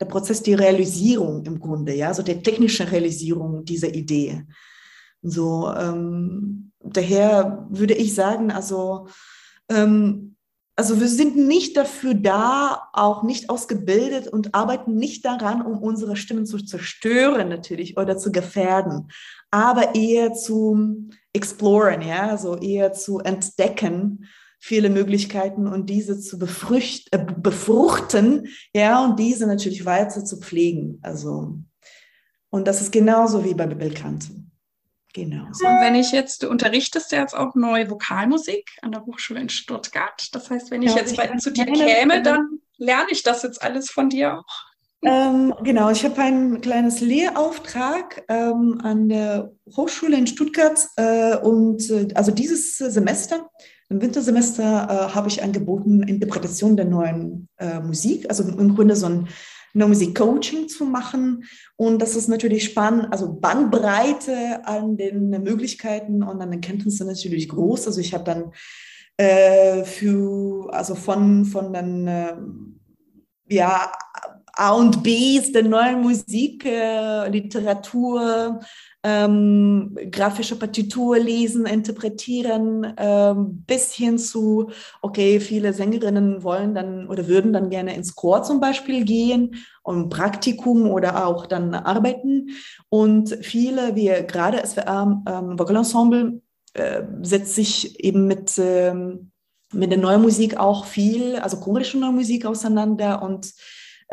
der 0.00 0.06
Prozess 0.06 0.42
die 0.42 0.54
Realisierung 0.54 1.44
im 1.44 1.58
Grunde, 1.58 1.94
ja, 1.94 2.08
also 2.08 2.22
der 2.22 2.42
technische 2.42 2.90
Realisierung 2.90 3.64
dieser 3.64 3.94
Idee. 3.94 4.44
So, 5.22 5.72
ähm, 5.74 6.72
daher 6.80 7.66
würde 7.70 7.94
ich 7.94 8.14
sagen, 8.14 8.50
also, 8.50 9.08
ähm, 9.68 10.36
also 10.82 10.98
wir 10.98 11.06
sind 11.06 11.36
nicht 11.36 11.76
dafür 11.76 12.12
da, 12.12 12.88
auch 12.92 13.22
nicht 13.22 13.50
ausgebildet 13.50 14.26
und 14.26 14.52
arbeiten 14.52 14.96
nicht 14.96 15.24
daran, 15.24 15.62
um 15.64 15.78
unsere 15.78 16.16
Stimmen 16.16 16.44
zu 16.44 16.58
zerstören 16.58 17.48
natürlich 17.48 17.96
oder 17.96 18.18
zu 18.18 18.32
gefährden, 18.32 19.06
aber 19.52 19.94
eher 19.94 20.32
zu 20.34 21.08
exploren, 21.32 22.02
ja, 22.02 22.30
also 22.30 22.56
eher 22.56 22.92
zu 22.92 23.20
entdecken 23.20 24.26
viele 24.58 24.90
Möglichkeiten 24.90 25.68
und 25.68 25.88
diese 25.88 26.18
zu 26.18 26.36
befrucht, 26.36 27.06
äh, 27.12 27.24
befruchten, 27.36 28.48
ja, 28.74 29.04
und 29.04 29.20
diese 29.20 29.46
natürlich 29.46 29.84
weiter 29.84 30.24
zu 30.24 30.38
pflegen. 30.38 30.98
Also, 31.02 31.60
und 32.50 32.66
das 32.66 32.82
ist 32.82 32.90
genauso 32.90 33.44
wie 33.44 33.54
bei 33.54 33.68
Belcanto. 33.68 34.34
Genau. 35.12 35.44
Und 35.44 35.80
wenn 35.80 35.94
ich 35.94 36.10
jetzt, 36.12 36.42
du 36.42 36.48
unterrichtest 36.48 37.12
ja 37.12 37.20
jetzt 37.20 37.36
auch 37.36 37.54
neue 37.54 37.90
Vokalmusik 37.90 38.70
an 38.80 38.92
der 38.92 39.04
Hochschule 39.04 39.40
in 39.40 39.48
Stuttgart. 39.50 40.28
Das 40.32 40.48
heißt, 40.48 40.70
wenn 40.70 40.82
ich 40.82 40.92
ja, 40.92 40.98
jetzt 40.98 41.16
bei, 41.16 41.28
zu 41.36 41.50
dir 41.50 41.66
käme, 41.66 42.22
dann 42.22 42.60
lerne 42.78 43.08
ich 43.10 43.22
das 43.22 43.42
jetzt 43.42 43.62
alles 43.62 43.90
von 43.90 44.08
dir 44.08 44.38
auch. 44.38 44.72
Ähm, 45.04 45.52
genau, 45.64 45.90
ich 45.90 46.04
habe 46.04 46.22
ein 46.22 46.60
kleines 46.60 47.00
Lehrauftrag 47.00 48.24
ähm, 48.28 48.80
an 48.82 49.08
der 49.08 49.52
Hochschule 49.76 50.16
in 50.16 50.28
Stuttgart 50.28 50.86
äh, 50.96 51.36
und 51.36 51.90
äh, 51.90 52.08
also 52.14 52.30
dieses 52.30 52.78
Semester, 52.78 53.50
im 53.88 54.00
Wintersemester, 54.00 54.62
äh, 54.62 55.14
habe 55.14 55.28
ich 55.28 55.42
angeboten 55.42 56.04
Interpretation 56.04 56.76
der 56.76 56.84
neuen 56.84 57.48
äh, 57.58 57.80
Musik, 57.80 58.26
also 58.28 58.44
im 58.44 58.76
Grunde 58.76 58.94
so 58.94 59.06
ein 59.06 59.28
No 59.74 59.88
Music 59.88 60.14
Coaching 60.14 60.68
zu 60.68 60.84
machen. 60.84 61.44
Und 61.76 62.00
das 62.00 62.16
ist 62.16 62.28
natürlich 62.28 62.64
spannend, 62.64 63.08
also 63.10 63.32
Bandbreite 63.32 64.66
an 64.66 64.96
den 64.96 65.30
Möglichkeiten 65.30 66.22
und 66.22 66.40
an 66.40 66.50
den 66.50 66.60
Kenntnissen 66.60 67.06
natürlich 67.06 67.48
groß. 67.48 67.86
Also 67.86 68.00
ich 68.00 68.12
habe 68.14 68.24
dann 68.24 68.52
äh, 69.16 69.84
für, 69.84 70.72
also 70.72 70.94
von, 70.94 71.44
von 71.44 71.72
den, 71.72 72.06
äh, 72.06 72.34
ja, 73.48 73.92
A 74.54 74.72
und 74.72 75.02
Bs 75.02 75.52
der 75.52 75.62
neuen 75.62 76.02
Musik, 76.02 76.64
äh, 76.66 77.28
Literatur, 77.28 78.60
ähm, 79.04 79.96
grafische 80.10 80.56
Partitur 80.56 81.18
lesen, 81.18 81.66
interpretieren, 81.66 82.94
ähm, 82.96 83.64
bis 83.66 83.92
hin 83.92 84.16
zu, 84.16 84.70
okay, 85.00 85.40
viele 85.40 85.72
Sängerinnen 85.72 86.44
wollen 86.44 86.74
dann 86.74 87.08
oder 87.08 87.26
würden 87.26 87.52
dann 87.52 87.68
gerne 87.68 87.94
ins 87.96 88.14
Chor 88.14 88.44
zum 88.44 88.60
Beispiel 88.60 89.04
gehen 89.04 89.56
und 89.82 90.08
Praktikum 90.08 90.88
oder 90.88 91.26
auch 91.26 91.46
dann 91.46 91.74
arbeiten. 91.74 92.50
Und 92.88 93.36
viele, 93.42 93.96
wie 93.96 94.06
gerade 94.26 94.64
SWR 94.64 95.22
ähm, 95.28 95.58
Vocalensemble, 95.58 96.40
äh, 96.74 97.02
setzt 97.22 97.56
sich 97.56 97.98
eben 98.04 98.26
mit, 98.26 98.56
ähm, 98.58 99.32
mit 99.72 99.90
der 99.90 99.98
neuen 99.98 100.22
Musik 100.22 100.56
auch 100.56 100.84
viel, 100.84 101.36
also 101.36 101.58
chorische 101.58 101.98
neue 101.98 102.12
Musik 102.12 102.46
auseinander 102.46 103.20
und 103.22 103.52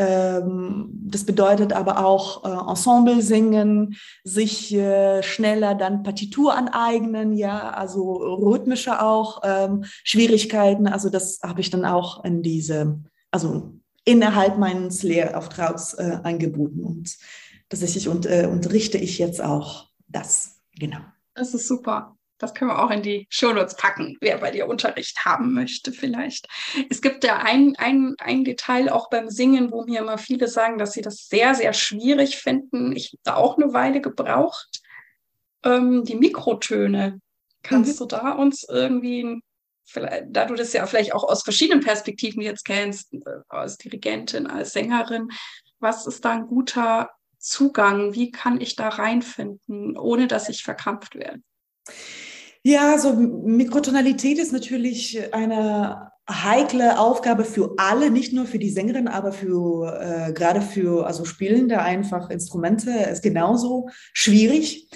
das 0.01 1.25
bedeutet 1.25 1.73
aber 1.73 2.05
auch 2.05 2.45
äh, 2.45 2.69
Ensemble 2.69 3.21
singen, 3.21 3.97
sich 4.23 4.73
äh, 4.73 5.21
schneller 5.23 5.75
dann 5.75 6.03
Partitur 6.03 6.55
aneignen, 6.55 7.33
ja, 7.33 7.71
also 7.71 8.13
rhythmische 8.13 9.01
auch 9.01 9.41
ähm, 9.43 9.83
Schwierigkeiten. 10.03 10.87
Also 10.87 11.09
das 11.09 11.39
habe 11.43 11.61
ich 11.61 11.69
dann 11.69 11.83
auch 11.83 12.23
in 12.23 12.41
diese, 12.41 12.99
also 13.31 13.73
innerhalb 14.05 14.57
meines 14.57 15.03
Lehrauftrags 15.03 15.95
äh, 15.95 16.19
angeboten 16.23 16.83
und 16.83 17.17
tatsächlich 17.67 18.07
und, 18.07 18.25
äh, 18.25 18.47
unterrichte 18.49 18.97
ich 18.97 19.17
jetzt 19.17 19.41
auch 19.41 19.87
das. 20.07 20.61
Genau. 20.79 20.99
Das 21.35 21.53
ist 21.53 21.67
super. 21.67 22.17
Das 22.39 22.53
können 22.53 22.71
wir 22.71 22.81
auch 22.83 22.89
in 22.89 23.03
die 23.03 23.27
Shownotes 23.29 23.75
packen, 23.75 24.17
wer 24.21 24.37
bei 24.37 24.49
dir 24.49 24.67
Unterricht 24.67 25.25
haben 25.25 25.53
möchte 25.53 25.91
vielleicht. 25.91 26.47
Es 26.89 27.01
gibt 27.01 27.23
ja 27.25 27.37
ein, 27.37 27.75
ein, 27.77 28.15
ein 28.17 28.45
Detail 28.45 28.91
auch 28.91 29.09
beim 29.09 29.29
Singen, 29.29 29.71
wo 29.71 29.83
mir 29.83 29.99
immer 29.99 30.17
viele 30.17 30.47
sagen, 30.47 30.77
dass 30.77 30.93
sie 30.93 31.01
das 31.01 31.27
sehr, 31.27 31.53
sehr 31.53 31.73
schwierig 31.73 32.37
finden. 32.37 32.95
Ich 32.95 33.11
habe 33.11 33.21
da 33.23 33.35
auch 33.35 33.57
eine 33.57 33.73
Weile 33.73 33.99
gebraucht. 33.99 34.81
Ähm, 35.63 36.05
die 36.05 36.15
Mikrotöne. 36.15 37.19
Kannst 37.61 37.95
mhm. 37.95 37.97
du 37.97 38.05
da 38.05 38.31
uns 38.31 38.65
irgendwie, 38.69 39.41
da 39.93 40.45
du 40.45 40.55
das 40.55 40.71
ja 40.71 40.85
vielleicht 40.85 41.13
auch 41.13 41.25
aus 41.25 41.43
verschiedenen 41.43 41.83
Perspektiven 41.83 42.41
jetzt 42.41 42.63
kennst, 42.63 43.13
äh, 43.13 43.41
als 43.49 43.77
Dirigentin, 43.77 44.47
als 44.47 44.71
Sängerin, 44.71 45.27
was 45.79 46.07
ist 46.07 46.23
da 46.23 46.31
ein 46.31 46.47
guter 46.47 47.09
Zugang? 47.37 48.13
Wie 48.13 48.31
kann 48.31 48.61
ich 48.61 48.77
da 48.77 48.87
reinfinden, 48.87 49.97
ohne 49.97 50.27
dass 50.27 50.47
ich 50.47 50.63
verkrampft 50.63 51.15
werde? 51.15 51.41
Ja, 52.63 52.97
so 52.97 53.13
Mikrotonalität 53.13 54.37
ist 54.37 54.51
natürlich 54.51 55.33
eine 55.33 56.11
heikle 56.29 56.99
Aufgabe 56.99 57.45
für 57.45 57.73
alle, 57.77 58.11
nicht 58.11 58.33
nur 58.33 58.45
für 58.45 58.59
die 58.59 58.69
Sängerin, 58.69 59.07
aber 59.07 59.31
für 59.31 59.99
äh, 59.99 60.33
gerade 60.33 60.61
für 60.61 61.07
also 61.07 61.25
Spielende 61.25 61.81
einfach 61.81 62.29
Instrumente 62.29 62.91
ist 62.91 63.23
genauso 63.23 63.89
schwierig. 64.13 64.89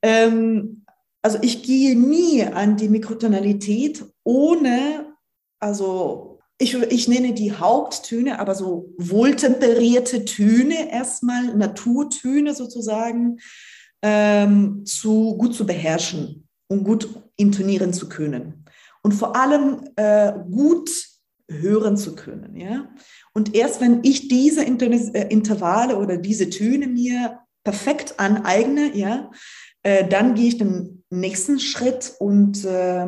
Ähm, 0.00 0.86
also 1.20 1.38
ich 1.42 1.64
gehe 1.64 1.98
nie 1.98 2.44
an 2.44 2.76
die 2.76 2.88
Mikrotonalität 2.88 4.04
ohne, 4.24 5.14
also 5.58 6.38
ich, 6.58 6.74
ich 6.74 7.08
nenne 7.08 7.34
die 7.34 7.52
Haupttöne, 7.52 8.38
aber 8.38 8.54
so 8.54 8.94
wohltemperierte 8.96 10.24
Töne 10.24 10.90
erstmal, 10.90 11.54
Naturtöne 11.56 12.54
sozusagen, 12.54 13.38
ähm, 14.02 14.84
zu, 14.86 15.36
gut 15.36 15.54
zu 15.54 15.66
beherrschen 15.66 16.47
und 16.68 16.84
gut 16.84 17.08
intonieren 17.36 17.92
zu 17.92 18.08
können. 18.08 18.64
Und 19.02 19.12
vor 19.12 19.36
allem 19.36 19.88
äh, 19.96 20.32
gut 20.50 20.90
hören 21.50 21.96
zu 21.96 22.14
können. 22.14 22.56
Ja? 22.56 22.88
Und 23.32 23.54
erst 23.54 23.80
wenn 23.80 24.00
ich 24.02 24.28
diese 24.28 24.64
äh, 24.64 25.32
Intervalle 25.32 25.98
oder 25.98 26.18
diese 26.18 26.50
Töne 26.50 26.86
mir 26.86 27.40
perfekt 27.64 28.14
aneigne, 28.18 28.96
ja, 28.96 29.30
äh, 29.82 30.06
dann 30.06 30.34
gehe 30.34 30.48
ich 30.48 30.58
den 30.58 31.04
nächsten 31.10 31.58
Schritt 31.58 32.14
und 32.18 32.64
äh, 32.64 33.06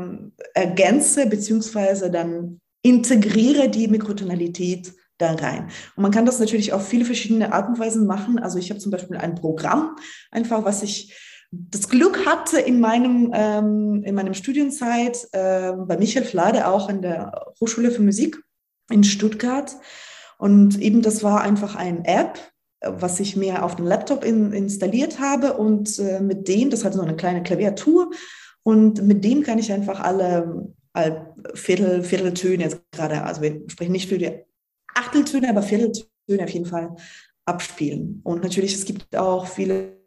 ergänze 0.54 1.26
beziehungsweise 1.26 2.10
dann 2.10 2.60
integriere 2.82 3.68
die 3.68 3.88
Mikrotonalität 3.88 4.92
da 5.18 5.32
rein. 5.32 5.68
Und 5.96 6.02
man 6.02 6.12
kann 6.12 6.24
das 6.24 6.40
natürlich 6.40 6.72
auf 6.72 6.86
viele 6.86 7.04
verschiedene 7.04 7.52
Art 7.52 7.68
und 7.68 7.78
Weisen 7.78 8.06
machen. 8.06 8.38
Also 8.38 8.58
ich 8.58 8.70
habe 8.70 8.80
zum 8.80 8.90
Beispiel 8.90 9.18
ein 9.18 9.34
Programm, 9.34 9.96
einfach 10.30 10.64
was 10.64 10.82
ich 10.82 11.14
das 11.50 11.88
Glück 11.88 12.26
hatte 12.26 12.60
in 12.60 12.80
meinem, 12.80 13.32
ähm, 13.34 14.02
in 14.04 14.14
meinem 14.14 14.34
Studienzeit 14.34 15.26
äh, 15.32 15.72
bei 15.72 15.96
Michael 15.96 16.24
Flade 16.24 16.68
auch 16.68 16.88
in 16.88 17.02
der 17.02 17.52
Hochschule 17.60 17.90
für 17.90 18.02
Musik 18.02 18.40
in 18.90 19.02
Stuttgart. 19.04 19.76
Und 20.38 20.80
eben 20.80 21.02
das 21.02 21.22
war 21.22 21.42
einfach 21.42 21.74
ein 21.74 22.04
App, 22.04 22.38
was 22.82 23.20
ich 23.20 23.36
mir 23.36 23.64
auf 23.64 23.76
dem 23.76 23.86
Laptop 23.86 24.24
in, 24.24 24.52
installiert 24.52 25.20
habe 25.20 25.54
und 25.54 25.98
äh, 25.98 26.20
mit 26.20 26.48
dem, 26.48 26.70
das 26.70 26.84
hat 26.84 26.94
so 26.94 27.02
eine 27.02 27.16
kleine 27.16 27.42
Klaviatur 27.42 28.10
und 28.62 29.02
mit 29.02 29.24
dem 29.24 29.42
kann 29.42 29.58
ich 29.58 29.72
einfach 29.72 30.00
alle, 30.00 30.72
alle 30.94 31.34
Viertel, 31.54 32.02
Vierteltöne 32.02 32.64
jetzt 32.64 32.80
gerade, 32.92 33.22
also 33.22 33.42
wir 33.42 33.62
sprechen 33.66 33.92
nicht 33.92 34.08
für 34.08 34.18
die 34.18 34.30
Achteltöne, 34.94 35.50
aber 35.50 35.62
Vierteltöne 35.62 36.44
auf 36.44 36.50
jeden 36.50 36.66
Fall 36.66 36.96
abspielen. 37.44 38.20
Und 38.24 38.42
natürlich, 38.42 38.74
es 38.74 38.86
gibt 38.86 39.14
auch 39.16 39.46
viele 39.46 39.99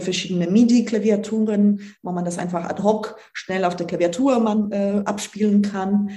verschiedene 0.00 0.46
MIDI-Klaviaturen, 0.48 1.80
wo 2.02 2.12
man 2.12 2.24
das 2.24 2.38
einfach 2.38 2.64
ad 2.64 2.82
hoc 2.82 3.18
schnell 3.32 3.64
auf 3.64 3.76
der 3.76 3.86
Klaviatur 3.86 4.38
man, 4.40 4.70
äh, 4.72 5.02
abspielen 5.04 5.62
kann. 5.62 6.10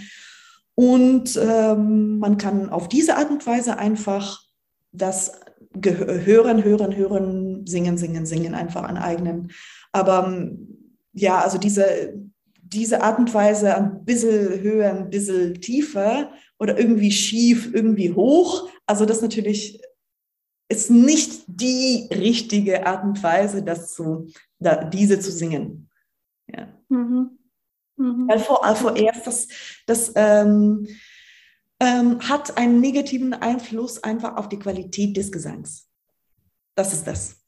Und 0.75 1.39
ähm, 1.41 2.19
man 2.19 2.37
kann 2.37 2.69
auf 2.69 2.89
diese 2.89 3.17
Art 3.17 3.29
und 3.29 3.45
Weise 3.45 3.77
einfach 3.77 4.41
das 4.91 5.39
Ge 5.73 6.25
Hören, 6.25 6.63
Hören, 6.65 6.95
Hören, 6.95 7.65
Singen, 7.65 7.97
Singen, 7.97 8.25
Singen 8.25 8.53
einfach 8.55 8.83
aneignen. 8.83 9.51
Aber 9.93 10.51
ja, 11.13 11.39
also 11.39 11.57
diese, 11.57 12.13
diese 12.61 13.01
Art 13.01 13.19
und 13.19 13.33
Weise 13.33 13.75
ein 13.75 14.03
bisschen 14.03 14.61
höher, 14.61 14.89
ein 14.91 15.09
bisschen 15.09 15.61
tiefer 15.61 16.31
oder 16.59 16.77
irgendwie 16.77 17.11
schief, 17.11 17.73
irgendwie 17.73 18.13
hoch. 18.13 18.69
Also 18.85 19.05
das 19.05 19.21
natürlich 19.21 19.81
ist 20.71 20.89
nicht 20.89 21.43
die 21.47 22.07
richtige 22.11 22.87
Art 22.87 23.03
und 23.03 23.21
Weise, 23.21 23.61
das 23.61 23.93
zu, 23.93 24.31
da, 24.59 24.85
diese 24.85 25.19
zu 25.19 25.31
singen. 25.31 25.89
Ja. 26.47 26.67
Mhm. 26.89 27.37
Mhm. 27.97 28.27
Weil 28.27 28.39
vor, 28.39 28.75
vorerst, 28.75 29.27
das, 29.27 29.47
das 29.85 30.13
ähm, 30.15 30.87
ähm, 31.79 32.19
hat 32.27 32.57
einen 32.57 32.79
negativen 32.79 33.33
Einfluss 33.33 34.01
einfach 34.03 34.37
auf 34.37 34.47
die 34.47 34.59
Qualität 34.59 35.17
des 35.17 35.31
Gesangs. 35.31 35.89
Das 36.75 36.93
ist 36.93 37.05
das. 37.05 37.41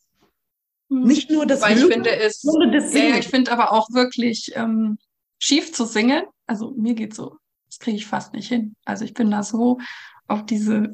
Mhm. 0.90 1.04
Nicht 1.04 1.32
nur 1.32 1.46
das 1.46 1.62
Weil 1.62 1.78
ich 1.78 1.86
finde 1.86 2.16
es, 2.16 2.42
das 2.42 2.94
ja, 2.94 3.18
ich 3.18 3.28
finde 3.30 3.52
aber 3.52 3.72
auch 3.72 3.90
wirklich 3.92 4.52
ähm, 4.56 4.98
schief 5.40 5.72
zu 5.72 5.86
singen. 5.86 6.24
Also 6.46 6.72
mir 6.72 6.94
geht 6.94 7.14
so, 7.14 7.38
das 7.68 7.80
kriege 7.80 7.98
ich 7.98 8.06
fast 8.06 8.34
nicht 8.34 8.50
hin. 8.50 8.76
Also 8.84 9.06
ich 9.06 9.14
bin 9.14 9.32
da 9.32 9.44
so 9.44 9.80
auf 10.28 10.46
diese, 10.46 10.94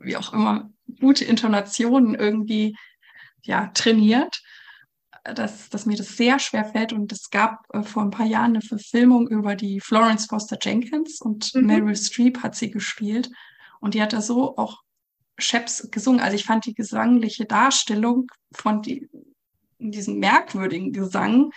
wie 0.00 0.16
auch 0.16 0.32
immer, 0.32 0.70
gute 0.96 1.24
Intonationen 1.24 2.14
irgendwie 2.14 2.76
ja 3.42 3.68
trainiert, 3.68 4.42
dass, 5.24 5.68
dass 5.68 5.86
mir 5.86 5.96
das 5.96 6.16
sehr 6.16 6.38
schwer 6.38 6.64
fällt. 6.64 6.92
Und 6.92 7.12
es 7.12 7.30
gab 7.30 7.64
äh, 7.72 7.82
vor 7.82 8.02
ein 8.02 8.10
paar 8.10 8.26
Jahren 8.26 8.52
eine 8.52 8.62
Verfilmung 8.62 9.28
über 9.28 9.54
die 9.54 9.80
Florence 9.80 10.26
Foster 10.26 10.58
Jenkins 10.60 11.20
und 11.20 11.54
mhm. 11.54 11.66
Meryl 11.66 11.96
Streep 11.96 12.42
hat 12.42 12.54
sie 12.54 12.70
gespielt. 12.70 13.30
Und 13.80 13.94
die 13.94 14.02
hat 14.02 14.12
da 14.12 14.20
so 14.20 14.56
auch 14.56 14.82
Sheps 15.38 15.90
gesungen. 15.90 16.20
Also 16.20 16.36
ich 16.36 16.44
fand 16.44 16.66
die 16.66 16.74
gesangliche 16.74 17.46
Darstellung 17.46 18.26
von 18.52 18.82
die, 18.82 19.08
diesem 19.78 20.18
merkwürdigen 20.18 20.92
Gesang 20.92 21.52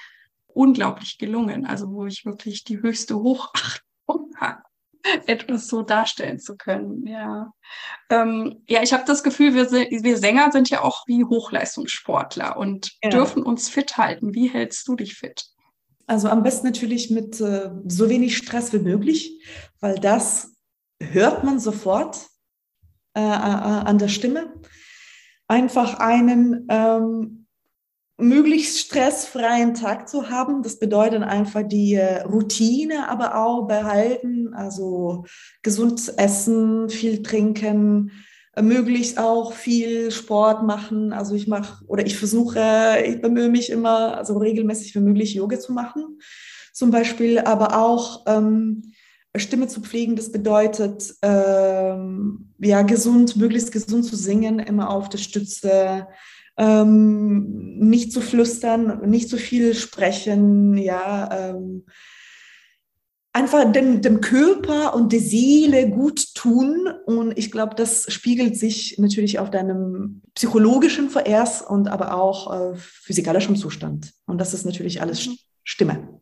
unglaublich 0.47 1.17
gelungen. 1.17 1.65
Also 1.65 1.91
wo 1.91 2.05
ich 2.05 2.25
wirklich 2.25 2.63
die 2.63 2.81
höchste 2.81 3.17
Hochachtung 3.17 4.31
habe, 4.37 4.63
etwas 5.27 5.67
so 5.67 5.81
darstellen 5.81 6.39
zu 6.39 6.55
können. 6.55 7.05
Ja, 7.05 7.53
ähm, 8.09 8.63
ja 8.67 8.81
ich 8.81 8.93
habe 8.93 9.03
das 9.05 9.23
Gefühl, 9.23 9.53
wir, 9.53 9.71
wir 9.71 10.17
Sänger 10.17 10.51
sind 10.51 10.69
ja 10.69 10.81
auch 10.81 11.03
wie 11.07 11.23
Hochleistungssportler 11.23 12.57
und 12.57 12.91
ja. 13.03 13.09
dürfen 13.09 13.43
uns 13.43 13.69
fit 13.69 13.97
halten. 13.97 14.33
Wie 14.33 14.49
hältst 14.49 14.87
du 14.87 14.95
dich 14.95 15.15
fit? 15.15 15.45
Also 16.05 16.29
am 16.29 16.43
besten 16.43 16.67
natürlich 16.67 17.09
mit 17.09 17.39
äh, 17.39 17.71
so 17.87 18.09
wenig 18.09 18.35
Stress 18.37 18.73
wie 18.73 18.79
möglich, 18.79 19.41
weil 19.79 19.95
das 19.95 20.53
hört 20.99 21.43
man 21.43 21.59
sofort 21.59 22.27
äh, 23.15 23.21
äh, 23.21 23.23
an 23.23 23.97
der 23.97 24.09
Stimme. 24.09 24.53
Einfach 25.47 25.99
einen 25.99 26.67
ähm, 26.69 27.42
möglichst 28.23 28.79
stressfreien 28.79 29.73
Tag 29.73 30.09
zu 30.09 30.29
haben. 30.29 30.63
Das 30.63 30.79
bedeutet 30.79 31.23
einfach 31.23 31.63
die 31.63 31.95
äh, 31.95 32.21
Routine, 32.21 33.09
aber 33.09 33.43
auch 33.43 33.67
behalten, 33.67 34.53
also 34.53 35.25
gesund 35.61 36.13
essen, 36.17 36.89
viel 36.89 37.21
trinken, 37.21 38.11
äh, 38.55 38.61
möglichst 38.61 39.19
auch 39.19 39.53
viel 39.53 40.11
Sport 40.11 40.63
machen. 40.63 41.13
Also 41.13 41.35
ich 41.35 41.47
mache 41.47 41.83
oder 41.87 42.05
ich 42.05 42.17
versuche, 42.17 43.03
ich 43.05 43.21
bemühe 43.21 43.49
mich 43.49 43.69
immer, 43.69 44.17
also 44.17 44.37
regelmäßig 44.37 44.95
wie 44.95 44.99
möglich 45.01 45.33
Yoga 45.33 45.59
zu 45.59 45.73
machen, 45.73 46.19
zum 46.71 46.89
Beispiel, 46.91 47.39
aber 47.39 47.77
auch 47.77 48.23
ähm, 48.25 48.93
Stimme 49.35 49.67
zu 49.67 49.81
pflegen, 49.81 50.15
das 50.15 50.31
bedeutet, 50.31 51.15
ähm, 51.23 52.53
ja, 52.59 52.83
gesund, 52.83 53.35
möglichst 53.35 53.71
gesund 53.71 54.05
zu 54.05 54.15
singen, 54.15 54.59
immer 54.59 54.91
auf 54.91 55.09
der 55.09 55.17
Stütze, 55.17 56.07
ähm, 56.57 57.79
nicht 57.79 58.11
zu 58.11 58.21
flüstern, 58.21 59.09
nicht 59.09 59.29
zu 59.29 59.37
viel 59.37 59.73
sprechen, 59.73 60.77
ja, 60.77 61.49
ähm, 61.49 61.85
einfach 63.33 63.71
dem, 63.71 64.01
dem 64.01 64.21
Körper 64.21 64.93
und 64.95 65.11
der 65.11 65.19
Seele 65.19 65.89
gut 65.89 66.35
tun. 66.35 66.87
Und 67.05 67.37
ich 67.37 67.51
glaube, 67.51 67.75
das 67.75 68.11
spiegelt 68.13 68.57
sich 68.57 68.97
natürlich 68.99 69.39
auf 69.39 69.49
deinem 69.49 70.21
psychologischen 70.35 71.09
Verehrs 71.09 71.61
und 71.61 71.87
aber 71.87 72.15
auch 72.15 72.53
äh, 72.53 72.75
physikalischem 72.75 73.55
Zustand. 73.55 74.13
Und 74.25 74.37
das 74.37 74.53
ist 74.53 74.65
natürlich 74.65 75.01
alles 75.01 75.27
mhm. 75.27 75.37
Stimme. 75.63 76.19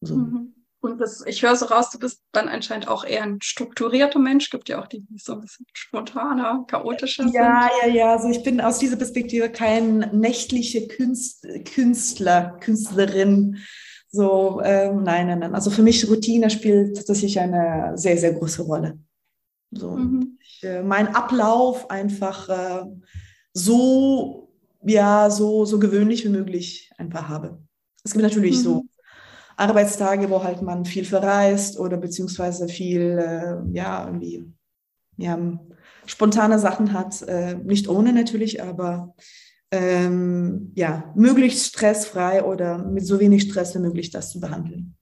So. 0.00 0.16
Mhm. 0.16 0.54
Und 0.80 1.00
das, 1.00 1.24
ich 1.26 1.42
höre 1.42 1.56
so 1.56 1.66
raus, 1.66 1.90
du 1.90 1.98
bist 1.98 2.22
dann 2.30 2.48
anscheinend 2.48 2.86
auch 2.86 3.04
eher 3.04 3.24
ein 3.24 3.40
strukturierter 3.42 4.20
Mensch. 4.20 4.48
Gibt 4.50 4.68
ja 4.68 4.80
auch 4.80 4.86
die, 4.86 5.00
die 5.00 5.18
so 5.18 5.32
ein 5.32 5.40
bisschen 5.40 5.66
spontaner, 5.72 6.64
chaotischer 6.68 7.24
ja, 7.24 7.68
sind. 7.82 7.94
Ja, 7.94 7.94
ja, 7.94 8.12
Also 8.12 8.28
ich 8.28 8.44
bin 8.44 8.60
aus 8.60 8.78
dieser 8.78 8.96
Perspektive 8.96 9.50
kein 9.50 9.98
nächtliche 10.12 10.86
Künst, 10.86 11.46
Künstler, 11.74 12.58
Künstlerin. 12.60 13.58
So, 14.10 14.60
ähm, 14.62 15.02
nein, 15.02 15.26
nein, 15.26 15.40
nein. 15.40 15.54
Also 15.54 15.70
für 15.70 15.82
mich 15.82 16.08
Routine 16.08 16.48
spielt 16.48 16.96
tatsächlich 16.96 17.40
eine 17.40 17.98
sehr, 17.98 18.16
sehr 18.16 18.34
große 18.34 18.62
Rolle. 18.62 18.98
So, 19.72 19.90
mhm. 19.90 20.38
ich, 20.40 20.62
äh, 20.62 20.82
mein 20.82 21.14
Ablauf 21.14 21.90
einfach 21.90 22.48
äh, 22.48 22.84
so, 23.52 24.52
ja, 24.82 25.28
so, 25.28 25.64
so 25.64 25.80
gewöhnlich 25.80 26.24
wie 26.24 26.30
möglich 26.30 26.92
einfach 26.96 27.28
habe. 27.28 27.58
Es 28.04 28.12
gibt 28.12 28.22
natürlich 28.22 28.58
mhm. 28.58 28.62
so 28.62 28.84
Arbeitstage, 29.58 30.30
wo 30.30 30.44
halt 30.44 30.62
man 30.62 30.84
viel 30.84 31.04
verreist 31.04 31.78
oder 31.78 31.96
beziehungsweise 31.96 32.68
viel, 32.68 33.18
äh, 33.18 33.76
ja, 33.76 34.06
irgendwie, 34.06 34.44
ja, 35.16 35.38
spontane 36.06 36.58
Sachen 36.58 36.92
hat. 36.92 37.22
Äh, 37.22 37.56
nicht 37.56 37.88
ohne 37.88 38.12
natürlich, 38.12 38.62
aber 38.62 39.14
ähm, 39.70 40.72
ja, 40.74 41.12
möglichst 41.14 41.66
stressfrei 41.66 42.44
oder 42.44 42.78
mit 42.78 43.06
so 43.06 43.20
wenig 43.20 43.42
Stress 43.42 43.74
wie 43.74 43.80
möglich 43.80 44.10
das 44.10 44.30
zu 44.30 44.40
behandeln. 44.40 44.96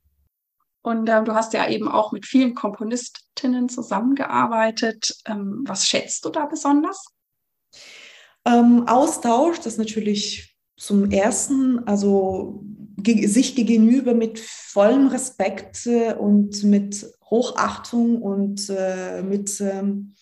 Und 0.83 1.09
äh, 1.09 1.23
du 1.23 1.35
hast 1.35 1.53
ja 1.53 1.69
eben 1.69 1.89
auch 1.89 2.13
mit 2.13 2.27
vielen 2.27 2.55
Komponistinnen 2.55 3.69
zusammengearbeitet. 3.69 5.17
Ähm, 5.27 5.65
was 5.67 5.87
schätzt 5.87 6.25
du 6.25 6.31
da 6.31 6.47
besonders? 6.47 7.05
Ähm, 8.47 8.87
Austausch, 8.87 9.61
das 9.61 9.77
natürlich 9.77 10.57
zum 10.79 11.11
ersten, 11.11 11.87
also 11.87 12.65
sich 13.05 13.55
gegenüber 13.55 14.15
mit 14.15 14.39
vollem 14.39 15.09
Respekt 15.09 15.87
äh, 15.87 16.15
und 16.15 16.65
mit 16.65 17.07
Hochachtung 17.31 18.23
und 18.23 18.71
äh, 18.71 19.23
mit 19.23 19.61
ähm, 19.61 20.15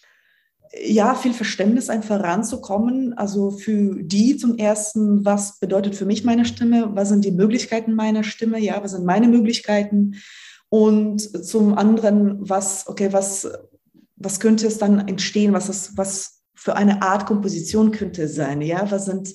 ja, 0.82 1.14
viel 1.14 1.34
Verständnis 1.34 1.88
einfach 1.88 2.20
ranzukommen. 2.20 3.12
Also 3.14 3.50
für 3.50 4.02
die 4.02 4.36
zum 4.36 4.56
ersten, 4.58 5.24
was 5.24 5.58
bedeutet 5.58 5.94
für 5.94 6.06
mich 6.06 6.24
meine 6.24 6.44
Stimme? 6.44 6.90
Was 6.94 7.10
sind 7.10 7.24
die 7.24 7.30
Möglichkeiten 7.30 7.94
meiner 7.94 8.24
Stimme? 8.24 8.58
Ja, 8.58 8.82
was 8.82 8.92
sind 8.92 9.04
meine 9.04 9.28
Möglichkeiten? 9.28 10.16
Und 10.68 11.20
zum 11.46 11.74
anderen, 11.74 12.38
was, 12.48 12.88
okay, 12.88 13.12
was, 13.12 13.48
was 14.16 14.40
könnte 14.40 14.66
es 14.66 14.78
dann 14.78 15.06
entstehen? 15.06 15.52
Was 15.52 15.68
ist, 15.68 15.96
was 15.96 16.42
für 16.54 16.76
eine 16.76 17.02
Art 17.02 17.26
Komposition 17.26 17.92
könnte 17.92 18.24
es 18.24 18.34
sein? 18.34 18.60
Ja, 18.60 18.90
was 18.90 19.04
sind 19.04 19.34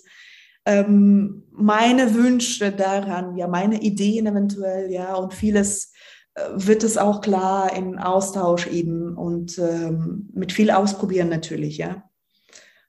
ähm, 0.66 1.43
meine 1.51 2.14
Wünsche 2.14 2.72
daran, 2.72 3.36
ja, 3.36 3.47
meine 3.47 3.82
Ideen 3.82 4.28
eventuell, 4.28 4.91
ja, 4.91 5.16
und 5.16 5.34
vieles 5.34 5.91
äh, 6.36 6.41
wird 6.53 6.84
es 6.84 6.97
auch 6.97 7.22
klar 7.22 7.76
im 7.76 7.97
Austausch 7.97 8.68
eben 8.68 9.18
und 9.18 9.57
ähm, 9.60 10.30
mit 10.34 10.51
viel 10.51 10.72
Ausprobieren 10.72 11.30
natürlich, 11.30 11.78
ja. 11.78 12.03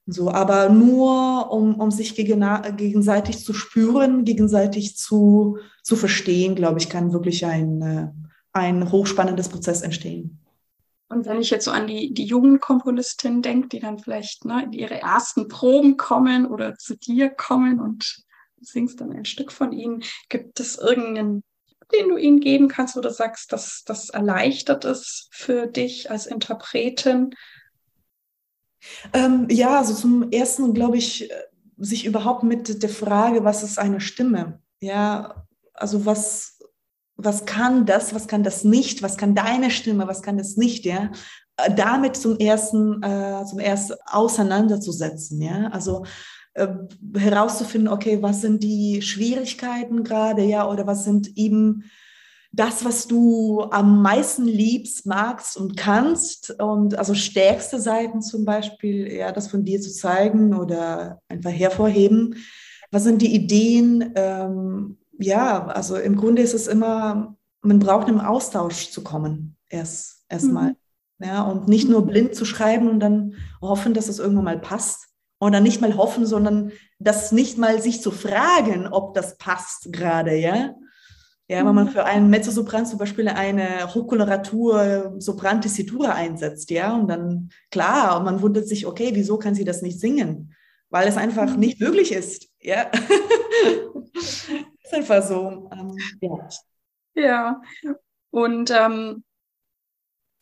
So, 0.07 0.31
aber 0.31 0.71
nur 0.71 1.53
um, 1.53 1.77
um 1.77 1.91
sich 1.91 2.17
gegen, 2.17 2.45
gegenseitig 2.77 3.45
zu 3.45 3.53
spüren, 3.53 4.25
gegenseitig 4.25 4.97
zu, 4.97 5.59
zu 5.85 5.95
verstehen, 5.95 6.57
glaube 6.57 6.81
ich, 6.81 6.89
kann 6.89 7.13
wirklich 7.13 7.47
ein, 7.47 7.83
äh, 7.83 8.09
ein 8.53 8.91
hochspannendes 8.91 9.49
Prozess 9.49 9.83
entstehen. 9.83 10.40
Und 11.11 11.27
wenn 11.27 11.41
ich 11.41 11.51
jetzt 11.51 11.65
so 11.65 11.73
an 11.73 11.89
die, 11.89 12.15
die 12.15 12.25
jungen 12.25 12.61
Komponistinnen 12.61 13.43
denke, 13.43 13.69
die 13.69 13.81
dann 13.81 13.99
vielleicht 13.99 14.45
ne, 14.45 14.63
in 14.63 14.73
ihre 14.73 15.01
ersten 15.01 15.49
Proben 15.49 15.97
kommen 15.97 16.47
oder 16.47 16.77
zu 16.77 16.97
dir 16.97 17.31
kommen 17.31 17.81
und 17.81 18.25
singst 18.61 19.01
dann 19.01 19.13
ein 19.13 19.25
Stück 19.25 19.51
von 19.51 19.73
ihnen, 19.73 20.05
gibt 20.29 20.61
es 20.61 20.79
irgendeinen, 20.79 21.43
den 21.93 22.09
du 22.11 22.17
ihnen 22.17 22.39
geben 22.39 22.69
kannst, 22.69 22.97
oder 22.97 23.11
sagst, 23.11 23.53
dass 23.53 23.83
das 23.85 24.11
erleichtert 24.11 24.85
ist 24.85 25.29
für 25.33 25.67
dich 25.67 26.13
als 26.13 26.27
Interpretin? 26.27 27.35
Ähm, 29.13 29.49
ja, 29.51 29.79
also 29.79 29.95
zum 29.95 30.31
ersten 30.31 30.75
glaube 30.75 30.97
ich, 30.97 31.29
sich 31.77 32.05
überhaupt 32.05 32.45
mit 32.45 32.85
der 32.85 32.89
Frage, 32.89 33.43
was 33.43 33.65
ist 33.65 33.81
eine 33.81 34.01
Stimme? 34.01 34.63
Ja, 34.81 35.45
also 35.75 36.07
was, 36.07 36.50
was 37.25 37.45
kann 37.45 37.87
das, 37.87 38.15
was 38.15 38.29
kann 38.29 38.43
das 38.43 38.65
nicht, 38.65 39.03
was 39.03 39.17
kann 39.17 39.35
deine 39.35 39.71
Stimme, 39.71 40.07
was 40.07 40.23
kann 40.23 40.39
das 40.39 40.57
nicht, 40.57 40.85
ja, 40.85 41.11
äh, 41.57 41.75
damit 41.75 42.17
zum 42.17 42.39
ersten, 42.39 43.03
äh, 43.03 43.45
zum 43.45 43.59
ersten 43.59 43.95
auseinanderzusetzen, 44.07 45.41
ja, 45.41 45.69
also 45.69 46.05
äh, 46.55 46.69
herauszufinden, 47.17 47.93
okay, 47.93 48.23
was 48.23 48.41
sind 48.41 48.63
die 48.63 49.03
Schwierigkeiten 49.03 50.05
gerade, 50.05 50.43
ja, 50.43 50.69
oder 50.69 50.87
was 50.87 51.05
sind 51.05 51.37
eben 51.37 51.85
das, 52.53 52.85
was 52.85 53.07
du 53.07 53.63
am 53.71 54.03
meisten 54.03 54.45
liebst, 54.45 55.07
magst 55.07 55.57
und 55.57 55.77
kannst 55.77 56.51
und 56.61 56.99
also 56.99 57.15
stärkste 57.15 57.79
Seiten 57.81 58.23
zum 58.23 58.45
Beispiel, 58.45 59.13
ja, 59.13 59.31
das 59.31 59.49
von 59.49 59.65
dir 59.65 59.81
zu 59.81 59.93
zeigen 59.93 60.55
oder 60.55 61.21
einfach 61.29 61.53
hervorheben. 61.53 62.37
Was 62.91 63.05
sind 63.05 63.23
die 63.23 63.33
Ideen, 63.35 64.13
ähm, 64.17 64.99
ja, 65.21 65.67
also 65.67 65.97
im 65.97 66.17
Grunde 66.17 66.43
ist 66.43 66.55
es 66.55 66.67
immer, 66.67 67.37
man 67.63 67.79
braucht 67.79 68.09
im 68.09 68.21
Austausch 68.21 68.91
zu 68.91 69.03
kommen, 69.03 69.57
erst 69.69 70.25
erstmal. 70.29 70.71
Mhm. 70.71 70.77
Ja, 71.23 71.43
und 71.43 71.69
nicht 71.69 71.89
nur 71.89 72.07
blind 72.07 72.35
zu 72.35 72.47
schreiben 72.47 72.89
und 72.89 73.01
dann 73.01 73.35
hoffen, 73.61 73.93
dass 73.93 74.09
es 74.09 74.19
irgendwann 74.19 74.45
mal 74.45 74.59
passt. 74.59 75.09
Oder 75.39 75.61
nicht 75.61 75.81
mal 75.81 75.97
hoffen, 75.97 76.27
sondern 76.27 76.73
das 76.99 77.33
nicht 77.33 77.59
mal 77.59 77.81
sich 77.81 78.03
zu 78.03 78.11
fragen, 78.11 78.87
ob 78.87 79.15
das 79.15 79.37
passt 79.39 79.93
gerade, 79.93 80.35
ja. 80.37 80.75
Ja, 81.49 81.67
wenn 81.67 81.75
man 81.75 81.87
mhm. 81.87 81.91
für 81.91 82.05
einen 82.05 82.31
Mezzosopran 82.31 82.87
zum 82.87 82.99
Beispiel 82.99 83.27
eine 83.29 83.93
Hochkoloratur 83.93 85.17
Sopran 85.19 85.61
Tessitura 85.61 86.13
einsetzt, 86.13 86.71
ja, 86.71 86.95
und 86.95 87.09
dann, 87.09 87.51
klar, 87.71 88.23
man 88.23 88.41
wundert 88.41 88.69
sich, 88.69 88.87
okay, 88.87 89.11
wieso 89.15 89.37
kann 89.37 89.55
sie 89.55 89.65
das 89.65 89.83
nicht 89.83 89.99
singen? 89.99 90.55
Weil 90.91 91.09
es 91.09 91.17
einfach 91.17 91.53
mhm. 91.53 91.59
nicht 91.59 91.81
möglich 91.81 92.13
ist, 92.13 92.49
Ja. 92.61 92.91
ist 94.91 94.95
einfach 94.95 95.23
so. 95.23 95.71
Ähm, 95.73 95.97
ja. 97.15 97.61
ja. 97.83 97.97
Und 98.31 98.71
ähm, 98.71 99.25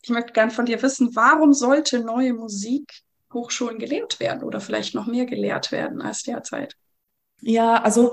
ich 0.03 0.11
möchte 0.11 0.33
gerne 0.33 0.51
von 0.51 0.67
dir 0.67 0.81
wissen, 0.83 1.11
warum 1.15 1.53
sollte 1.53 2.01
neue 2.01 2.35
Musik 2.35 3.03
Hochschulen 3.33 3.79
gelehrt 3.79 4.21
werden 4.21 4.43
oder 4.43 4.61
vielleicht 4.61 4.95
noch 4.95 5.07
mehr 5.07 5.27
gelehrt 5.27 5.71
werden 5.71 6.01
als 6.01 6.23
derzeit? 6.23 6.75
Ja, 7.41 7.83
also 7.83 8.13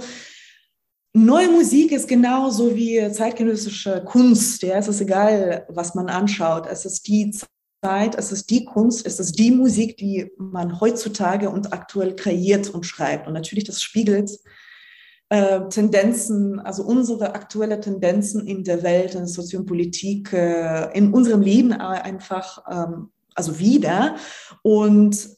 neue 1.13 1.49
Musik 1.49 1.91
ist 1.91 2.07
genauso 2.07 2.75
wie 2.75 3.11
zeitgenössische 3.11 4.03
Kunst. 4.03 4.61
Ja, 4.61 4.77
es 4.77 4.87
ist 4.87 5.01
egal, 5.01 5.65
was 5.69 5.95
man 5.95 6.09
anschaut. 6.09 6.67
Es 6.67 6.85
ist 6.85 7.07
die 7.07 7.33
Zeit, 7.81 8.15
es 8.15 8.31
ist 8.31 8.49
die 8.49 8.65
Kunst, 8.65 9.05
es 9.05 9.19
ist 9.19 9.39
die 9.39 9.51
Musik, 9.51 9.97
die 9.97 10.31
man 10.37 10.79
heutzutage 10.79 11.49
und 11.49 11.71
aktuell 11.71 12.15
kreiert 12.15 12.69
und 12.69 12.85
schreibt. 12.85 13.27
Und 13.27 13.33
natürlich, 13.33 13.63
das 13.63 13.81
spiegelt 13.81 14.31
äh, 15.29 15.67
Tendenzen, 15.69 16.59
also 16.59 16.83
unsere 16.83 17.33
aktuelle 17.33 17.79
Tendenzen 17.79 18.45
in 18.45 18.63
der 18.63 18.83
Welt, 18.83 19.13
in 19.13 19.21
der 19.21 19.27
Soziopolitik, 19.27 20.31
äh, 20.33 20.95
in 20.95 21.13
unserem 21.13 21.41
Leben 21.41 21.73
einfach, 21.73 22.63
ähm, 22.69 23.09
also 23.33 23.59
wieder. 23.59 24.15
Und 24.61 25.29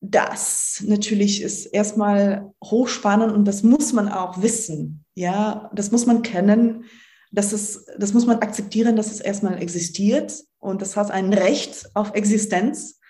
das 0.00 0.84
natürlich 0.86 1.42
ist 1.42 1.66
erstmal 1.66 2.52
hochspannend 2.62 3.32
und 3.32 3.44
das 3.46 3.62
muss 3.62 3.92
man 3.92 4.08
auch 4.08 4.42
wissen. 4.42 5.04
Ja, 5.14 5.70
das 5.74 5.90
muss 5.90 6.06
man 6.06 6.22
kennen. 6.22 6.84
Das, 7.32 7.52
ist, 7.52 7.86
das 7.98 8.12
muss 8.12 8.26
man 8.26 8.38
akzeptieren, 8.38 8.96
dass 8.96 9.10
es 9.10 9.20
erstmal 9.20 9.60
existiert 9.60 10.44
und 10.58 10.82
das 10.82 10.96
hat 10.96 11.10
ein 11.10 11.32
Recht 11.32 11.90
auf 11.94 12.14
Existenz. 12.14 13.00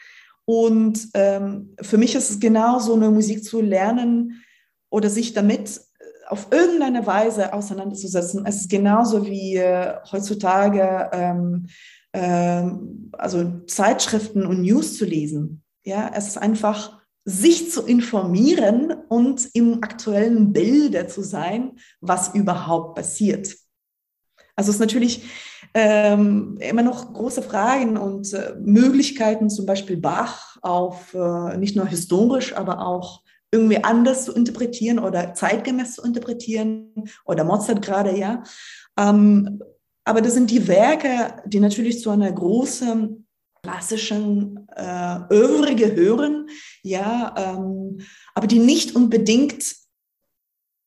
Und 0.46 1.08
ähm, 1.14 1.74
für 1.82 1.98
mich 1.98 2.14
ist 2.14 2.30
es 2.30 2.40
genau 2.40 2.78
so 2.78 2.94
eine 2.94 3.10
Musik 3.10 3.44
zu 3.44 3.60
lernen 3.60 4.44
oder 4.90 5.10
sich 5.10 5.34
damit 5.34 5.80
auf 6.28 6.48
irgendeine 6.50 7.06
Weise 7.06 7.52
auseinanderzusetzen. 7.52 8.44
Es 8.46 8.56
ist 8.62 8.70
genauso 8.70 9.26
wie 9.26 9.56
äh, 9.56 9.94
heutzutage 10.10 11.10
ähm, 11.12 11.66
ähm, 12.16 13.10
also 13.12 13.60
Zeitschriften 13.66 14.46
und 14.46 14.62
News 14.62 14.96
zu 14.96 15.04
lesen. 15.04 15.62
Ja, 15.84 16.10
es 16.14 16.28
ist 16.28 16.38
einfach 16.38 16.98
sich 17.24 17.70
zu 17.70 17.82
informieren 17.82 18.94
und 19.08 19.48
im 19.52 19.82
aktuellen 19.82 20.52
Bilde 20.52 21.08
zu 21.08 21.22
sein, 21.22 21.72
was 22.00 22.34
überhaupt 22.34 22.94
passiert. 22.94 23.54
Also 24.54 24.70
es 24.70 24.76
ist 24.76 24.80
natürlich 24.80 25.28
ähm, 25.74 26.56
immer 26.60 26.82
noch 26.82 27.12
große 27.12 27.42
Fragen 27.42 27.98
und 27.98 28.32
äh, 28.32 28.54
Möglichkeiten, 28.58 29.50
zum 29.50 29.66
Beispiel 29.66 29.98
Bach 29.98 30.56
auf 30.62 31.12
äh, 31.12 31.58
nicht 31.58 31.76
nur 31.76 31.86
historisch, 31.86 32.56
aber 32.56 32.86
auch 32.86 33.22
irgendwie 33.56 33.82
anders 33.82 34.24
zu 34.24 34.32
interpretieren 34.32 34.98
oder 34.98 35.34
zeitgemäß 35.34 35.94
zu 35.94 36.02
interpretieren 36.02 36.92
oder 37.24 37.44
Mozart 37.44 37.82
gerade, 37.82 38.16
ja. 38.16 38.42
Ähm, 38.98 39.62
aber 40.04 40.20
das 40.20 40.34
sind 40.34 40.50
die 40.50 40.68
Werke, 40.68 41.42
die 41.46 41.60
natürlich 41.60 42.00
zu 42.00 42.10
einer 42.10 42.30
großen 42.30 43.26
klassischen 43.62 44.68
äh, 44.76 45.18
Övre 45.32 45.74
gehören, 45.74 46.48
ja, 46.82 47.34
ähm, 47.36 47.98
aber 48.34 48.46
die 48.46 48.60
nicht 48.60 48.94
unbedingt 48.94 49.74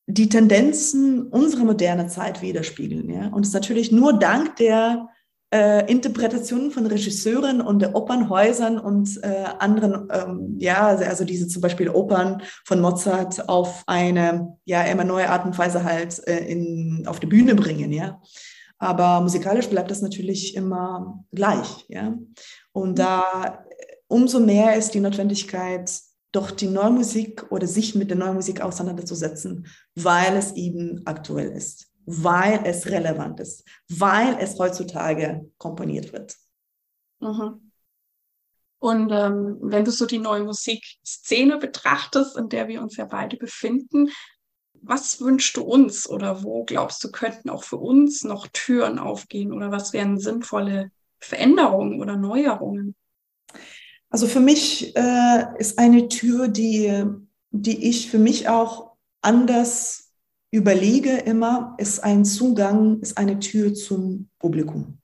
die 0.07 0.29
Tendenzen 0.29 1.27
unserer 1.27 1.65
modernen 1.65 2.09
Zeit 2.09 2.41
widerspiegeln, 2.41 3.09
ja. 3.09 3.27
Und 3.27 3.41
es 3.41 3.49
ist 3.49 3.53
natürlich 3.53 3.91
nur 3.91 4.13
dank 4.13 4.55
der 4.55 5.09
äh, 5.51 5.89
Interpretationen 5.91 6.71
von 6.71 6.85
Regisseuren 6.85 7.61
und 7.61 7.83
Opernhäusern 7.95 8.77
und 8.77 9.21
äh, 9.23 9.45
anderen, 9.57 10.07
ähm, 10.11 10.55
ja, 10.59 10.87
also 10.87 11.25
diese 11.25 11.47
zum 11.47 11.61
Beispiel 11.61 11.89
Opern 11.89 12.43
von 12.65 12.79
Mozart 12.79 13.49
auf 13.49 13.83
eine, 13.87 14.57
ja, 14.65 14.83
immer 14.83 15.03
neue 15.03 15.29
Art 15.29 15.45
und 15.45 15.57
Weise 15.57 15.83
halt 15.83 16.25
äh, 16.27 16.45
in, 16.45 17.03
auf 17.07 17.19
die 17.19 17.27
Bühne 17.27 17.55
bringen, 17.55 17.91
ja. 17.91 18.21
Aber 18.77 19.21
musikalisch 19.21 19.67
bleibt 19.69 19.91
das 19.91 20.01
natürlich 20.01 20.55
immer 20.55 21.25
gleich, 21.31 21.85
ja. 21.89 22.15
Und 22.71 22.99
da 22.99 23.65
umso 24.07 24.39
mehr 24.39 24.75
ist 24.75 24.93
die 24.93 24.99
Notwendigkeit, 24.99 25.91
doch 26.31 26.51
die 26.51 26.67
neue 26.67 26.91
Musik 26.91 27.51
oder 27.51 27.65
sich 27.65 27.95
mit 27.95 28.11
der 28.11 28.17
neuen 28.17 28.35
Musik 28.35 28.61
auseinanderzusetzen, 28.61 29.65
weil 29.95 30.35
es 30.37 30.53
eben 30.53 31.01
aktuell 31.05 31.49
ist 31.49 31.88
weil 32.11 32.61
es 32.65 32.87
relevant 32.87 33.39
ist, 33.39 33.63
weil 33.87 34.35
es 34.39 34.57
heutzutage 34.57 35.47
komponiert 35.59 36.11
wird. 36.11 36.35
Mhm. 37.19 37.71
Und 38.79 39.11
ähm, 39.11 39.57
wenn 39.61 39.85
du 39.85 39.91
so 39.91 40.05
die 40.05 40.17
neue 40.17 40.43
Musikszene 40.43 41.57
betrachtest, 41.57 42.35
in 42.35 42.49
der 42.49 42.67
wir 42.67 42.81
uns 42.81 42.97
ja 42.97 43.05
beide 43.05 43.37
befinden, 43.37 44.09
was 44.81 45.21
wünschst 45.21 45.57
du 45.57 45.61
uns 45.61 46.09
oder 46.09 46.43
wo 46.43 46.63
glaubst 46.63 47.03
du, 47.03 47.11
könnten 47.11 47.49
auch 47.49 47.63
für 47.63 47.77
uns 47.77 48.23
noch 48.23 48.47
Türen 48.47 48.97
aufgehen 48.97 49.53
oder 49.53 49.71
was 49.71 49.93
wären 49.93 50.17
sinnvolle 50.17 50.91
Veränderungen 51.19 52.01
oder 52.01 52.15
Neuerungen? 52.15 52.95
Also 54.09 54.25
für 54.25 54.39
mich 54.39 54.95
äh, 54.95 55.45
ist 55.59 55.77
eine 55.77 56.07
Tür, 56.07 56.47
die, 56.47 57.03
die 57.51 57.89
ich 57.89 58.09
für 58.09 58.17
mich 58.17 58.47
auch 58.47 58.93
anders 59.21 60.08
überlege 60.51 61.11
immer, 61.11 61.75
ist 61.77 62.03
ein 62.03 62.25
Zugang, 62.25 62.99
ist 63.01 63.17
eine 63.17 63.39
Tür 63.39 63.73
zum 63.73 64.29
Publikum. 64.39 64.99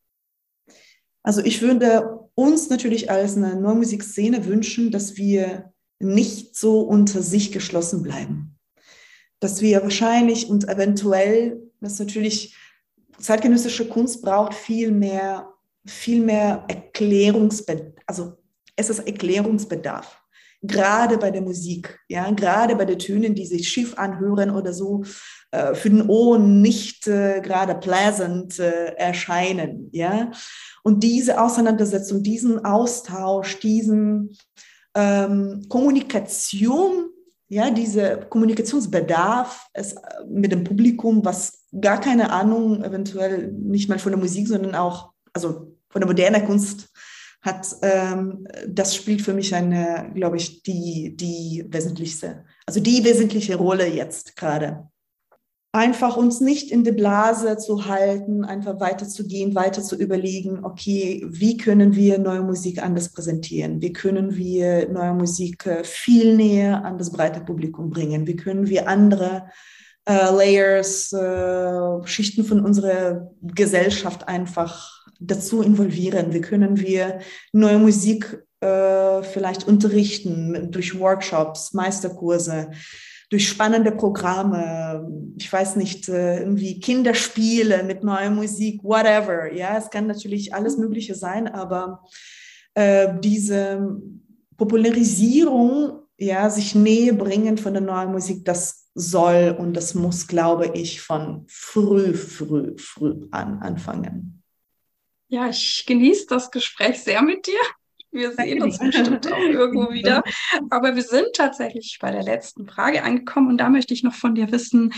Also 1.23 1.41
ich 1.41 1.61
würde 1.61 2.19
uns 2.35 2.69
natürlich 2.69 3.09
als 3.09 3.37
eine 3.37 3.55
Neumusikszene 3.55 4.45
wünschen, 4.45 4.91
dass 4.91 5.17
wir 5.17 5.73
nicht 5.99 6.55
so 6.55 6.81
unter 6.81 7.21
sich 7.21 7.51
geschlossen 7.51 8.03
bleiben. 8.03 8.57
Dass 9.39 9.61
wir 9.61 9.81
wahrscheinlich 9.81 10.49
und 10.49 10.67
eventuell, 10.67 11.61
dass 11.81 11.99
natürlich 11.99 12.55
zeitgenössische 13.17 13.87
Kunst 13.87 14.21
braucht 14.21 14.53
viel 14.53 14.91
mehr, 14.91 15.53
viel 15.85 16.21
mehr 16.21 16.65
Erklärungsbedarf. 16.67 17.93
Also 18.05 18.33
es 18.75 18.89
ist 18.89 18.99
Erklärungsbedarf 18.99 20.24
gerade 20.67 21.17
bei 21.17 21.31
der 21.31 21.41
Musik, 21.41 21.99
ja, 22.07 22.29
gerade 22.31 22.75
bei 22.75 22.85
den 22.85 22.99
Tönen, 22.99 23.35
die 23.35 23.45
sich 23.45 23.67
schief 23.67 23.97
anhören 23.97 24.51
oder 24.51 24.73
so, 24.73 25.03
äh, 25.51 25.73
für 25.73 25.89
den 25.89 26.07
Ohren 26.09 26.61
nicht 26.61 27.07
äh, 27.07 27.41
gerade 27.41 27.75
pleasant 27.75 28.59
äh, 28.59 28.93
erscheinen, 28.95 29.89
ja. 29.91 30.31
Und 30.83 31.03
diese 31.03 31.41
Auseinandersetzung, 31.41 32.23
diesen 32.23 32.63
Austausch, 32.63 33.59
diesen 33.59 34.37
ähm, 34.95 35.65
Kommunikation, 35.69 37.09
ja, 37.47 37.69
diese 37.69 38.25
Kommunikationsbedarf 38.29 39.67
es, 39.73 39.93
äh, 39.93 39.99
mit 40.27 40.51
dem 40.51 40.63
Publikum, 40.63 41.23
was 41.23 41.65
gar 41.79 41.99
keine 41.99 42.31
Ahnung, 42.31 42.83
eventuell 42.83 43.51
nicht 43.51 43.89
mal 43.89 43.99
von 43.99 44.11
der 44.11 44.19
Musik, 44.19 44.47
sondern 44.47 44.75
auch, 44.75 45.11
also 45.33 45.75
von 45.89 46.01
der 46.01 46.07
modernen 46.07 46.45
Kunst 46.45 46.89
hat, 47.45 47.67
ähm, 47.83 48.47
das 48.67 48.95
spielt 48.95 49.21
für 49.21 49.33
mich 49.33 49.53
eine, 49.53 50.11
glaube 50.15 50.37
ich, 50.37 50.63
die, 50.63 51.15
die 51.15 51.63
wesentlichste, 51.69 52.43
also 52.65 52.79
die 52.79 53.03
wesentliche 53.03 53.55
Rolle 53.55 53.87
jetzt 53.87 54.35
gerade. 54.35 54.89
Einfach 55.71 56.17
uns 56.17 56.39
nicht 56.39 56.71
in 56.71 56.85
der 56.85 56.93
Blase 56.93 57.57
zu 57.57 57.85
halten, 57.85 58.45
einfach 58.45 58.79
weiterzugehen, 58.79 59.55
weiter 59.55 59.83
zu 59.83 59.97
überlegen, 59.97 60.63
okay, 60.63 61.23
wie 61.27 61.57
können 61.57 61.95
wir 61.95 62.17
neue 62.17 62.41
Musik 62.41 62.81
anders 62.81 63.11
präsentieren? 63.11 63.81
Wie 63.81 63.91
können 63.93 64.37
wir 64.37 64.89
neue 64.89 65.13
Musik 65.13 65.65
äh, 65.65 65.83
viel 65.83 66.35
näher 66.35 66.83
an 66.83 66.97
das 66.97 67.11
breite 67.11 67.41
Publikum 67.41 67.89
bringen? 67.89 68.25
Wie 68.25 68.37
können 68.37 68.69
wir 68.69 68.87
andere 68.87 69.49
äh, 70.05 70.31
Layers, 70.31 71.11
äh, 71.11 72.07
Schichten 72.07 72.45
von 72.45 72.63
unserer 72.63 73.31
Gesellschaft 73.41 74.27
einfach 74.27 74.94
dazu 75.19 75.61
involvieren? 75.61 76.33
Wie 76.33 76.41
können 76.41 76.79
wir 76.79 77.19
neue 77.51 77.77
Musik 77.77 78.43
äh, 78.61 79.23
vielleicht 79.23 79.67
unterrichten 79.67 80.71
durch 80.71 80.99
Workshops, 80.99 81.73
Meisterkurse, 81.73 82.71
durch 83.29 83.47
spannende 83.47 83.91
Programme, 83.91 85.07
ich 85.37 85.51
weiß 85.51 85.75
nicht, 85.77 86.09
äh, 86.09 86.39
irgendwie 86.39 86.79
Kinderspiele 86.79 87.83
mit 87.83 88.03
neuer 88.03 88.29
Musik, 88.29 88.83
whatever. 88.83 89.51
Ja, 89.53 89.77
es 89.77 89.89
kann 89.89 90.07
natürlich 90.07 90.53
alles 90.53 90.77
Mögliche 90.77 91.15
sein, 91.15 91.47
aber 91.47 92.03
äh, 92.75 93.13
diese 93.19 93.99
Popularisierung, 94.57 96.01
ja, 96.17 96.49
sich 96.49 96.75
Nähe 96.75 97.13
bringen 97.13 97.57
von 97.57 97.73
der 97.73 97.81
neuen 97.81 98.11
Musik, 98.11 98.45
das 98.45 98.89
soll 98.93 99.55
und 99.59 99.73
das 99.73 99.93
muss, 99.95 100.27
glaube 100.27 100.71
ich, 100.73 101.01
von 101.01 101.43
früh, 101.47 102.13
früh, 102.13 102.77
früh 102.77 103.27
an 103.31 103.59
anfangen. 103.59 104.34
Ja, 105.27 105.49
ich 105.49 105.85
genieße 105.87 106.27
das 106.29 106.51
Gespräch 106.51 107.01
sehr 107.01 107.21
mit 107.21 107.47
dir. 107.47 107.59
Wir 108.11 108.31
sehen 108.31 108.63
uns 108.63 108.79
bestimmt 108.79 109.31
auch 109.31 109.37
irgendwo 109.49 109.91
wieder. 109.91 110.23
Aber 110.69 110.95
wir 110.95 111.03
sind 111.03 111.27
tatsächlich 111.33 111.97
bei 111.99 112.11
der 112.11 112.23
letzten 112.23 112.67
Frage 112.67 113.03
angekommen 113.03 113.49
und 113.49 113.57
da 113.57 113.69
möchte 113.69 113.93
ich 113.93 114.03
noch 114.03 114.13
von 114.13 114.35
dir 114.35 114.51
wissen, 114.51 114.93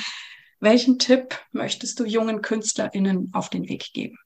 welchen 0.60 1.00
Tipp 1.00 1.40
möchtest 1.52 2.00
du 2.00 2.06
jungen 2.06 2.42
KünstlerInnen 2.42 3.32
auf 3.34 3.50
den 3.50 3.68
Weg 3.70 3.94
geben? 3.94 4.18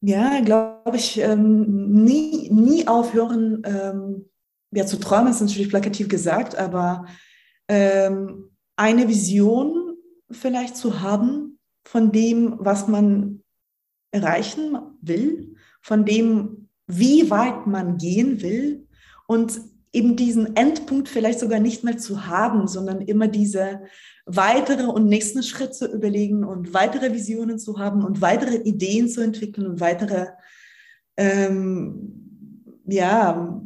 Ja, 0.00 0.40
glaube 0.40 0.96
ich, 0.96 1.18
ähm, 1.18 2.04
nie, 2.04 2.50
nie 2.50 2.86
aufhören, 2.86 3.62
ähm, 3.64 4.30
ja, 4.70 4.86
zu 4.86 4.98
träumen, 4.98 5.28
ist 5.28 5.40
natürlich 5.40 5.68
plakativ 5.68 6.08
gesagt, 6.08 6.56
aber 6.56 7.06
ähm, 7.68 8.56
eine 8.76 9.08
Vision 9.08 9.96
vielleicht 10.30 10.76
zu 10.76 11.00
haben 11.00 11.58
von 11.84 12.12
dem, 12.12 12.56
was 12.58 12.88
man 12.88 13.42
erreichen 14.16 14.78
will, 15.00 15.54
von 15.80 16.04
dem, 16.04 16.68
wie 16.86 17.30
weit 17.30 17.66
man 17.66 17.98
gehen 17.98 18.42
will 18.42 18.86
und 19.26 19.60
eben 19.92 20.16
diesen 20.16 20.56
Endpunkt 20.56 21.08
vielleicht 21.08 21.40
sogar 21.40 21.60
nicht 21.60 21.84
mehr 21.84 21.96
zu 21.96 22.26
haben, 22.26 22.68
sondern 22.68 23.00
immer 23.00 23.28
diese 23.28 23.82
weitere 24.26 24.84
und 24.84 25.06
nächsten 25.06 25.42
Schritt 25.42 25.74
zu 25.74 25.86
überlegen 25.86 26.44
und 26.44 26.74
weitere 26.74 27.12
Visionen 27.12 27.58
zu 27.58 27.78
haben 27.78 28.04
und 28.04 28.20
weitere 28.20 28.56
Ideen 28.56 29.08
zu 29.08 29.22
entwickeln 29.22 29.66
und 29.66 29.80
weitere 29.80 30.26
ähm, 31.16 32.26
ja, 32.84 33.60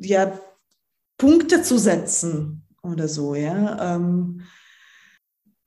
ja, 0.00 0.38
Punkte 1.18 1.62
zu 1.62 1.78
setzen 1.78 2.62
oder 2.82 3.08
so, 3.08 3.34
ja. 3.34 3.96
Ähm, 3.96 4.42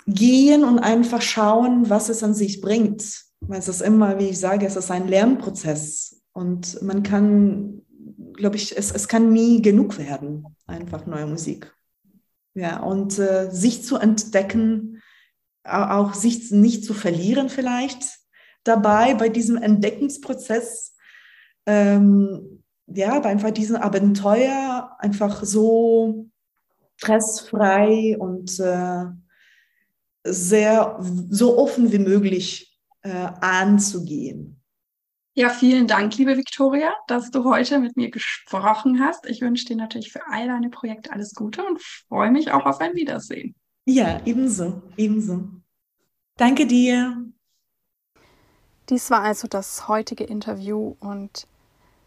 gehen 0.06 0.64
und 0.64 0.80
einfach 0.80 1.22
schauen, 1.22 1.90
was 1.90 2.10
es 2.10 2.24
an 2.24 2.34
sich 2.34 2.62
bringt. 2.62 3.04
Weil 3.48 3.60
es 3.60 3.68
ist 3.68 3.82
immer, 3.82 4.20
wie 4.20 4.30
ich 4.30 4.40
sage, 4.40 4.66
es 4.66 4.76
ist 4.76 4.92
ein 4.92 5.08
Lernprozess. 5.08 6.22
Und 6.34 6.82
man 6.82 7.04
kann, 7.04 7.82
glaube 8.34 8.56
ich, 8.56 8.78
es, 8.78 8.92
es 8.92 9.08
kann 9.08 9.32
nie 9.32 9.62
genug 9.62 9.98
werden, 9.98 10.46
einfach 10.66 11.06
neue 11.06 11.28
Musik. 11.28 11.74
Ja, 12.56 12.80
und 12.82 13.18
äh, 13.20 13.50
sich 13.52 13.84
zu 13.84 13.98
entdecken, 13.98 15.02
auch 15.64 16.14
sich 16.14 16.52
nicht 16.52 16.86
zu 16.86 16.94
verlieren 16.94 17.50
vielleicht 17.50 18.20
dabei 18.64 19.14
bei 19.14 19.30
diesem 19.30 19.58
Entdeckungsprozess, 19.58 20.96
ähm, 21.66 22.64
ja, 22.88 23.22
einfach 23.22 23.52
diesen 23.52 23.76
Abenteuer 23.78 24.96
einfach 25.00 25.44
so 25.44 26.28
stressfrei 26.98 28.18
und 28.18 28.60
äh, 28.60 29.06
sehr 30.26 31.00
so 31.30 31.58
offen 31.58 31.92
wie 31.92 32.00
möglich 32.00 32.73
äh, 33.04 33.28
anzugehen. 33.42 34.60
Ja, 35.36 35.50
vielen 35.50 35.88
Dank, 35.88 36.16
liebe 36.18 36.38
Viktoria, 36.38 36.94
dass 37.08 37.32
du 37.32 37.44
heute 37.44 37.80
mit 37.80 37.98
mir 37.98 38.12
gesprochen 38.12 39.00
hast. 39.00 39.28
Ich 39.28 39.42
wünsche 39.42 39.66
dir 39.66 39.76
natürlich 39.76 40.12
für 40.12 40.28
all 40.28 40.48
deine 40.48 40.70
Projekte 40.70 41.12
alles 41.12 41.34
Gute 41.34 41.66
und 41.66 41.82
freue 41.82 42.30
mich 42.30 42.52
auch 42.52 42.66
auf 42.66 42.80
ein 42.82 42.94
Wiedersehen. 42.94 43.56
Ja, 43.86 44.22
ebenso, 44.26 44.84
ebenso. 44.96 45.50
Danke 46.38 46.68
dir. 46.68 47.26
Dies 48.90 49.10
war 49.10 49.22
also 49.22 49.48
das 49.48 49.88
heutige 49.88 50.24
Interview 50.24 50.96
und 51.00 51.48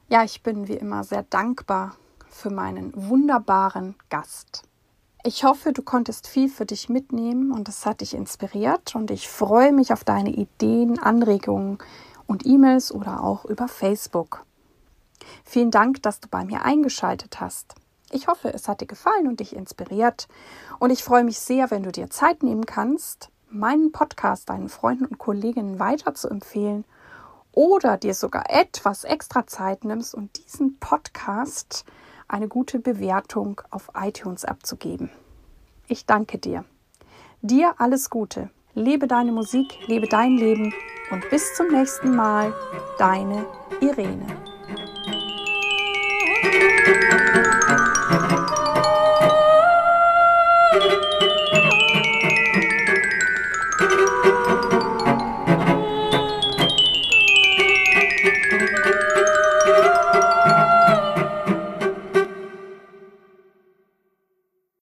ja, 0.08 0.22
ich 0.22 0.42
bin 0.42 0.68
wie 0.68 0.74
immer 0.74 1.02
sehr 1.02 1.24
dankbar 1.24 1.96
für 2.28 2.50
meinen 2.50 2.92
wunderbaren 2.94 3.96
Gast. 4.08 4.62
Ich 5.26 5.42
hoffe, 5.42 5.72
du 5.72 5.82
konntest 5.82 6.28
viel 6.28 6.48
für 6.48 6.66
dich 6.66 6.88
mitnehmen 6.88 7.50
und 7.50 7.68
es 7.68 7.84
hat 7.84 8.00
dich 8.00 8.14
inspiriert 8.14 8.94
und 8.94 9.10
ich 9.10 9.28
freue 9.28 9.72
mich 9.72 9.92
auf 9.92 10.04
deine 10.04 10.30
Ideen, 10.30 11.00
Anregungen 11.00 11.78
und 12.28 12.46
E-Mails 12.46 12.92
oder 12.92 13.24
auch 13.24 13.44
über 13.44 13.66
Facebook. 13.66 14.46
Vielen 15.44 15.72
Dank, 15.72 16.00
dass 16.04 16.20
du 16.20 16.28
bei 16.28 16.44
mir 16.44 16.64
eingeschaltet 16.64 17.40
hast. 17.40 17.74
Ich 18.12 18.28
hoffe, 18.28 18.54
es 18.54 18.68
hat 18.68 18.82
dir 18.82 18.86
gefallen 18.86 19.26
und 19.26 19.40
dich 19.40 19.56
inspiriert 19.56 20.28
und 20.78 20.90
ich 20.90 21.02
freue 21.02 21.24
mich 21.24 21.40
sehr, 21.40 21.72
wenn 21.72 21.82
du 21.82 21.90
dir 21.90 22.08
Zeit 22.08 22.44
nehmen 22.44 22.64
kannst, 22.64 23.30
meinen 23.50 23.90
Podcast 23.90 24.48
deinen 24.48 24.68
Freunden 24.68 25.06
und 25.06 25.18
Kolleginnen 25.18 25.80
weiter 25.80 26.14
zu 26.14 26.28
empfehlen 26.28 26.84
oder 27.50 27.96
dir 27.96 28.14
sogar 28.14 28.48
etwas 28.48 29.02
extra 29.02 29.44
Zeit 29.44 29.82
nimmst 29.82 30.14
und 30.14 30.38
diesen 30.38 30.78
Podcast 30.78 31.84
eine 32.28 32.48
gute 32.48 32.78
Bewertung 32.78 33.60
auf 33.70 33.90
iTunes 33.94 34.44
abzugeben. 34.44 35.10
Ich 35.88 36.06
danke 36.06 36.38
dir. 36.38 36.64
Dir 37.42 37.74
alles 37.78 38.10
Gute. 38.10 38.50
Lebe 38.74 39.06
deine 39.06 39.32
Musik, 39.32 39.78
lebe 39.86 40.06
dein 40.06 40.36
Leben 40.36 40.74
und 41.10 41.28
bis 41.30 41.54
zum 41.54 41.68
nächsten 41.68 42.14
Mal, 42.14 42.52
deine 42.98 43.46
Irene. 43.80 44.45